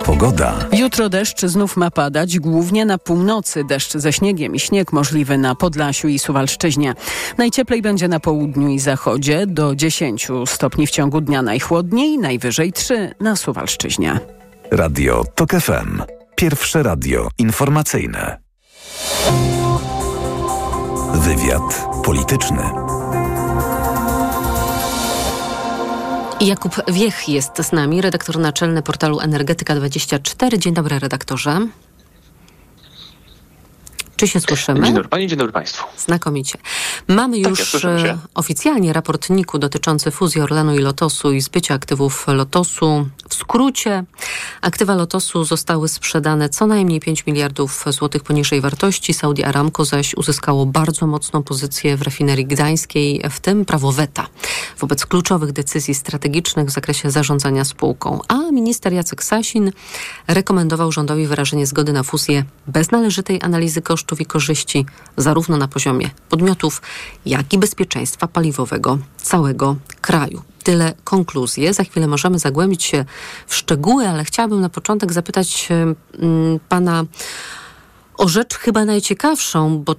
Pogoda. 0.06 0.54
Jutro 0.72 1.08
deszcz 1.08 1.40
znów 1.40 1.76
ma 1.76 1.90
padać, 1.90 2.38
głównie 2.38 2.84
na 2.86 2.98
północy. 2.98 3.64
Deszcz 3.64 3.92
ze 3.92 4.12
śniegiem 4.12 4.54
i 4.54 4.60
śnieg 4.60 4.92
możliwy 4.92 5.38
na 5.38 5.54
Podlasiu 5.54 6.08
i 6.08 6.18
Suwalszczyźnie. 6.18 6.94
Najcieplej 7.38 7.82
będzie 7.82 8.08
na 8.08 8.20
południu 8.20 8.68
i 8.68 8.78
zachodzie, 8.78 9.46
do 9.46 9.74
10 9.74 10.28
stopni 10.46 10.86
w 10.86 10.90
ciągu 10.90 11.20
dnia 11.20 11.42
najchłodniej, 11.42 12.18
najwyżej 12.18 12.72
3 12.72 13.14
na 13.20 13.36
Suwalszczyźnie. 13.36 14.20
Radio 14.70 15.24
TOK 15.34 15.50
FM. 15.50 16.02
Pierwsze 16.36 16.82
radio 16.82 17.28
informacyjne. 17.38 18.38
Wywiad 21.14 21.88
polityczny. 22.04 22.85
Jakub 26.40 26.76
Wiech 26.88 27.28
jest 27.28 27.62
z 27.62 27.72
nami, 27.72 28.00
redaktor 28.00 28.38
naczelny 28.38 28.82
portalu 28.82 29.18
Energetyka24. 29.18 30.58
Dzień 30.58 30.74
dobry, 30.74 30.98
redaktorze. 30.98 31.60
Czy 34.16 34.28
się 34.28 34.40
słyszymy? 34.40 34.82
Dzień 34.82 34.94
dobry 34.94 35.08
Pani, 35.08 35.26
dzień 35.26 35.38
dobry 35.38 35.52
Państwu. 35.52 35.84
Znakomicie. 35.98 36.58
Mamy 37.08 37.40
Tak, 37.40 37.50
już 37.50 37.74
ja 37.74 37.98
się. 37.98 38.18
oficjalnie 38.34 38.92
raport 38.92 39.30
NIK-u 39.30 39.58
dotyczący 39.58 40.10
fuzji 40.10 40.40
Orlenu 40.40 40.74
i 40.74 40.78
Lotosu 40.78 41.32
i 41.32 41.40
zbycia 41.40 41.74
aktywów 41.74 42.26
Lotosu. 42.28 43.08
W 43.28 43.34
skrócie, 43.34 44.04
aktywa 44.60 44.94
Lotosu 44.94 45.44
zostały 45.44 45.88
sprzedane 45.88 46.48
co 46.48 46.66
najmniej 46.66 47.00
5 47.00 47.26
miliardów 47.26 47.84
złotych 47.88 48.22
poniżej 48.22 48.60
wartości. 48.60 49.14
Saudi 49.14 49.44
Aramco 49.44 49.84
zaś 49.84 50.14
uzyskało 50.14 50.66
bardzo 50.66 51.06
mocną 51.06 51.42
pozycję 51.42 51.96
w 51.96 52.02
rafinerii 52.02 52.46
gdańskiej, 52.46 53.22
w 53.30 53.40
tym 53.40 53.64
prawo 53.64 53.92
weta 53.92 54.26
wobec 54.78 55.06
kluczowych 55.06 55.52
decyzji 55.52 55.94
strategicznych 55.94 56.68
w 56.68 56.70
zakresie 56.70 57.10
zarządzania 57.10 57.64
spółką. 57.64 58.20
A 58.28 58.34
minister 58.50 58.92
Jacek 58.92 59.24
Sasin 59.24 59.72
rekomendował 60.28 60.92
rządowi 60.92 61.26
wyrażenie 61.26 61.66
zgody 61.66 61.92
na 61.92 62.02
fuzję 62.02 62.44
bez 62.66 62.90
należytej 62.90 63.42
analizy 63.42 63.82
kosztów 63.82 64.05
i 64.20 64.26
korzyści, 64.26 64.86
zarówno 65.16 65.56
na 65.56 65.68
poziomie 65.68 66.10
podmiotów, 66.28 66.82
jak 67.26 67.52
i 67.52 67.58
bezpieczeństwa 67.58 68.28
paliwowego 68.28 68.98
całego 69.16 69.76
kraju. 70.00 70.42
Tyle 70.62 70.94
konkluzje. 71.04 71.74
Za 71.74 71.84
chwilę 71.84 72.06
możemy 72.06 72.38
zagłębić 72.38 72.84
się 72.84 73.04
w 73.46 73.54
szczegóły, 73.54 74.08
ale 74.08 74.24
chciałabym 74.24 74.60
na 74.60 74.68
początek 74.68 75.12
zapytać 75.12 75.68
pana 76.68 77.04
o 78.16 78.28
rzecz 78.28 78.54
chyba 78.54 78.84
najciekawszą, 78.84 79.78
bo 79.78 79.94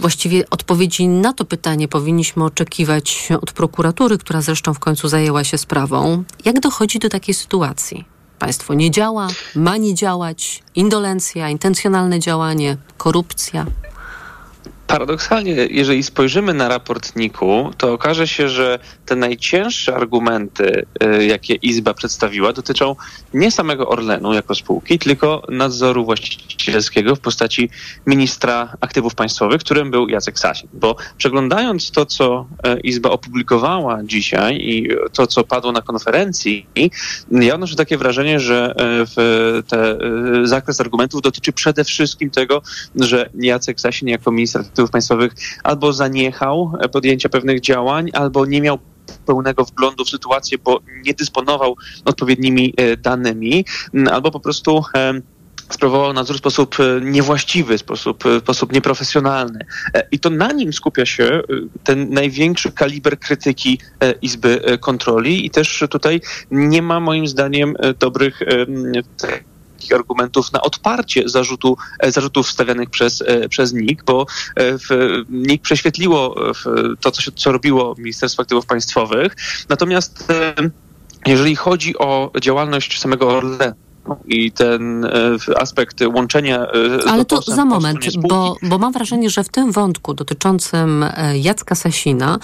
Właściwie 0.00 0.50
odpowiedzi 0.50 1.08
na 1.08 1.32
to 1.32 1.44
pytanie 1.44 1.88
powinniśmy 1.88 2.44
oczekiwać 2.44 3.28
od 3.40 3.52
prokuratury, 3.52 4.18
która 4.18 4.40
zresztą 4.40 4.74
w 4.74 4.78
końcu 4.78 5.08
zajęła 5.08 5.44
się 5.44 5.58
sprawą. 5.58 6.24
Jak 6.44 6.60
dochodzi 6.60 6.98
do 6.98 7.08
takiej 7.08 7.34
sytuacji? 7.34 8.13
Państwo 8.38 8.74
nie 8.74 8.90
działa, 8.90 9.28
ma 9.54 9.76
nie 9.76 9.94
działać, 9.94 10.62
indolencja, 10.74 11.48
intencjonalne 11.48 12.18
działanie, 12.20 12.76
korupcja. 12.98 13.66
Paradoksalnie, 14.86 15.52
jeżeli 15.70 16.02
spojrzymy 16.02 16.54
na 16.54 16.68
raport 16.68 17.16
NIK-u, 17.16 17.70
to 17.76 17.92
okaże 17.92 18.28
się, 18.28 18.48
że 18.48 18.78
te 19.06 19.16
najcięższe 19.16 19.94
argumenty, 19.94 20.86
y, 21.04 21.24
jakie 21.24 21.54
Izba 21.54 21.94
przedstawiła, 21.94 22.52
dotyczą 22.52 22.96
nie 23.34 23.50
samego 23.50 23.88
Orlenu 23.88 24.34
jako 24.34 24.54
spółki, 24.54 24.98
tylko 24.98 25.42
nadzoru 25.48 26.04
właścicielskiego 26.04 27.16
w 27.16 27.20
postaci 27.20 27.70
ministra 28.06 28.76
aktywów 28.80 29.14
państwowych, 29.14 29.60
którym 29.60 29.90
był 29.90 30.08
Jacek 30.08 30.38
Sasin. 30.38 30.68
Bo 30.72 30.96
przeglądając 31.18 31.90
to, 31.90 32.06
co 32.06 32.46
y, 32.66 32.80
Izba 32.80 33.10
opublikowała 33.10 34.02
dzisiaj 34.04 34.56
i 34.56 34.88
to, 35.12 35.26
co 35.26 35.44
padło 35.44 35.72
na 35.72 35.82
konferencji, 35.82 36.66
ja 37.30 37.54
odnoszę 37.54 37.76
takie 37.76 37.98
wrażenie, 37.98 38.40
że 38.40 38.74
y, 39.58 39.62
te, 39.62 39.98
zakres 40.44 40.80
argumentów 40.80 41.22
dotyczy 41.22 41.52
przede 41.52 41.84
wszystkim 41.84 42.30
tego, 42.30 42.62
że 42.96 43.30
Jacek 43.34 43.80
Sasin 43.80 44.08
jako 44.08 44.30
minister 44.30 44.64
aktywów 44.74 44.90
państwowych 44.90 45.32
albo 45.62 45.92
zaniechał 45.92 46.72
podjęcia 46.92 47.28
pewnych 47.28 47.60
działań, 47.60 48.10
albo 48.12 48.46
nie 48.46 48.60
miał 48.60 48.78
pełnego 49.26 49.64
wglądu 49.64 50.04
w 50.04 50.10
sytuację, 50.10 50.58
bo 50.58 50.80
nie 51.04 51.14
dysponował 51.14 51.76
odpowiednimi 52.04 52.74
e, 52.76 52.96
danymi, 52.96 53.64
albo 54.10 54.30
po 54.30 54.40
prostu 54.40 54.82
e, 54.94 55.12
sprawował 55.70 56.12
nadzór 56.12 56.36
w 56.36 56.38
sposób 56.38 56.76
e, 56.80 57.00
niewłaściwy, 57.00 57.78
sposób, 57.78 58.24
w 58.24 58.40
sposób 58.40 58.72
nieprofesjonalny. 58.72 59.58
I 60.12 60.18
to 60.18 60.30
na 60.30 60.52
nim 60.52 60.72
skupia 60.72 61.06
się 61.06 61.42
ten 61.84 62.10
największy 62.10 62.72
kaliber 62.72 63.18
krytyki 63.18 63.78
Izby 64.22 64.60
Kontroli 64.80 65.46
i 65.46 65.50
też 65.50 65.84
tutaj 65.90 66.20
nie 66.50 66.82
ma 66.82 67.00
moim 67.00 67.26
zdaniem 67.26 67.74
dobrych 67.98 68.40
takich 69.84 69.96
argumentów 69.96 70.52
na 70.52 70.60
odparcie 70.60 71.28
zarzutu, 71.28 71.76
e, 72.00 72.12
zarzutów 72.12 72.50
stawianych 72.50 72.90
przez, 72.90 73.22
e, 73.26 73.48
przez 73.48 73.72
NIK, 73.72 74.04
bo 74.04 74.26
e, 74.56 74.78
w, 74.78 74.88
NIK 75.28 75.62
prześwietliło 75.62 76.34
to, 77.00 77.10
co, 77.10 77.22
się, 77.22 77.32
co 77.32 77.52
robiło 77.52 77.94
Ministerstwo 77.98 78.42
Aktywów 78.42 78.66
Państwowych. 78.66 79.36
Natomiast 79.68 80.32
jeżeli 81.26 81.56
chodzi 81.56 81.98
o 81.98 82.30
działalność 82.40 83.00
samego 83.00 83.28
Orlenu, 83.28 83.74
i 84.26 84.52
ten 84.52 85.06
aspekt 85.60 86.00
łączenia. 86.14 86.66
Ale 87.06 87.24
to 87.24 87.42
za 87.42 87.64
moment, 87.64 87.98
bo, 88.28 88.56
bo 88.62 88.78
mam 88.78 88.92
wrażenie, 88.92 89.30
że 89.30 89.44
w 89.44 89.48
tym 89.48 89.72
wątku 89.72 90.14
dotyczącym 90.14 91.04
Jacka 91.34 91.74
Sasina 91.74 92.38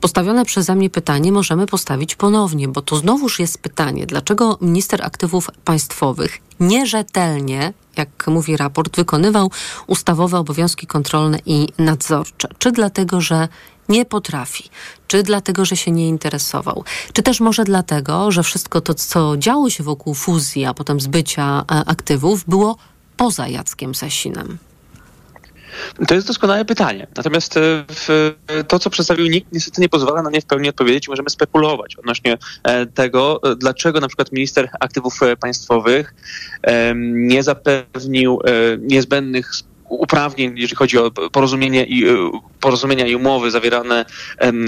postawione 0.00 0.44
przeze 0.44 0.74
mnie 0.74 0.90
pytanie 0.90 1.32
możemy 1.32 1.66
postawić 1.66 2.14
ponownie, 2.14 2.68
bo 2.68 2.82
to 2.82 2.96
znowuż 2.96 3.40
jest 3.40 3.62
pytanie, 3.62 4.06
dlaczego 4.06 4.58
minister 4.60 5.04
aktywów 5.04 5.50
państwowych 5.64 6.38
nierzetelnie, 6.60 7.72
jak 7.98 8.26
mówi 8.26 8.56
raport, 8.56 8.96
wykonywał 8.96 9.50
ustawowe 9.86 10.38
obowiązki 10.38 10.86
kontrolne 10.86 11.38
i 11.46 11.68
nadzorcze. 11.78 12.48
Czy 12.58 12.72
dlatego, 12.72 13.20
że 13.20 13.48
nie 13.88 14.04
potrafi, 14.04 14.70
czy 15.06 15.22
dlatego, 15.22 15.64
że 15.64 15.76
się 15.76 15.90
nie 15.90 16.08
interesował, 16.08 16.84
czy 17.12 17.22
też 17.22 17.40
może 17.40 17.64
dlatego, 17.64 18.30
że 18.30 18.42
wszystko 18.42 18.80
to, 18.80 18.94
co 18.94 19.36
działo 19.36 19.70
się 19.70 19.84
wokół 19.84 20.14
fuzji, 20.14 20.64
a 20.64 20.74
potem 20.74 21.00
zbycia 21.00 21.60
e, 21.60 21.64
aktywów, 21.88 22.44
było 22.44 22.76
poza 23.16 23.48
Jackiem 23.48 23.94
Sasinem. 23.94 24.58
To 26.08 26.14
jest 26.14 26.26
doskonałe 26.26 26.64
pytanie. 26.64 27.06
Natomiast 27.16 27.56
e, 27.56 27.84
to, 28.68 28.78
co 28.78 28.90
przedstawił 28.90 29.26
nikt, 29.26 29.52
niestety 29.52 29.80
nie 29.80 29.88
pozwala 29.88 30.22
na 30.22 30.30
nie 30.30 30.40
w 30.40 30.44
pełni 30.44 30.68
odpowiedzieć. 30.68 31.08
Możemy 31.08 31.30
spekulować 31.30 31.96
odnośnie 31.96 32.38
e, 32.62 32.86
tego, 32.86 33.40
e, 33.42 33.56
dlaczego 33.56 34.00
na 34.00 34.08
przykład 34.08 34.32
minister 34.32 34.68
aktywów 34.80 35.20
państwowych 35.40 36.14
nie 37.04 37.42
zapewnił 37.42 38.40
niezbędnych 38.78 39.50
uprawnień, 39.88 40.52
jeżeli 40.56 40.76
chodzi 40.76 40.98
o 40.98 41.10
porozumienie 41.10 41.84
i, 41.84 42.04
porozumienia 42.60 43.06
i 43.06 43.14
umowy 43.14 43.50
zawierane 43.50 44.04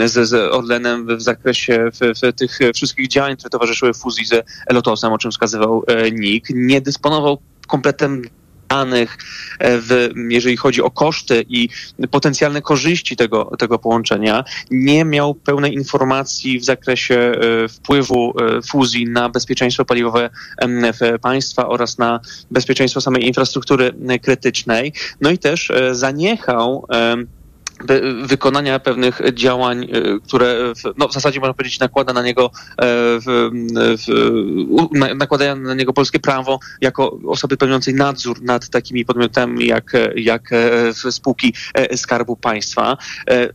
z, 0.04 0.28
z 0.28 0.34
Orlenem 0.34 1.16
w 1.16 1.22
zakresie 1.22 1.90
w, 1.92 2.20
w 2.20 2.32
tych 2.32 2.58
wszystkich 2.74 3.08
działań, 3.08 3.36
które 3.36 3.50
towarzyszyły 3.50 3.94
fuzji 3.94 4.26
ze 4.26 4.42
Lotosem, 4.70 5.12
o 5.12 5.18
czym 5.18 5.30
wskazywał 5.30 5.84
NIK, 6.12 6.46
nie 6.50 6.80
dysponował 6.80 7.38
kompletem 7.66 8.22
danych, 8.68 9.18
e, 9.58 9.78
w, 9.78 10.10
jeżeli 10.28 10.56
chodzi 10.56 10.82
o 10.82 10.90
koszty 10.90 11.44
i 11.48 11.68
potencjalne 12.10 12.62
korzyści 12.62 13.16
tego, 13.16 13.44
tego 13.58 13.78
połączenia, 13.78 14.44
nie 14.70 15.04
miał 15.04 15.34
pełnej 15.34 15.74
informacji 15.74 16.60
w 16.60 16.64
zakresie 16.64 17.14
e, 17.14 17.68
wpływu 17.68 18.34
e, 18.40 18.62
fuzji 18.62 19.10
na 19.10 19.28
bezpieczeństwo 19.28 19.84
paliwowe 19.84 20.30
państwa 21.22 21.68
oraz 21.68 21.98
na 21.98 22.20
bezpieczeństwo 22.50 23.00
samej 23.00 23.26
infrastruktury 23.26 23.92
krytycznej. 24.22 24.92
No 25.20 25.30
i 25.30 25.38
też 25.38 25.72
zaniechał 25.92 26.86
wykonania 28.22 28.78
pewnych 28.78 29.20
działań, 29.32 29.84
e, 29.84 29.88
które 30.26 30.74
w, 30.74 30.98
no 30.98 31.08
w 31.08 31.12
zasadzie 31.12 31.40
można 31.40 31.54
powiedzieć 31.54 31.78
nakłada 31.78 32.12
na 32.12 32.22
niego 32.22 32.44
e, 32.46 32.50
w, 33.20 33.50
w, 33.98 35.14
nakładają 35.14 35.56
na 35.56 35.74
niego 35.74 35.92
polskie 35.92 36.18
prawo 36.18 36.58
jako 36.80 37.18
osoby 37.26 37.56
pełniącej 37.56 37.94
nadzór 37.94 38.42
nad 38.42 38.68
takimi 38.68 39.04
podmiotami 39.04 39.66
jak, 39.66 39.92
jak 40.16 40.52
e, 40.52 41.12
spółki 41.12 41.54
Skarbu 41.96 42.36
Państwa. 42.36 42.96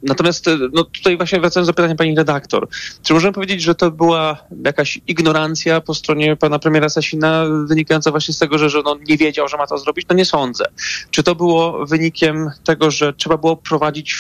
Natomiast 0.03 0.45
no 0.74 0.84
tutaj 0.84 1.17
właśnie 1.17 1.39
wracając 1.39 1.67
do 1.67 1.74
pytania 1.74 1.95
pani 1.95 2.15
redaktor, 2.15 2.67
czy 3.03 3.13
możemy 3.13 3.34
powiedzieć, 3.34 3.61
że 3.61 3.76
to 3.76 3.91
była 3.91 4.38
jakaś 4.65 4.99
ignorancja 5.07 5.82
po 5.82 5.93
stronie 5.93 6.36
pana 6.36 6.59
premiera 6.59 6.89
Sasina 6.89 7.45
wynikająca 7.65 8.11
właśnie 8.11 8.34
z 8.34 8.38
tego, 8.39 8.57
że, 8.57 8.69
że 8.69 8.84
on 8.84 8.99
nie 9.07 9.17
wiedział, 9.17 9.47
że 9.47 9.57
ma 9.57 9.67
to 9.67 9.78
zrobić? 9.78 10.05
No 10.09 10.15
nie 10.15 10.26
sądzę. 10.26 10.65
Czy 11.11 11.24
to 11.24 11.36
było 11.36 11.86
wynikiem 11.86 12.49
tego, 12.63 12.91
że 12.91 13.13
trzeba 13.13 13.38
było 13.38 13.57
prowadzić 13.57 14.12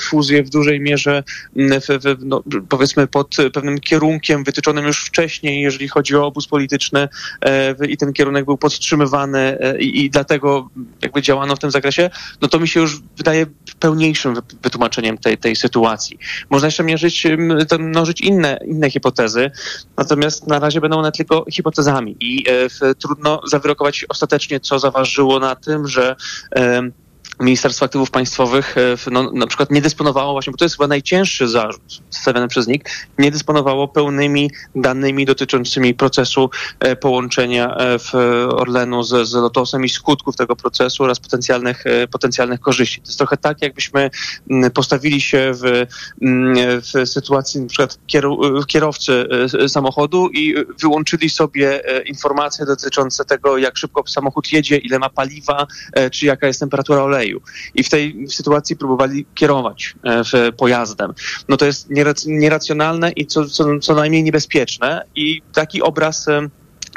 fuzję 0.00 0.42
w 0.42 0.50
dużej 0.50 0.80
mierze, 0.80 1.22
mm, 1.56 1.80
w, 1.80 1.86
w, 1.86 2.24
no, 2.24 2.42
powiedzmy 2.68 3.06
pod 3.06 3.36
pewnym 3.52 3.80
kierunkiem 3.80 4.44
wytyczonym 4.44 4.86
już 4.86 5.04
wcześniej, 5.04 5.62
jeżeli 5.62 5.88
chodzi 5.88 6.16
o 6.16 6.26
obóz 6.26 6.46
polityczny 6.46 7.08
e, 7.40 7.86
i 7.86 7.96
ten 7.96 8.12
kierunek 8.12 8.44
był 8.44 8.58
podtrzymywany 8.58 9.58
e, 9.60 9.78
i, 9.78 10.04
i 10.04 10.10
dlatego 10.10 10.70
jakby 11.02 11.22
działano 11.22 11.56
w 11.56 11.58
tym 11.58 11.70
zakresie, 11.70 12.10
no 12.40 12.48
to 12.48 12.58
mi 12.58 12.68
się 12.68 12.80
już 12.80 13.00
wydaje 13.16 13.46
pełniejszym 13.80 14.34
wytłumaczeniem 14.62 15.18
tej, 15.18 15.38
tej 15.38 15.56
sytuacji. 15.56 16.18
Można 16.50 16.68
jeszcze 16.68 16.84
mierzyć, 16.84 17.26
mnożyć 17.78 18.20
inne, 18.20 18.58
inne 18.66 18.90
hipotezy, 18.90 19.50
natomiast 19.96 20.46
na 20.46 20.58
razie 20.58 20.80
będą 20.80 20.98
one 20.98 21.12
tylko 21.12 21.44
hipotezami 21.50 22.16
i 22.20 22.44
e, 22.82 22.94
trudno 22.94 23.40
zawyrokować 23.46 24.04
ostatecznie, 24.08 24.60
co 24.60 24.78
zaważyło 24.78 25.38
na 25.38 25.56
tym, 25.56 25.88
że 25.88 26.16
Ministerstwo 27.40 27.84
Aktywów 27.84 28.10
Państwowych 28.10 28.78
e, 28.78 29.10
no, 29.10 29.30
na 29.32 29.46
przykład 29.46 29.70
nie 29.70 29.82
dysponowało 29.82 30.32
właśnie, 30.32 30.50
bo 30.50 30.56
to 30.56 30.64
jest 30.64 30.76
chyba 30.76 30.86
najcięższy 30.86 31.48
zarzut 31.48 32.02
stawiany 32.10 32.48
przez 32.48 32.66
NIK, 32.66 32.90
nie 33.18 33.30
dysponowało 33.30 33.88
pełnymi 33.88 34.50
danymi 34.74 35.26
dotyczącymi 35.26 35.94
procesu 35.94 36.50
e, 36.80 36.96
połączenia 36.96 37.76
e, 37.76 37.98
w 37.98 38.14
Orlenu 38.52 39.02
z, 39.02 39.28
z 39.28 39.32
Lotosem 39.32 39.84
i 39.84 39.88
skutków 39.88 40.36
tego 40.36 40.56
procesu 40.56 41.04
oraz 41.04 41.20
potencjalnych, 41.20 41.84
potencjalnych 42.10 42.60
korzyści. 42.60 43.00
To 43.00 43.06
jest 43.06 43.18
trochę 43.18 43.36
tak, 43.36 43.62
jakbyśmy 43.62 44.10
postawili 44.74 45.20
się 45.20 45.52
w, 45.54 45.86
w 46.82 47.08
sytuacji 47.08 47.60
na 47.60 47.66
przykład 47.66 47.98
kierowcy 48.66 49.28
samochodu 49.68 50.28
i 50.28 50.54
wyłączyli 50.80 51.30
sobie 51.30 51.82
informacje 52.06 52.66
dotyczące 52.66 53.24
tego, 53.24 53.58
jak 53.58 53.78
szybko 53.78 54.02
samochód 54.06 54.52
jedzie, 54.52 54.76
ile 54.76 54.98
ma 54.98 55.10
paliwa, 55.10 55.66
czy 56.12 56.26
jaka 56.26 56.46
jest 56.46 56.60
temperatura 56.60 57.02
oleju 57.02 57.25
i 57.74 57.84
w 57.84 57.88
tej 57.88 58.28
sytuacji 58.28 58.76
próbowali 58.76 59.26
kierować 59.34 59.94
e, 60.34 60.52
pojazdem. 60.52 61.14
No 61.48 61.56
to 61.56 61.66
jest 61.66 61.88
nieracjonalne 62.26 63.10
i 63.10 63.26
co, 63.26 63.44
co, 63.44 63.78
co 63.78 63.94
najmniej 63.94 64.22
niebezpieczne 64.22 65.04
i 65.14 65.42
taki 65.52 65.82
obraz 65.82 66.26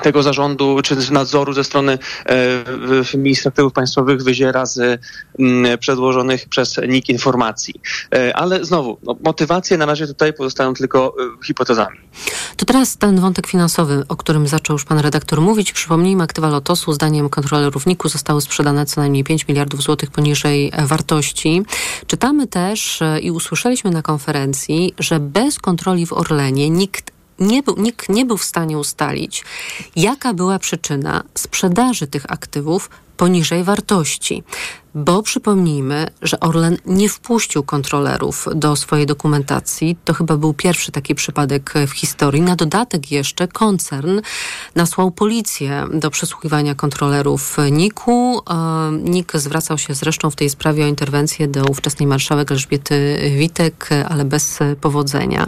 tego 0.04 0.24
zarządu 0.24 0.80
czy 0.84 1.12
nadzoru 1.12 1.54
ze 1.54 1.64
strony 1.64 2.00
e, 2.26 3.18
ministra 3.18 3.50
aktywów 3.50 3.74
państwowych 3.74 4.24
wyziera 4.24 4.66
z 4.66 5.02
mm, 5.40 5.78
przedłożonych 5.78 6.50
przez 6.50 6.80
NIK 6.88 7.10
informacji. 7.10 7.82
E, 8.16 8.36
ale 8.38 8.66
znowu, 8.66 8.98
no, 9.04 9.16
motywacje 9.24 9.78
na 9.78 9.86
razie 9.86 10.08
tutaj 10.08 10.34
pozostają 10.34 10.74
tylko 10.74 11.16
e, 11.42 11.46
hipotezami. 11.46 11.98
To 12.58 12.66
teraz 12.66 12.98
ten 12.98 13.20
wątek 13.20 13.48
finansowy, 13.48 14.04
o 14.10 14.16
którym 14.16 14.48
zaczął 14.48 14.74
już 14.74 14.86
pan 14.86 15.00
redaktor 15.00 15.42
mówić. 15.42 15.72
Przypomnijmy, 15.72 16.24
aktywa 16.24 16.50
Lotosu 16.50 16.94
zdaniem 16.94 17.30
kontrolerów 17.30 17.86
NIK-u 17.86 18.10
zostały 18.10 18.42
sprzedane 18.42 18.86
co 18.86 19.02
najmniej 19.02 19.24
5 19.24 19.48
miliardów 19.48 19.82
złotych 19.82 20.12
poniżej 20.12 20.72
wartości. 20.78 21.62
Czytamy 22.08 22.48
też 22.48 23.02
e, 23.02 23.20
i 23.20 23.32
usłyszeliśmy 23.32 23.92
na 23.92 24.02
konferencji, 24.02 24.94
że 25.00 25.20
bez 25.20 25.60
kontroli 25.60 26.06
w 26.06 26.14
Orlenie 26.14 26.70
nikt 26.70 27.19
nie 27.40 27.64
był, 27.64 27.76
nikt 27.78 28.10
nie 28.10 28.26
był 28.26 28.38
w 28.38 28.44
stanie 28.44 28.78
ustalić, 28.78 29.44
jaka 29.96 30.34
była 30.34 30.60
przyczyna 30.60 31.24
sprzedaży 31.36 32.08
tych 32.08 32.32
aktywów 32.32 32.90
poniżej 33.20 33.64
wartości. 33.64 34.44
Bo 34.96 35.24
przypomnijmy, 35.24 36.08
że 36.22 36.40
Orlen 36.40 36.78
nie 36.86 37.10
wpuścił 37.10 37.64
kontrolerów 37.64 38.48
do 38.56 38.76
swojej 38.76 39.06
dokumentacji. 39.06 39.98
To 40.06 40.14
chyba 40.14 40.38
był 40.38 40.54
pierwszy 40.54 40.92
taki 40.92 41.16
przypadek 41.16 41.74
w 41.88 41.92
historii. 41.92 42.42
Na 42.42 42.56
dodatek 42.56 43.12
jeszcze 43.12 43.48
koncern 43.48 44.22
nasłał 44.76 45.12
policję 45.12 45.88
do 45.94 46.10
przesłuchiwania 46.10 46.76
kontrolerów 46.76 47.58
NIK-u. 47.72 48.42
E, 48.50 48.92
NIK 48.92 49.32
zwracał 49.36 49.78
się 49.78 49.94
zresztą 49.94 50.30
w 50.30 50.36
tej 50.36 50.50
sprawie 50.50 50.84
o 50.86 50.88
interwencję 50.88 51.48
do 51.48 51.64
ówczesnej 51.64 52.08
marszałek 52.08 52.52
Elżbiety 52.52 53.20
Witek, 53.38 53.90
ale 54.10 54.26
bez 54.26 54.60
powodzenia. 54.82 55.48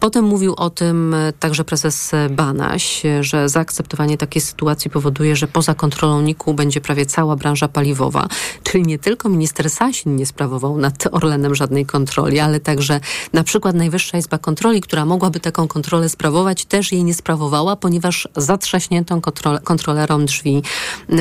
Potem 0.00 0.24
mówił 0.24 0.54
o 0.56 0.70
tym 0.70 1.16
także 1.38 1.64
prezes 1.64 2.12
Banaś, 2.30 3.02
że 3.20 3.48
zaakceptowanie 3.48 4.18
takiej 4.18 4.42
sytuacji 4.42 4.90
powoduje, 4.90 5.36
że 5.36 5.48
poza 5.48 5.74
kontrolą 5.74 6.22
NIK-u 6.22 6.54
będzie 6.54 6.80
prawie 6.80 7.06
cała 7.12 7.36
branża 7.36 7.68
paliwowa, 7.68 8.28
czyli 8.62 8.84
nie 8.84 8.98
tylko 8.98 9.28
minister 9.28 9.70
Sasin 9.70 10.16
nie 10.16 10.26
sprawował 10.26 10.78
nad 10.78 11.08
Orlenem 11.12 11.54
żadnej 11.54 11.86
kontroli, 11.86 12.40
ale 12.40 12.60
także 12.60 13.00
na 13.32 13.44
przykład 13.44 13.76
Najwyższa 13.76 14.18
Izba 14.18 14.38
Kontroli, 14.38 14.80
która 14.80 15.04
mogłaby 15.04 15.40
taką 15.40 15.68
kontrolę 15.68 16.08
sprawować, 16.08 16.64
też 16.64 16.92
jej 16.92 17.04
nie 17.04 17.14
sprawowała, 17.14 17.76
ponieważ 17.76 18.28
zatrzaśnięto 18.36 19.20
kontrole, 19.20 19.60
kontrolerom 19.60 20.26
drzwi 20.26 20.62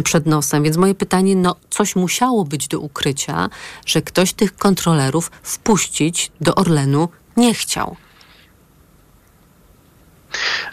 przed 0.03 0.25
nosem. 0.25 0.63
Więc 0.63 0.77
moje 0.77 0.95
pytanie, 0.95 1.35
no 1.35 1.55
coś 1.69 1.95
musiało 1.95 2.45
być 2.45 2.67
do 2.67 2.79
ukrycia, 2.79 3.49
że 3.85 4.01
ktoś 4.01 4.33
tych 4.33 4.55
kontrolerów 4.55 5.31
wpuścić 5.43 6.31
do 6.41 6.55
Orlenu 6.55 7.09
nie 7.37 7.53
chciał. 7.53 7.95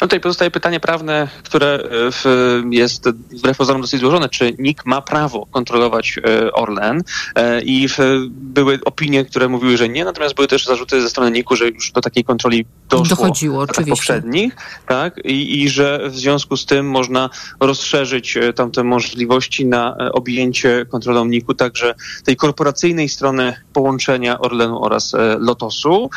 No 0.00 0.06
tutaj 0.06 0.20
pozostaje 0.20 0.50
pytanie 0.50 0.80
prawne, 0.80 1.28
które 1.42 1.74
e, 1.74 1.80
w, 2.12 2.24
jest 2.70 3.08
wbrew 3.10 3.56
pozorom 3.56 3.82
dosyć 3.82 4.00
złożone. 4.00 4.28
Czy 4.28 4.54
NIK 4.58 4.86
ma 4.86 5.02
prawo 5.02 5.46
kontrolować 5.46 6.18
e, 6.18 6.52
Orlen? 6.52 7.02
E, 7.34 7.62
I 7.62 7.88
w, 7.88 7.98
były 8.30 8.78
opinie, 8.84 9.24
które 9.24 9.48
mówiły, 9.48 9.76
że 9.76 9.88
nie, 9.88 10.04
natomiast 10.04 10.34
były 10.34 10.48
też 10.48 10.64
zarzuty 10.64 11.02
ze 11.02 11.10
strony 11.10 11.30
NIK-u, 11.30 11.56
że 11.56 11.68
już 11.68 11.92
do 11.92 12.00
takiej 12.00 12.24
kontroli 12.24 12.66
doszło 12.88 13.16
Dochodziło, 13.16 13.60
oczywiście. 13.60 13.90
poprzednich, 13.90 14.56
tak? 14.86 15.20
I, 15.24 15.62
I 15.62 15.68
że 15.68 16.00
w 16.08 16.16
związku 16.16 16.56
z 16.56 16.66
tym 16.66 16.90
można 16.90 17.30
rozszerzyć 17.60 18.38
tamte 18.54 18.84
możliwości 18.84 19.66
na 19.66 19.96
objęcie 20.12 20.86
kontrolą 20.90 21.24
NIK-u 21.24 21.54
także 21.54 21.94
tej 22.24 22.36
korporacyjnej 22.36 23.08
strony 23.08 23.54
połączenia 23.72 24.38
Orlenu 24.38 24.84
oraz 24.84 25.14
Lotosu. 25.38 26.10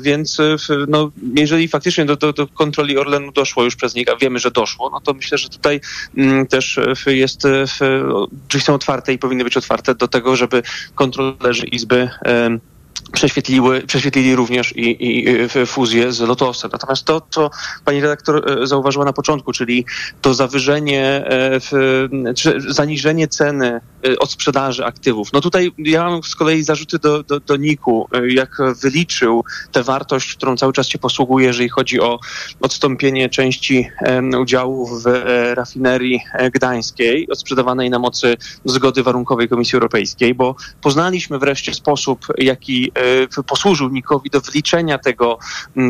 Więc 0.00 0.38
no, 0.88 1.10
jeżeli 1.34 1.68
faktycznie 1.68 2.04
do, 2.04 2.16
do, 2.16 2.32
do 2.32 2.46
kontroli 2.60 2.98
Orlenu 2.98 3.32
doszło 3.32 3.64
już 3.64 3.76
przez 3.76 3.94
nich, 3.94 4.08
a 4.08 4.16
wiemy, 4.16 4.38
że 4.38 4.50
doszło, 4.50 4.90
no 4.90 5.00
to 5.00 5.12
myślę, 5.12 5.38
że 5.38 5.48
tutaj 5.48 5.80
mm, 6.16 6.46
też 6.46 6.80
jest, 7.06 7.42
drzwi 8.48 8.60
są 8.60 8.74
otwarte 8.74 9.12
i 9.12 9.18
powinny 9.18 9.44
być 9.44 9.56
otwarte 9.56 9.94
do 9.94 10.08
tego, 10.08 10.36
żeby 10.36 10.62
kontrolerzy 10.94 11.66
Izby 11.66 12.10
prześwietliły, 13.12 13.80
prześwietlili 13.80 14.36
również 14.36 14.76
i, 14.76 14.80
i, 14.80 15.28
i 15.28 15.66
fuzję 15.66 16.12
z 16.12 16.20
Lotosem. 16.20 16.70
Natomiast 16.72 17.04
to, 17.04 17.22
co 17.30 17.50
pani 17.84 18.00
redaktor 18.00 18.60
e, 18.62 18.66
zauważyła 18.66 19.04
na 19.04 19.12
początku, 19.12 19.52
czyli 19.52 19.84
to 20.20 20.34
zawyżenie, 20.34 21.04
e, 21.04 21.60
zaniżenie 22.56 23.28
ceny 23.28 23.80
e, 24.06 24.18
od 24.18 24.30
sprzedaży 24.30 24.84
aktywów. 24.84 25.32
No 25.32 25.40
tutaj 25.40 25.72
ja 25.78 26.04
mam 26.04 26.22
z 26.22 26.34
kolei 26.34 26.62
zarzuty 26.62 26.98
do, 26.98 27.22
do, 27.22 27.40
do 27.40 27.56
NIK-u, 27.56 28.08
jak 28.28 28.56
wyliczył 28.82 29.44
tę 29.72 29.82
wartość, 29.82 30.34
którą 30.34 30.56
cały 30.56 30.72
czas 30.72 30.88
się 30.88 30.98
posługuje, 30.98 31.46
jeżeli 31.46 31.68
chodzi 31.68 32.00
o 32.00 32.18
odstąpienie 32.60 33.28
części 33.28 33.88
udziałów 34.40 35.02
w 35.02 35.06
rafinerii 35.54 36.20
gdańskiej, 36.54 37.28
odsprzedawanej 37.30 37.90
na 37.90 37.98
mocy 37.98 38.36
zgody 38.64 39.02
warunkowej 39.02 39.48
Komisji 39.48 39.76
Europejskiej, 39.76 40.34
bo 40.34 40.54
poznaliśmy 40.82 41.38
wreszcie 41.38 41.74
sposób, 41.74 42.26
jaki 42.38 42.89
E, 42.94 43.42
posłużył 43.42 43.88
Nikowi 43.88 44.30
do 44.30 44.40
wyliczenia 44.40 44.98
tego, 44.98 45.38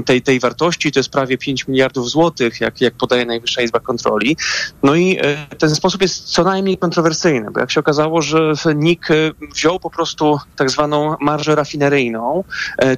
tej, 0.06 0.22
tej 0.22 0.40
wartości. 0.40 0.92
To 0.92 0.98
jest 0.98 1.10
prawie 1.10 1.38
5 1.38 1.68
miliardów 1.68 2.10
złotych, 2.10 2.60
jak, 2.60 2.80
jak 2.80 2.94
podaje 2.94 3.26
Najwyższa 3.26 3.62
Izba 3.62 3.80
Kontroli. 3.80 4.36
No 4.82 4.94
i 4.94 5.18
e, 5.20 5.56
ten 5.58 5.74
sposób 5.74 6.02
jest 6.02 6.24
co 6.24 6.44
najmniej 6.44 6.78
kontrowersyjny, 6.78 7.50
bo 7.50 7.60
jak 7.60 7.70
się 7.70 7.80
okazało, 7.80 8.22
że 8.22 8.54
NIK 8.74 9.10
e, 9.10 9.14
wziął 9.54 9.80
po 9.80 9.90
prostu 9.90 10.38
tak 10.56 10.70
zwaną 10.70 11.16
marżę 11.20 11.54
rafineryjną, 11.54 12.44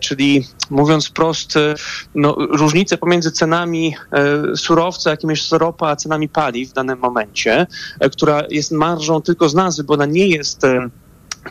czyli 0.01 0.47
mówiąc 0.71 1.09
wprost, 1.09 1.55
no, 2.15 2.37
różnicę 2.39 2.99
pomiędzy 2.99 3.33
cenami 3.33 3.97
surowca, 4.57 5.11
jakim 5.11 5.31
jest 5.31 5.53
ropa, 5.53 5.89
a 5.89 5.97
cenami 5.97 6.29
paliw 6.29 6.71
w 6.71 6.73
danym 6.73 6.99
momencie, 6.99 7.67
która 8.13 8.43
jest 8.51 8.73
marżą 8.73 9.23
tylko 9.23 9.49
z 9.49 9.55
nazwy, 9.55 9.85
bo 9.85 9.95
ona 9.95 10.07
nie 10.07 10.27
jest 10.27 10.63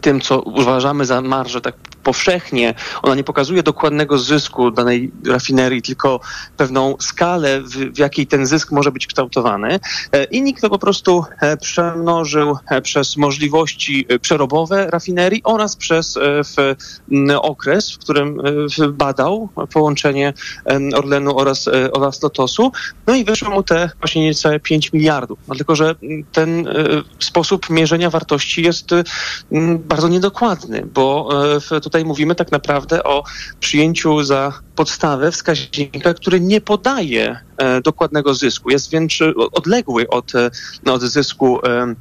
tym, 0.01 0.21
co 0.21 0.41
uważamy 0.41 1.05
za 1.05 1.21
marżę 1.21 1.61
tak 1.61 1.75
powszechnie, 2.03 2.73
ona 3.01 3.15
nie 3.15 3.23
pokazuje 3.23 3.63
dokładnego 3.63 4.17
zysku 4.17 4.71
danej 4.71 5.11
rafinerii, 5.27 5.81
tylko 5.81 6.19
pewną 6.57 6.95
skalę, 6.99 7.61
w, 7.61 7.95
w 7.95 7.97
jakiej 7.97 8.27
ten 8.27 8.45
zysk 8.45 8.71
może 8.71 8.91
być 8.91 9.07
kształtowany. 9.07 9.79
E, 10.11 10.23
I 10.23 10.41
nikt 10.41 10.61
to 10.61 10.69
po 10.69 10.79
prostu 10.79 11.23
e, 11.41 11.57
przemnożył 11.57 12.57
e, 12.69 12.81
przez 12.81 13.17
możliwości 13.17 14.05
przerobowe 14.21 14.87
rafinerii 14.89 15.41
oraz 15.43 15.75
przez 15.75 16.19
w, 16.21 16.75
okres, 17.41 17.91
w 17.91 17.97
którym 17.97 18.41
badał 18.91 19.49
połączenie 19.73 20.33
Orlenu 20.95 21.37
oraz, 21.37 21.69
oraz 21.91 22.23
Lotosu. 22.23 22.71
No 23.07 23.15
i 23.15 23.23
wyszło 23.23 23.49
mu 23.49 23.63
te 23.63 23.89
właśnie 23.99 24.23
niecałe 24.23 24.59
5 24.59 24.93
miliardów. 24.93 25.39
No, 25.47 25.55
tylko, 25.55 25.75
że 25.75 25.95
ten 26.31 26.67
sposób 27.19 27.69
mierzenia 27.69 28.09
wartości 28.09 28.63
jest 28.63 28.89
bardzo 29.79 30.07
niedokładny, 30.07 30.85
bo 30.93 31.29
to 31.83 31.89
tutaj 31.91 32.05
mówimy 32.05 32.35
tak 32.35 32.51
naprawdę 32.51 33.03
o 33.03 33.23
przyjęciu 33.59 34.23
za 34.23 34.53
podstawę 34.75 35.31
wskaźnika, 35.31 36.13
który 36.13 36.39
nie 36.39 36.61
podaje 36.61 37.39
e, 37.57 37.81
dokładnego 37.81 38.33
zysku. 38.33 38.69
Jest 38.69 38.91
wręcz 38.91 39.19
odległy 39.51 40.07
od, 40.07 40.35
e, 40.35 40.51
od 40.91 41.01
zysku 41.01 41.59
e, 41.67 41.95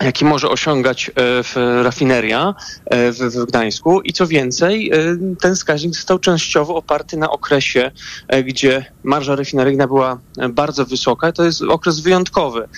jaki 0.00 0.24
może 0.24 0.48
osiągać 0.48 1.08
e, 1.08 1.12
w 1.42 1.56
rafineria 1.82 2.54
e, 2.84 3.12
w, 3.12 3.46
Gdańsku. 3.46 4.00
I 4.00 4.12
co 4.12 4.26
więcej, 4.26 4.90
e, 4.92 4.96
ten 5.40 5.54
wskaźnik 5.54 5.94
został 5.94 6.18
częściowo 6.18 6.76
oparty 6.76 7.16
na 7.16 7.30
okresie, 7.30 7.90
gdzie 8.44 8.84
marża 9.02 9.36
rafineryjna 9.36 9.86
była 9.86 10.18
bardzo 10.50 10.84
wysoka. 10.84 11.32
To 11.32 11.44
jest 11.44 11.62
okres 11.62 12.00
wyjątkowy. 12.00 12.68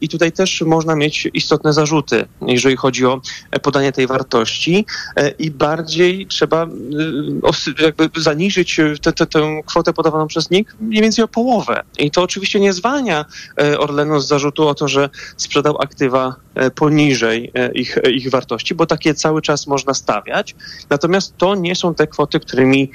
I 0.00 0.08
tutaj 0.08 0.32
też 0.32 0.60
można 0.60 0.96
mieć 0.96 1.28
istotne 1.34 1.72
zarzuty, 1.72 2.24
jeżeli 2.46 2.76
chodzi 2.76 3.06
o 3.06 3.20
podanie 3.62 3.92
tej 3.92 4.06
wartości. 4.06 4.86
I 5.38 5.50
bardziej 5.50 6.26
trzeba 6.26 6.66
jakby 7.80 8.20
zaniżyć 8.20 8.80
tę, 9.02 9.12
tę, 9.12 9.26
tę 9.26 9.60
kwotę 9.66 9.92
podawaną 9.92 10.26
przez 10.26 10.50
NIK 10.50 10.76
mniej 10.80 11.02
więcej 11.02 11.24
o 11.24 11.28
połowę. 11.28 11.82
I 11.98 12.10
to 12.10 12.22
oczywiście 12.22 12.60
nie 12.60 12.72
zwalnia 12.72 13.24
Orlenu 13.78 14.20
z 14.20 14.28
zarzutu 14.28 14.68
o 14.68 14.74
to, 14.74 14.88
że 14.88 15.10
sprzedał 15.36 15.82
aktywa 15.82 16.36
poniżej 16.74 17.50
e, 17.54 17.72
ich, 17.72 17.98
e, 17.98 18.10
ich 18.10 18.30
wartości, 18.30 18.74
bo 18.74 18.86
takie 18.86 19.14
cały 19.14 19.42
czas 19.42 19.66
można 19.66 19.94
stawiać. 19.94 20.54
Natomiast 20.90 21.36
to 21.36 21.54
nie 21.54 21.74
są 21.74 21.94
te 21.94 22.06
kwoty, 22.06 22.40
którymi 22.40 22.90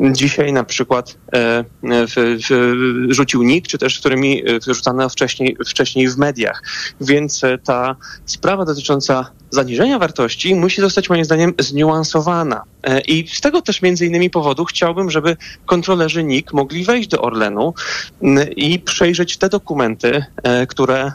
dzisiaj 0.00 0.52
na 0.52 0.64
przykład 0.64 1.18
w, 1.82 2.38
w, 2.48 3.12
rzucił 3.14 3.42
NIK, 3.42 3.68
czy 3.68 3.78
też 3.78 4.00
którymi 4.00 4.42
rzucano 4.66 5.08
wcześniej, 5.08 5.56
wcześniej 5.66 6.08
w 6.08 6.18
mediach. 6.18 6.62
Więc 7.00 7.42
ta 7.64 7.96
sprawa 8.26 8.64
dotycząca 8.64 9.30
zaniżenia 9.50 9.98
wartości 9.98 10.54
musi 10.54 10.80
zostać 10.80 11.10
moim 11.10 11.24
zdaniem 11.24 11.54
zniuansowana. 11.58 12.62
I 13.06 13.28
z 13.32 13.40
tego 13.40 13.62
też 13.62 13.82
między 13.82 14.06
innymi 14.06 14.30
powodu 14.30 14.64
chciałbym, 14.64 15.10
żeby 15.10 15.36
kontrolerzy 15.66 16.24
NIK 16.24 16.52
mogli 16.52 16.84
wejść 16.84 17.08
do 17.08 17.22
Orlenu 17.22 17.74
i 18.56 18.78
przejrzeć 18.78 19.36
te 19.36 19.48
dokumenty, 19.48 20.24
które 20.68 21.12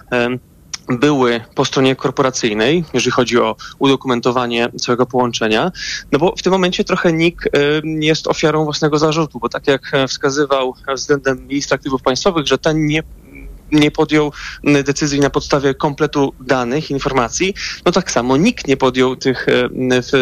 były 0.89 1.41
po 1.55 1.65
stronie 1.65 1.95
korporacyjnej, 1.95 2.83
jeżeli 2.93 3.11
chodzi 3.11 3.39
o 3.39 3.55
udokumentowanie 3.79 4.69
całego 4.81 5.05
połączenia, 5.05 5.71
no 6.11 6.19
bo 6.19 6.33
w 6.37 6.41
tym 6.41 6.51
momencie 6.51 6.83
trochę 6.83 7.13
NIK 7.13 7.45
y, 7.45 7.49
jest 7.99 8.27
ofiarą 8.27 8.63
własnego 8.63 8.99
zarzutu, 8.99 9.39
bo 9.39 9.49
tak 9.49 9.67
jak 9.67 9.91
wskazywał 10.07 10.73
względem 10.95 11.47
ministra 11.47 11.75
aktywów 11.75 12.01
państwowych, 12.01 12.47
że 12.47 12.57
ten 12.57 12.85
nie 12.85 13.03
nie 13.71 13.91
podjął 13.91 14.31
decyzji 14.63 15.19
na 15.19 15.29
podstawie 15.29 15.73
kompletu 15.73 16.33
danych, 16.39 16.91
informacji, 16.91 17.53
no 17.85 17.91
tak 17.91 18.11
samo 18.11 18.37
nikt 18.37 18.67
nie 18.67 18.77
podjął 18.77 19.15
tych 19.15 19.47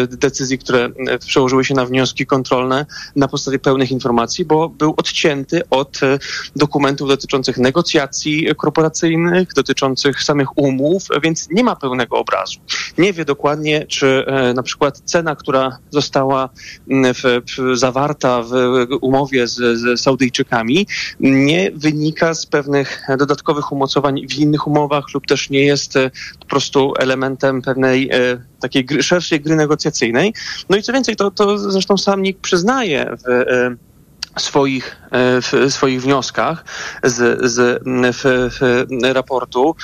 decyzji, 0.08 0.58
które 0.58 0.88
przełożyły 1.20 1.64
się 1.64 1.74
na 1.74 1.86
wnioski 1.86 2.26
kontrolne 2.26 2.86
na 3.16 3.28
podstawie 3.28 3.58
pełnych 3.58 3.90
informacji, 3.90 4.44
bo 4.44 4.68
był 4.68 4.94
odcięty 4.96 5.62
od 5.70 6.02
e, 6.02 6.18
dokumentów 6.56 7.08
dotyczących 7.08 7.58
negocjacji 7.58 8.46
korporacyjnych, 8.56 9.54
dotyczących 9.54 10.22
samych 10.22 10.58
umów, 10.58 11.02
więc 11.22 11.48
nie 11.50 11.64
ma 11.64 11.76
pełnego 11.76 12.16
obrazu. 12.16 12.60
nie 12.98 13.12
wie 13.12 13.24
dokładnie, 13.24 13.86
czy 13.86 14.24
na 14.54 14.62
przykład 14.62 15.02
cena, 15.04 15.36
która 15.36 15.78
została 15.90 16.48
w, 16.88 17.22
w, 17.22 17.78
zawarta 17.78 18.42
w 18.42 18.52
umowie 19.00 19.46
z, 19.46 19.54
z 19.78 20.00
Saudyjczykami, 20.00 20.86
nie 21.20 21.70
wynika 21.74 22.34
z 22.34 22.46
pewnych 22.46 23.02
dodatkowych 23.18 23.33
umocowań 23.70 24.28
w 24.28 24.34
innych 24.34 24.66
umowach 24.66 25.04
lub 25.14 25.26
też 25.26 25.50
nie 25.50 25.64
jest 25.64 25.94
po 26.40 26.46
prostu 26.46 26.94
elementem 26.98 27.62
pewnej 27.62 28.10
takiej 28.60 28.84
gry, 28.84 29.02
szerszej 29.02 29.40
gry 29.40 29.56
negocjacyjnej. 29.56 30.34
No 30.68 30.76
i 30.76 30.82
co 30.82 30.92
więcej, 30.92 31.16
to, 31.16 31.30
to 31.30 31.58
zresztą 31.58 31.98
sam 31.98 32.22
NIK 32.22 32.40
przyznaje 32.40 33.16
w 33.24 33.76
swoich, 34.38 34.96
w 35.42 35.72
swoich 35.72 36.02
wnioskach 36.02 36.64
z, 37.04 37.50
z 37.52 37.82
w, 38.16 38.50
w 38.60 38.86
raportu 39.14 39.76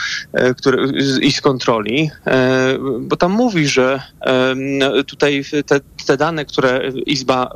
który, 0.56 0.92
i 1.20 1.32
z 1.32 1.40
kontroli, 1.40 2.10
bo 3.00 3.16
tam 3.16 3.32
mówi, 3.32 3.66
że 3.66 4.02
tutaj 5.06 5.44
te, 5.66 5.80
te 6.06 6.16
dane, 6.16 6.44
które 6.44 6.92
Izba 7.06 7.50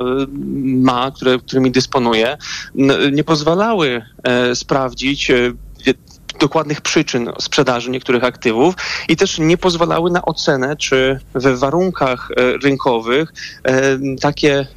ma, 0.63 1.11
które, 1.11 1.39
którymi 1.39 1.71
dysponuje, 1.71 2.37
nie 3.11 3.23
pozwalały 3.23 4.01
sprawdzić 4.53 5.31
dokładnych 6.39 6.81
przyczyn 6.81 7.31
sprzedaży 7.39 7.89
niektórych 7.89 8.23
aktywów 8.23 8.75
i 9.09 9.15
też 9.15 9.39
nie 9.39 9.57
pozwalały 9.57 10.11
na 10.11 10.21
ocenę, 10.21 10.75
czy 10.75 11.19
we 11.33 11.57
warunkach 11.57 12.29
rynkowych 12.63 13.33
takie 14.21 14.67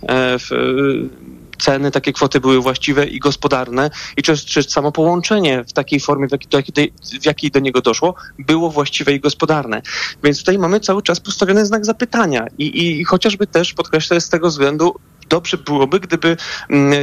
ceny, 1.59 1.91
takie 1.91 2.13
kwoty 2.13 2.41
były 2.41 2.61
właściwe 2.61 3.07
i 3.07 3.19
gospodarne 3.19 3.91
i 4.17 4.23
czy, 4.23 4.37
czy 4.37 4.63
samo 4.63 4.93
połączenie 4.93 5.65
w 5.65 5.73
takiej 5.73 6.01
formie, 6.01 6.29
w 6.29 6.33
jakiej, 6.33 6.93
w 7.23 7.27
jakiej 7.27 7.51
do 7.51 7.61
niego 7.61 7.81
doszło, 7.81 8.15
było 8.39 8.71
właściwe 8.71 9.13
i 9.13 9.21
gospodarne. 9.21 9.83
Więc 10.25 10.39
tutaj 10.39 10.59
mamy 10.59 10.81
cały 10.81 11.03
czas 11.03 11.21
postawiony 11.21 11.67
znak 11.67 11.85
zapytania 11.85 12.47
i, 12.59 12.65
i, 12.65 13.01
i 13.01 13.05
chociażby 13.05 13.47
też 13.47 13.75
podkreślę 13.75 14.21
z 14.21 14.29
tego 14.29 14.49
względu 14.49 14.95
dobrze 15.29 15.57
byłoby, 15.57 16.01
gdyby 16.01 16.37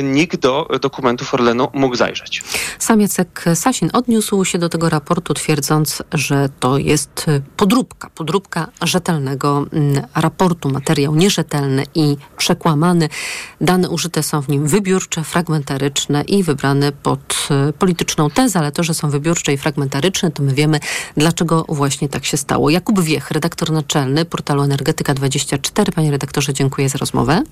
nikt 0.03 0.39
do 0.39 0.67
dokumentów 0.81 1.33
Orlenu 1.33 1.67
mógł 1.73 1.95
zajrzeć. 1.95 2.43
Sam 2.79 3.01
Jacek 3.01 3.45
Sasin 3.55 3.89
odniósł 3.93 4.45
się 4.45 4.57
do 4.57 4.69
tego 4.69 4.89
raportu, 4.89 5.33
twierdząc, 5.33 6.03
że 6.13 6.49
to 6.59 6.77
jest 6.77 7.25
podróbka, 7.57 8.09
podróbka 8.09 8.67
rzetelnego 8.81 9.65
raportu, 10.15 10.69
materiał 10.69 11.15
nierzetelny 11.15 11.83
i 11.95 12.17
przekłamany. 12.37 13.09
Dane 13.61 13.89
użyte 13.89 14.23
są 14.23 14.41
w 14.41 14.49
nim 14.49 14.67
wybiórcze, 14.67 15.23
fragmentaryczne 15.23 16.23
i 16.23 16.43
wybrane 16.43 16.91
pod 16.91 17.47
polityczną 17.79 18.29
tezę, 18.29 18.59
ale 18.59 18.71
to, 18.71 18.83
że 18.83 18.93
są 18.93 19.09
wybiórcze 19.09 19.53
i 19.53 19.57
fragmentaryczne, 19.57 20.31
to 20.31 20.43
my 20.43 20.53
wiemy, 20.53 20.79
dlaczego 21.17 21.65
właśnie 21.69 22.09
tak 22.09 22.25
się 22.25 22.37
stało. 22.37 22.69
Jakub 22.69 23.01
Wiech, 23.01 23.31
redaktor 23.31 23.71
naczelny 23.71 24.25
portalu 24.25 24.63
Energetyka24. 24.63 25.91
Panie 25.91 26.11
redaktorze, 26.11 26.53
dziękuję 26.53 26.89
za 26.89 26.97
rozmowę. 26.97 27.43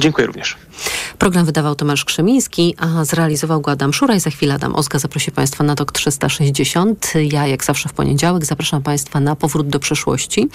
Dziękuję 0.00 0.26
również. 0.26 0.56
Program 1.18 1.46
wydawał 1.46 1.74
Tomasz 1.74 2.04
Krzemiński, 2.04 2.74
a 2.78 3.04
zrealizował 3.04 3.60
go 3.60 3.70
Adam 3.70 3.92
Szura 3.92 4.14
i 4.14 4.20
za 4.20 4.30
chwilę 4.30 4.54
Adam 4.54 4.74
Ozga 4.74 4.98
zaprosi 4.98 5.30
Państwa 5.30 5.64
na 5.64 5.74
TOK 5.74 5.92
360. 5.92 7.12
Ja, 7.32 7.46
jak 7.46 7.64
zawsze 7.64 7.88
w 7.88 7.92
poniedziałek, 7.92 8.44
zapraszam 8.44 8.82
Państwa 8.82 9.20
na 9.20 9.36
powrót 9.36 9.68
do 9.68 9.78
przeszłości. 9.78 10.48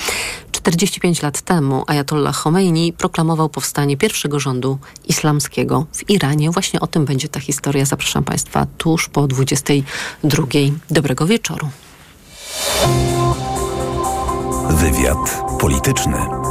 45 0.51 1.21
lat 1.21 1.41
temu 1.41 1.83
Ayatollah 1.87 2.35
Khomeini 2.35 2.93
proklamował 2.93 3.49
powstanie 3.49 3.97
pierwszego 3.97 4.39
rządu 4.39 4.79
islamskiego 5.07 5.85
w 5.91 6.09
Iranie. 6.09 6.51
Właśnie 6.51 6.79
o 6.79 6.87
tym 6.87 7.05
będzie 7.05 7.27
ta 7.27 7.39
historia. 7.39 7.85
Zapraszam 7.85 8.23
Państwa 8.23 8.67
tuż 8.77 9.09
po 9.09 9.27
22. 9.27 10.43
Dobrego 10.89 11.25
wieczoru. 11.25 11.69
Wywiad 14.69 15.41
polityczny. 15.59 16.50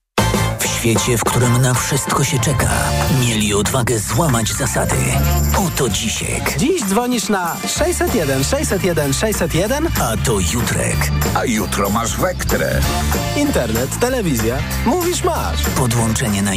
W 0.81 0.83
świecie, 0.83 1.17
w 1.17 1.23
którym 1.23 1.61
na 1.61 1.73
wszystko 1.73 2.23
się 2.23 2.39
czeka, 2.39 2.69
mieli 3.21 3.53
odwagę 3.53 3.99
złamać 3.99 4.53
zasady. 4.53 4.95
Oto 5.67 5.89
Dzisiek. 5.89 6.57
Dziś 6.57 6.83
dzwonisz 6.83 7.29
na 7.29 7.57
601 7.67 8.43
601 8.43 9.13
601, 9.13 9.87
a 9.99 10.17
to 10.17 10.39
Jutrek. 10.39 11.11
A 11.35 11.45
jutro 11.45 11.89
masz 11.89 12.17
Wektrę. 12.17 12.81
Internet, 13.37 13.99
telewizja. 13.99 14.57
Mówisz 14.85 15.23
masz. 15.23 15.61
Podłączenie 15.77 16.41
na 16.41 16.55